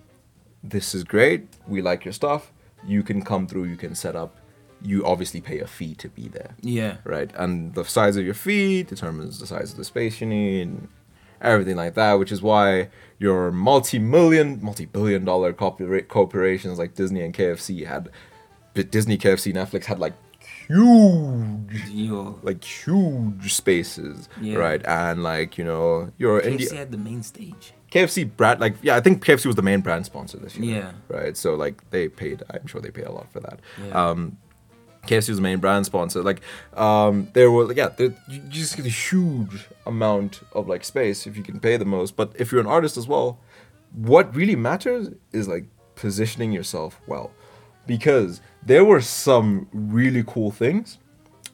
this 0.65 0.95
is 0.95 1.05
great. 1.05 1.47
We 1.69 1.81
like 1.81 2.05
your 2.05 2.13
stuff. 2.13 2.53
You 2.85 3.03
can 3.03 3.23
come 3.23 3.47
through. 3.47 3.65
You 3.65 3.77
can 3.77 3.95
set 3.95 4.17
up. 4.17 4.37
You 4.83 5.07
obviously 5.07 5.41
pay 5.41 5.61
a 5.61 5.67
fee 5.67 5.95
to 5.97 6.09
be 6.09 6.29
there, 6.29 6.51
Yeah. 6.61 6.97
right? 7.05 7.31
And 7.37 7.75
the 7.75 7.85
size 7.85 8.17
of 8.17 8.25
your 8.25 8.35
fee 8.35 8.83
determines 8.83 9.39
the 9.39 9.47
size 9.47 9.71
of 9.73 9.79
the 9.79 9.85
space 9.85 10.21
you 10.21 10.27
need, 10.27 10.63
and 10.69 10.89
everything 11.41 11.77
like 11.77 11.95
that. 11.95 12.15
Which 12.15 12.31
is 12.33 12.43
why 12.43 12.89
your 13.19 13.51
multi-million, 13.53 14.59
multi-billion-dollar 14.63 15.55
corpora- 15.55 16.03
corporations 16.03 16.79
like 16.79 16.95
Disney 16.95 17.23
and 17.23 17.33
KFC 17.33 17.87
had, 17.87 18.11
Disney, 18.75 19.17
KFC, 19.17 19.53
Netflix 19.55 19.85
had 19.87 19.99
like 19.99 20.13
huge 20.69 21.85
Yo, 21.89 22.39
like 22.43 22.63
huge 22.65 23.55
spaces, 23.55 24.29
Yeah. 24.41 24.57
right? 24.57 24.85
And 24.87 25.23
like 25.23 25.59
you 25.59 25.65
know, 25.65 26.11
your 26.19 26.41
KFC 26.41 26.47
India 26.47 26.75
had 26.75 26.93
the 26.93 26.99
main 26.99 27.23
stage. 27.23 27.73
KFC 27.91 28.25
brand, 28.37 28.61
like 28.61 28.75
yeah, 28.83 28.97
I 28.97 29.01
think 29.01 29.25
KFC 29.25 29.47
was 29.47 29.57
the 29.57 29.63
main 29.63 29.81
brand 29.81 30.05
sponsor 30.07 30.39
this 30.39 30.57
year. 30.57 30.77
Yeah. 30.83 30.93
Right. 31.09 31.37
So 31.37 31.55
like 31.55 31.89
they 31.91 32.09
paid, 32.09 32.43
I'm 32.51 32.67
sure 32.67 32.81
they 32.81 32.91
paid 32.91 33.07
a 33.07 33.13
lot 33.13 33.31
for 33.33 33.41
that. 33.41 33.61
Yeah. 33.85 34.09
Um, 34.11 34.37
KFC 35.07 35.29
was 35.29 35.37
the 35.39 35.43
main 35.43 35.59
brand 35.61 35.87
sponsor. 35.87 36.23
Like 36.23 36.41
um, 36.75 37.29
there 37.33 37.51
were 37.51 37.73
yeah, 37.73 37.89
there, 37.91 38.13
you 38.29 38.41
just 38.49 38.77
get 38.77 38.87
a 38.87 38.91
huge 38.91 39.67
amount 39.87 40.41
of 40.53 40.69
like 40.69 40.85
space 40.85 41.27
if 41.27 41.37
you 41.37 41.43
can 41.45 41.61
pay 41.61 41.77
the 41.77 41.85
most. 41.85 42.17
But 42.17 42.33
if 42.39 42.51
you're 42.51 42.61
an 42.61 42.67
artist 42.67 42.97
as 42.97 43.07
well, 43.07 43.39
what 43.95 44.35
really 44.35 44.57
matters 44.57 45.11
is 45.33 45.47
like 45.47 45.67
positioning 45.95 46.53
yourself 46.53 47.01
well, 47.07 47.31
because 47.87 48.41
there 48.67 48.85
were 48.85 49.01
some 49.01 49.69
really 49.73 50.25
cool 50.27 50.51
things 50.51 50.99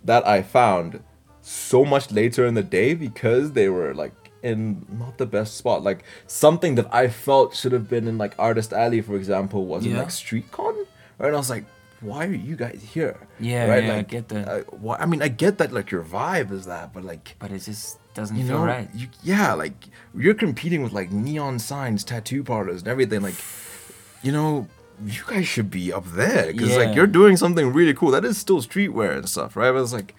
that 0.05 0.27
I 0.27 0.43
found 0.43 1.03
so 1.43 1.85
much 1.85 2.11
later 2.11 2.47
in 2.47 2.55
the 2.55 2.63
day 2.63 2.95
because 2.95 3.53
they 3.53 3.69
were 3.69 3.95
like 3.95 4.13
in 4.43 4.85
not 4.99 5.19
the 5.19 5.27
best 5.27 5.57
spot. 5.57 5.83
Like 5.83 6.05
something 6.27 6.75
that 6.77 6.93
I 6.93 7.09
felt 7.09 7.55
should 7.55 7.73
have 7.73 7.89
been 7.89 8.09
in 8.09 8.19
like 8.19 8.35
Artist 8.39 8.73
Alley, 8.73 9.01
for 9.01 9.17
example, 9.17 9.67
was 9.67 9.85
in 9.85 9.93
Yeah. 9.93 9.99
like 9.99 10.09
StreetCon, 10.09 10.75
right? 11.19 11.29
And 11.29 11.37
I 11.37 11.39
was 11.39 11.51
like, 11.51 11.65
why 12.01 12.27
are 12.27 12.33
you 12.33 12.57
guys 12.57 12.81
here? 12.95 13.17
Yeah, 13.39 13.67
right? 13.69 13.85
yeah, 13.85 13.97
I 13.97 14.03
get 14.03 14.29
that. 14.31 14.49
Uh, 14.49 14.61
why, 14.71 14.97
I 14.97 15.07
mean, 15.07 15.23
I 15.23 15.29
get 15.29 15.59
that 15.59 15.73
like 15.73 15.91
your 15.93 16.03
vibe 16.03 16.51
is 16.51 16.67
that, 16.67 16.93
but 16.93 17.05
like. 17.05 17.37
But 17.39 17.53
it 17.53 17.61
just 17.61 17.99
doesn't 18.15 18.37
feel 18.37 18.47
know, 18.59 18.65
right. 18.65 18.89
you, 18.93 19.07
yeah, 19.23 19.53
like 19.55 19.75
you're 20.15 20.35
competing 20.35 20.83
with 20.83 20.93
like 20.93 21.13
neon 21.13 21.61
signs, 21.61 22.03
tattoo 22.03 22.43
parlors, 22.43 22.81
and 22.83 22.89
everything. 22.89 23.23
Like, 23.23 23.37
you 24.23 24.33
know, 24.33 24.67
you 25.05 25.23
guys 25.27 25.47
should 25.49 25.71
be 25.71 25.93
up 25.93 26.05
there 26.07 26.53
because 26.53 26.71
Yeah. 26.71 26.77
like 26.79 26.95
you're 26.97 27.07
doing 27.07 27.37
something 27.37 27.73
really 27.73 27.95
cool. 27.95 28.11
That 28.11 28.25
is 28.25 28.39
still 28.39 28.61
streetwear 28.63 29.17
and 29.17 29.29
stuff, 29.29 29.57
right? 29.57 29.73
But 29.73 29.83
it's 29.83 29.93
like, 29.93 30.15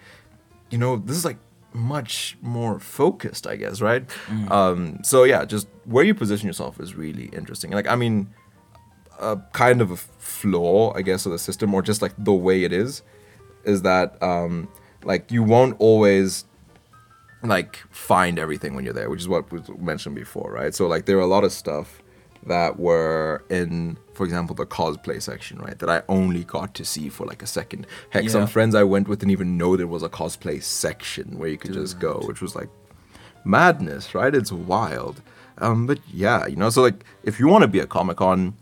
you 0.70 0.78
know, 0.78 0.96
this 0.96 1.16
is 1.16 1.24
like 1.24 1.38
much 1.72 2.36
more 2.40 2.78
focused, 2.78 3.46
I 3.46 3.56
guess, 3.56 3.80
right? 3.80 4.04
Um, 4.50 4.98
so 5.02 5.24
yeah, 5.24 5.44
just 5.44 5.66
where 5.84 6.04
you 6.04 6.14
position 6.14 6.46
yourself 6.46 6.78
is 6.80 6.94
really 6.94 7.26
interesting. 7.32 7.70
Like, 7.70 7.88
I 7.88 7.96
mean, 7.96 8.28
a 9.20 9.38
kind 9.52 9.80
of 9.80 9.90
a 9.90 9.96
flaw, 9.96 10.92
I 10.94 11.02
guess, 11.02 11.26
of 11.26 11.32
the 11.32 11.38
system, 11.38 11.72
or 11.74 11.82
just 11.82 12.02
like 12.02 12.12
the 12.18 12.32
way 12.32 12.64
it 12.64 12.72
is, 12.72 13.02
is 13.64 13.82
that 13.82 14.22
um, 14.22 14.68
like 15.04 15.30
you 15.32 15.42
won't 15.42 15.76
always 15.78 16.44
like 17.42 17.76
find 17.90 18.38
everything 18.38 18.74
when 18.74 18.84
you're 18.84 18.94
there, 18.94 19.10
which 19.10 19.20
is 19.20 19.28
what 19.28 19.50
was 19.52 19.68
mentioned 19.78 20.14
before, 20.14 20.50
right? 20.52 20.74
So 20.74 20.86
like 20.86 21.06
there 21.06 21.16
are 21.18 21.20
a 21.22 21.26
lot 21.26 21.44
of 21.44 21.52
stuff 21.52 22.02
that 22.46 22.78
were 22.78 23.42
in, 23.48 23.96
for 24.12 24.24
example, 24.24 24.54
the 24.54 24.66
cosplay 24.66 25.20
section, 25.20 25.58
right? 25.58 25.78
That 25.78 25.88
I 25.90 26.02
only 26.08 26.44
got 26.44 26.74
to 26.74 26.84
see 26.84 27.08
for 27.08 27.26
like 27.26 27.42
a 27.42 27.46
second. 27.46 27.86
Heck, 28.10 28.24
some 28.30 28.46
friends 28.46 28.74
I 28.74 28.82
went 28.84 29.08
with 29.08 29.20
didn't 29.20 29.32
even 29.32 29.56
know 29.56 29.76
there 29.76 29.86
was 29.86 30.02
a 30.02 30.08
cosplay 30.08 30.62
section 30.62 31.38
where 31.38 31.48
you 31.48 31.58
could 31.58 31.72
just 31.72 31.98
go, 31.98 32.20
which 32.26 32.40
was 32.42 32.54
like 32.54 32.68
madness, 33.44 34.14
right? 34.14 34.34
It's 34.34 34.52
wild. 34.52 35.22
Um, 35.58 35.86
but 35.86 35.98
yeah, 36.12 36.46
you 36.46 36.56
know, 36.56 36.70
so 36.70 36.82
like 36.82 37.04
if 37.22 37.38
you 37.38 37.46
want 37.48 37.62
to 37.62 37.68
be 37.68 37.78
a 37.78 37.86
Comic 37.86 38.18
Con, 38.18 38.54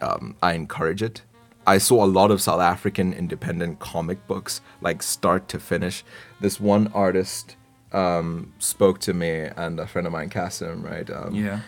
um, 0.00 0.36
I 0.42 0.52
encourage 0.52 1.02
it. 1.02 1.22
I 1.66 1.78
saw 1.78 2.04
a 2.04 2.06
lot 2.06 2.30
of 2.30 2.40
South 2.40 2.60
African 2.60 3.12
independent 3.12 3.78
comic 3.78 4.26
books, 4.26 4.62
like 4.80 5.02
start 5.02 5.48
to 5.48 5.58
finish. 5.58 6.02
This 6.40 6.58
one 6.58 6.90
artist 6.94 7.56
um, 7.92 8.52
spoke 8.58 9.00
to 9.00 9.12
me 9.12 9.48
and 9.56 9.78
a 9.78 9.86
friend 9.86 10.06
of 10.06 10.12
mine, 10.12 10.30
Kasim, 10.30 10.82
right? 10.82 11.08
Um, 11.10 11.34
Yeah. 11.34 11.60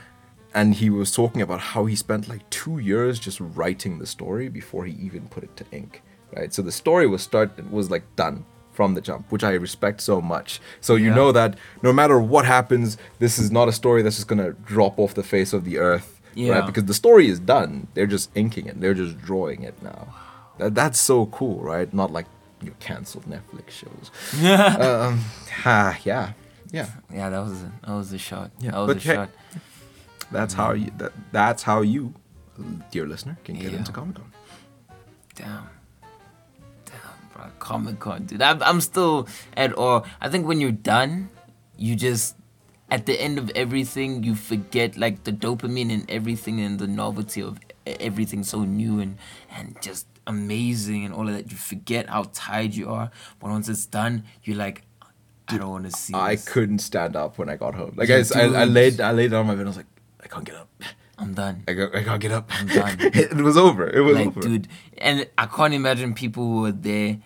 And 0.54 0.74
he 0.74 0.90
was 0.90 1.12
talking 1.12 1.42
about 1.42 1.60
how 1.60 1.86
he 1.86 1.94
spent 1.94 2.28
like 2.28 2.48
two 2.50 2.78
years 2.78 3.18
just 3.20 3.38
writing 3.40 3.98
the 3.98 4.06
story 4.06 4.48
before 4.48 4.84
he 4.84 4.94
even 5.00 5.28
put 5.28 5.44
it 5.44 5.56
to 5.58 5.64
ink, 5.70 6.02
right? 6.36 6.52
So 6.52 6.60
the 6.62 6.72
story 6.72 7.06
was 7.06 7.22
start 7.22 7.50
was 7.70 7.90
like 7.90 8.02
done 8.16 8.44
from 8.72 8.94
the 8.94 9.00
jump, 9.00 9.30
which 9.30 9.44
I 9.44 9.52
respect 9.52 10.00
so 10.00 10.20
much. 10.20 10.60
So 10.80 10.96
you 10.96 11.08
Yeah. 11.10 11.14
know 11.14 11.32
that 11.32 11.56
no 11.82 11.92
matter 11.92 12.18
what 12.18 12.46
happens, 12.46 12.96
this 13.18 13.38
is 13.38 13.50
not 13.52 13.68
a 13.68 13.72
story 13.72 14.02
that's 14.02 14.16
just 14.16 14.26
gonna 14.28 14.52
drop 14.52 14.98
off 14.98 15.14
the 15.14 15.22
face 15.22 15.52
of 15.52 15.64
the 15.64 15.78
earth, 15.78 16.20
Yeah. 16.34 16.54
right? 16.54 16.66
Because 16.66 16.84
the 16.86 16.94
story 16.94 17.28
is 17.28 17.38
done. 17.38 17.86
They're 17.94 18.06
just 18.06 18.30
inking 18.34 18.66
it. 18.66 18.80
They're 18.80 18.94
just 18.94 19.18
drawing 19.20 19.62
it 19.62 19.80
now. 19.82 20.14
That, 20.58 20.74
that's 20.74 20.98
so 21.00 21.26
cool, 21.26 21.60
right? 21.60 21.92
Not 21.94 22.10
like 22.12 22.26
your 22.62 22.74
canceled 22.80 23.24
Netflix 23.26 23.70
shows. 23.70 24.10
um, 24.80 25.20
ha, 25.62 25.98
yeah, 26.04 26.32
yeah. 26.72 26.86
Yeah, 27.12 27.30
that 27.30 27.40
was 27.40 27.52
a, 27.62 27.72
that 27.86 27.92
was 27.94 28.12
a 28.12 28.18
shot. 28.18 28.50
Yeah, 28.60 28.72
that 28.72 28.78
was 28.78 28.86
but 28.88 28.96
a 28.96 29.00
shot. 29.00 29.30
That's 30.30 30.54
how 30.54 30.72
mm-hmm. 30.72 30.84
you. 30.84 30.92
That, 30.98 31.12
that's 31.32 31.62
how 31.62 31.82
you, 31.82 32.14
dear 32.90 33.06
listener, 33.06 33.36
can 33.44 33.56
get 33.56 33.72
Yeah. 33.72 33.78
into 33.78 33.92
Comic 33.92 34.16
Con. 34.16 34.32
Damn. 35.34 35.68
Damn, 36.84 36.94
bro. 37.34 37.44
Comic 37.58 37.98
Con, 37.98 38.26
dude. 38.26 38.42
I'm, 38.42 38.62
I'm 38.62 38.80
still 38.80 39.28
at 39.56 39.76
awe. 39.76 40.02
I 40.20 40.28
think 40.28 40.46
when 40.46 40.60
you're 40.60 40.72
done, 40.72 41.30
you 41.76 41.96
just, 41.96 42.36
at 42.90 43.06
the 43.06 43.20
end 43.20 43.38
of 43.38 43.50
everything, 43.54 44.22
you 44.22 44.34
forget 44.34 44.96
like 44.96 45.24
the 45.24 45.32
dopamine 45.32 45.92
and 45.92 46.10
everything 46.10 46.60
and 46.60 46.78
the 46.78 46.86
novelty 46.86 47.40
of 47.42 47.58
everything 47.86 48.42
so 48.44 48.64
new 48.64 49.00
and, 49.00 49.16
and 49.50 49.80
just 49.80 50.06
amazing 50.26 51.04
and 51.04 51.14
all 51.14 51.26
of 51.28 51.34
that. 51.34 51.50
You 51.50 51.56
forget 51.56 52.08
how 52.08 52.24
tired 52.32 52.74
you 52.74 52.88
are. 52.90 53.10
But 53.38 53.50
once 53.50 53.68
it's 53.68 53.86
done, 53.86 54.24
you're 54.44 54.56
like, 54.56 54.82
I 55.48 55.58
don't 55.58 55.70
want 55.70 55.84
to 55.90 55.92
see 55.92 56.14
I 56.14 56.36
this. 56.36 56.44
couldn't 56.48 56.78
stand 56.80 57.16
up 57.16 57.38
when 57.38 57.48
I 57.48 57.56
got 57.56 57.74
home. 57.74 57.94
Like 57.96 58.10
I, 58.10 58.22
I, 58.36 58.42
I 58.42 58.64
laid, 58.64 59.00
I 59.00 59.10
laid 59.12 59.32
down 59.32 59.40
on 59.40 59.46
my 59.46 59.54
bed. 59.56 59.64
I 59.64 59.68
was 59.68 59.76
like, 59.76 59.86
I 60.24 60.28
can't 60.28 60.44
get 60.44 60.56
up. 60.56 60.68
I'm 61.18 61.34
done. 61.34 61.64
I, 61.68 61.74
got, 61.74 61.94
I 61.94 62.02
can't 62.02 62.20
get 62.20 62.32
up. 62.32 62.48
I'm 62.50 62.66
done. 62.66 62.96
it 63.00 63.34
was 63.34 63.56
over. 63.56 63.88
It 63.88 64.00
was 64.00 64.16
like 64.16 64.28
over. 64.28 64.40
dude 64.40 64.68
and 64.98 65.26
i 65.38 65.46
can't 65.46 65.74
imagine 65.74 66.14
people 66.14 66.44
who 66.44 66.60
were 66.62 66.72
there 66.72 67.18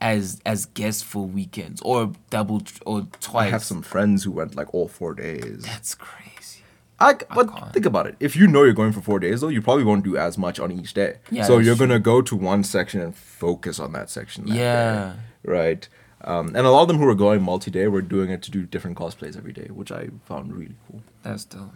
as 0.00 0.40
as 0.46 0.66
guests 0.66 1.02
for 1.02 1.24
weekends 1.26 1.80
or 1.82 2.12
double 2.30 2.62
or 2.86 3.06
twice. 3.20 3.48
I 3.48 3.50
have 3.50 3.64
some 3.64 3.82
friends 3.82 4.24
who 4.24 4.30
went 4.32 4.54
like 4.54 4.72
all 4.72 4.88
four 4.88 5.14
days. 5.14 5.62
that's 5.64 5.94
crazy 5.94 6.62
I, 7.00 7.14
but 7.34 7.48
can't. 7.48 7.72
think 7.72 7.86
about 7.86 8.06
it. 8.08 8.16
If 8.18 8.34
you 8.34 8.46
know 8.48 8.64
you're 8.64 8.72
going 8.72 8.90
for 8.92 9.00
four 9.00 9.20
days, 9.20 9.40
though, 9.40 9.48
you 9.48 9.62
probably 9.62 9.84
won't 9.84 10.02
do 10.02 10.16
as 10.16 10.36
much 10.36 10.58
on 10.58 10.72
each 10.72 10.94
day. 10.94 11.18
Yeah, 11.30 11.44
so 11.44 11.58
you're 11.58 11.76
true. 11.76 11.86
gonna 11.86 12.00
go 12.00 12.22
to 12.22 12.34
one 12.34 12.64
section 12.64 13.00
and 13.00 13.14
focus 13.14 13.78
on 13.78 13.92
that 13.92 14.10
section. 14.10 14.46
that 14.46 14.52
day, 14.52 14.58
Yeah. 14.58 15.12
right. 15.44 15.88
Um, 16.24 16.48
and 16.48 16.66
a 16.66 16.70
lot 16.70 16.82
of 16.82 16.88
them 16.88 16.98
who 16.98 17.06
were 17.06 17.14
going 17.14 17.40
multi-day 17.42 17.86
were 17.86 18.02
doing 18.02 18.30
it 18.30 18.42
to 18.42 18.50
do 18.50 18.66
different 18.66 18.96
cosplays 18.98 19.36
every 19.36 19.52
day, 19.52 19.68
which 19.70 19.92
I 19.92 20.08
found 20.24 20.52
really 20.52 20.74
cool. 20.90 21.02
that's 21.22 21.44
dope 21.44 21.70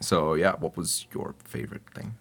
So 0.00 0.34
yeah, 0.34 0.54
what 0.56 0.76
was 0.76 1.06
your 1.12 1.34
favorite 1.44 1.88
thing? 1.94 2.14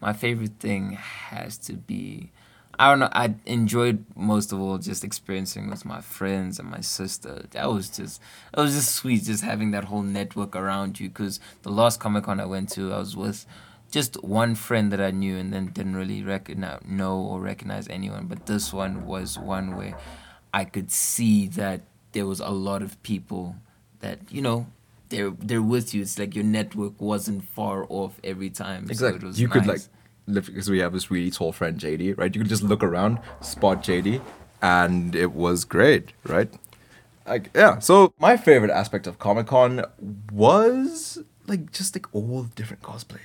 my 0.00 0.12
favorite 0.12 0.58
thing 0.58 0.92
has 0.92 1.58
to 1.58 1.74
be 1.74 2.30
I 2.78 2.90
don't 2.90 2.98
know. 2.98 3.08
I 3.10 3.34
enjoyed 3.46 4.04
most 4.14 4.52
of 4.52 4.60
all 4.60 4.76
just 4.76 5.02
experiencing 5.02 5.70
with 5.70 5.86
my 5.86 6.02
friends 6.02 6.58
and 6.58 6.68
my 6.68 6.82
sister. 6.82 7.46
That 7.52 7.72
was 7.72 7.88
just, 7.88 8.20
it 8.52 8.60
was 8.60 8.74
just 8.74 8.94
sweet, 8.94 9.22
just 9.22 9.42
having 9.42 9.70
that 9.70 9.84
whole 9.84 10.02
network 10.02 10.54
around 10.54 11.00
you. 11.00 11.08
Because 11.08 11.40
the 11.62 11.70
last 11.70 12.00
Comic 12.00 12.24
Con 12.24 12.38
I 12.38 12.44
went 12.44 12.68
to, 12.72 12.92
I 12.92 12.98
was 12.98 13.16
with 13.16 13.46
just 13.90 14.22
one 14.22 14.54
friend 14.54 14.92
that 14.92 15.00
I 15.00 15.10
knew, 15.10 15.38
and 15.38 15.54
then 15.54 15.68
didn't 15.68 15.96
really 15.96 16.22
recognize, 16.22 16.82
know 16.84 17.18
or 17.18 17.40
recognize 17.40 17.88
anyone. 17.88 18.26
But 18.26 18.44
this 18.44 18.74
one 18.74 19.06
was 19.06 19.38
one 19.38 19.74
where 19.74 19.96
I 20.52 20.66
could 20.66 20.90
see 20.90 21.46
that 21.46 21.80
there 22.12 22.26
was 22.26 22.40
a 22.40 22.50
lot 22.50 22.82
of 22.82 23.02
people 23.02 23.56
that 24.00 24.18
you 24.30 24.42
know. 24.42 24.66
They're 25.08 25.30
they're 25.30 25.62
with 25.62 25.94
you. 25.94 26.02
It's 26.02 26.18
like 26.18 26.34
your 26.34 26.44
network 26.44 27.00
wasn't 27.00 27.44
far 27.44 27.86
off 27.88 28.20
every 28.24 28.50
time. 28.50 28.92
So 28.92 29.06
it 29.08 29.22
was 29.22 29.40
you 29.40 29.48
could 29.48 29.66
like 29.66 29.80
because 30.32 30.68
we 30.68 30.80
have 30.80 30.92
this 30.92 31.10
really 31.10 31.30
tall 31.30 31.52
friend 31.52 31.78
JD, 31.78 32.18
right? 32.18 32.34
You 32.34 32.40
could 32.40 32.48
just 32.48 32.62
look 32.62 32.82
around, 32.82 33.20
spot 33.40 33.82
JD, 33.82 34.20
and 34.60 35.14
it 35.14 35.32
was 35.32 35.64
great, 35.64 36.12
right? 36.24 36.52
Like 37.26 37.50
yeah. 37.54 37.78
So 37.78 38.12
my 38.18 38.36
favorite 38.36 38.70
aspect 38.70 39.06
of 39.06 39.18
Comic 39.18 39.46
Con 39.46 39.84
was 40.32 41.18
like 41.46 41.70
just 41.72 41.94
like 41.94 42.12
all 42.12 42.42
the 42.42 42.54
different 42.54 42.82
cosplays. 42.82 43.20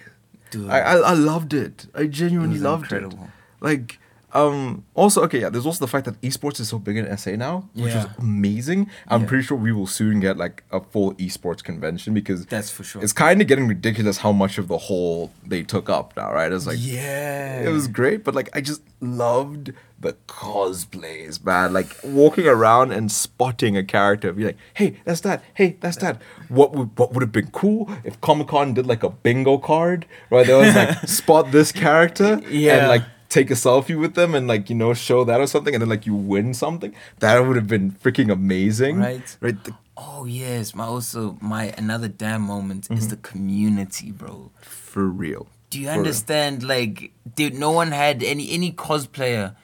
Dude. 0.51 0.69
I, 0.69 0.79
I 0.79 0.95
I 0.97 1.13
loved 1.13 1.53
it. 1.53 1.87
I 1.95 2.05
genuinely 2.05 2.55
was 2.55 2.63
loved 2.63 2.83
incredible. 2.83 3.23
it. 3.23 3.29
Like 3.61 3.99
um 4.33 4.83
also 4.95 5.21
okay 5.23 5.39
yeah 5.41 5.49
there's 5.49 5.65
also 5.65 5.83
the 5.85 5.91
fact 5.91 6.05
that 6.05 6.19
esports 6.21 6.59
is 6.59 6.69
so 6.69 6.79
big 6.79 6.95
in 6.97 7.17
SA 7.17 7.31
now 7.31 7.67
which 7.73 7.93
is 7.93 8.05
amazing 8.17 8.89
I'm 9.07 9.21
Yeah. 9.21 9.27
pretty 9.27 9.43
sure 9.43 9.57
we 9.57 9.71
will 9.71 9.87
soon 9.87 10.19
get 10.21 10.37
like 10.37 10.63
a 10.71 10.79
full 10.79 11.13
esports 11.15 11.63
convention 11.63 12.13
because 12.13 12.45
That's 12.45 12.69
for 12.69 12.83
sure. 12.83 13.03
it's 13.03 13.13
kind 13.13 13.41
of 13.41 13.47
getting 13.47 13.67
ridiculous 13.67 14.17
how 14.19 14.31
much 14.31 14.57
of 14.57 14.67
the 14.67 14.77
whole 14.77 15.31
they 15.45 15.63
took 15.63 15.89
up 15.89 16.15
now 16.15 16.31
right 16.33 16.51
it's 16.51 16.65
like 16.67 16.77
yeah, 16.79 17.61
it 17.61 17.71
was 17.71 17.87
great, 17.87 18.23
but 18.23 18.33
like 18.35 18.49
I 18.55 18.61
just 18.61 18.81
loved 19.01 19.73
the 19.99 20.13
cosplays, 20.27 21.43
man. 21.43 21.73
Like 21.73 21.95
walking 22.03 22.47
around 22.47 22.91
and 22.91 23.11
spotting 23.11 23.77
a 23.77 23.83
character, 23.83 24.31
be 24.33 24.45
like, 24.45 24.57
"Hey, 24.73 24.97
that's 25.05 25.21
that. 25.21 25.43
Hey, 25.53 25.77
that's 25.79 25.97
that." 25.97 26.21
What 26.49 26.73
would 26.73 26.97
what 26.97 27.13
would 27.13 27.21
have 27.21 27.31
been 27.31 27.51
cool 27.51 27.89
if 28.03 28.19
Comic 28.21 28.47
Con 28.47 28.73
did 28.73 28.87
like 28.87 29.03
a 29.03 29.09
bingo 29.09 29.57
card, 29.57 30.05
right? 30.29 30.45
There 30.45 30.57
was 30.57 30.75
like 30.75 30.97
spot 31.07 31.51
this 31.51 31.71
character, 31.71 32.39
yeah. 32.49 32.49
and 32.49 32.81
Yeah. 32.81 32.87
like 32.87 33.03
take 33.31 33.49
a 33.49 33.55
selfie 33.55 33.97
with 34.03 34.13
them 34.19 34.35
and 34.35 34.45
like 34.53 34.69
you 34.69 34.75
know 34.75 34.93
show 34.93 35.23
that 35.29 35.39
or 35.41 35.47
something, 35.47 35.73
and 35.75 35.81
then 35.81 35.89
like 35.95 36.05
you 36.05 36.13
win 36.33 36.53
something. 36.53 36.93
That 37.19 37.39
would 37.45 37.55
have 37.55 37.67
been 37.75 37.91
freaking 38.03 38.29
amazing, 38.31 38.99
Right. 38.99 39.37
Right. 39.41 39.63
The- 39.63 39.75
Oh 40.03 40.25
yes, 40.25 40.73
my 40.73 40.85
also 40.85 41.37
my 41.41 41.65
another 41.77 42.07
damn 42.07 42.41
moment 42.53 42.87
is 42.89 42.89
Mm-hmm. 42.89 43.09
the 43.13 43.17
community, 43.17 44.09
bro. 44.11 44.49
for 44.61 45.05
real. 45.23 45.43
Do 45.69 45.79
you 45.79 45.85
For 45.87 45.91
real. 45.91 45.99
understand? 45.99 46.63
Like, 46.63 46.95
dude, 47.35 47.53
no 47.65 47.71
one 47.81 47.91
had 47.91 48.23
any 48.23 48.45
any 48.51 48.71
cosplayer. 48.71 49.55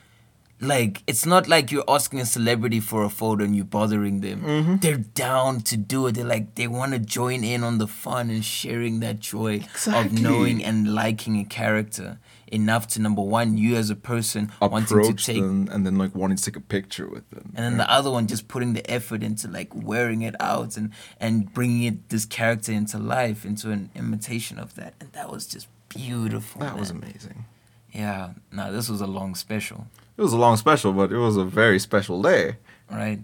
Like, 0.60 1.04
it's 1.08 1.26
not 1.26 1.48
like 1.48 1.72
you're 1.72 1.84
asking 1.88 2.20
a 2.20 2.26
celebrity 2.26 2.80
for 2.80 3.04
a 3.04 3.10
photo 3.10 3.44
and 3.46 3.56
you're 3.56 3.66
bothering 3.80 4.22
them. 4.22 4.42
Mm-hmm. 4.42 4.76
They're 4.78 4.98
down 5.26 5.62
to 5.70 5.78
do 5.78 6.08
it. 6.08 6.16
They're 6.16 6.26
like 6.36 6.56
they 6.56 6.68
want 6.68 6.94
to 6.94 7.00
join 7.00 7.44
in 7.44 7.64
on 7.64 7.78
the 7.78 7.88
fun 7.88 8.30
and 8.30 8.44
sharing 8.44 9.00
that 9.02 9.20
joy 9.20 9.54
Exactly. 9.74 10.18
of 10.18 10.22
knowing 10.22 10.64
and 10.64 10.94
liking 10.94 11.38
a 11.40 11.46
character 11.46 12.18
enough 12.52 12.88
to 12.88 13.02
number 13.02 13.22
one, 13.22 13.58
you 13.58 13.76
as 13.76 13.90
a 13.90 13.96
person 13.96 14.52
wanting 14.62 14.88
to 14.88 15.14
take 15.14 15.42
them 15.42 15.68
and 15.72 15.86
then 15.86 15.98
like 15.98 16.16
wanting 16.16 16.38
to 16.38 16.44
take 16.44 16.56
a 16.56 16.62
picture 16.62 17.08
with 17.08 17.30
them. 17.30 17.52
and 17.56 17.66
then 17.66 17.78
the 17.78 17.90
other 17.92 18.10
one 18.10 18.28
just 18.28 18.48
putting 18.48 18.74
the 18.74 18.90
effort 18.90 19.22
into 19.24 19.48
like 19.48 19.70
wearing 19.74 20.22
it 20.22 20.36
out 20.40 20.78
and 20.78 20.92
and 21.20 21.54
bringing 21.54 21.84
it 21.84 22.10
this 22.10 22.26
character 22.26 22.72
into 22.72 22.98
life 22.98 23.46
into 23.46 23.72
an 23.72 23.90
imitation 23.96 24.58
of 24.60 24.76
that 24.76 24.94
and 25.00 25.12
that 25.14 25.30
was 25.32 25.46
just 25.48 25.68
beautiful 25.90 26.62
that 26.62 26.78
was 26.78 26.90
amazing. 26.90 27.46
yeah 27.94 28.32
no 28.52 28.72
this 28.72 28.88
was 28.90 29.02
a 29.02 29.08
long 29.08 29.36
special 29.36 29.88
It 30.18 30.22
was 30.22 30.34
a 30.34 30.38
long 30.38 30.58
special, 30.58 30.94
but 30.94 31.12
it 31.12 31.18
was 31.18 31.38
a 31.38 31.46
very 31.46 31.80
special 31.80 32.22
day. 32.22 32.56
right 32.90 33.20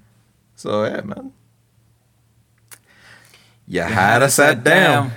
So 0.55 0.83
yeah, 0.85 1.01
man. 1.01 1.33
You, 3.67 3.81
had 3.81 4.19
to 4.19 4.29
sit 4.29 4.63
down. 4.63 5.11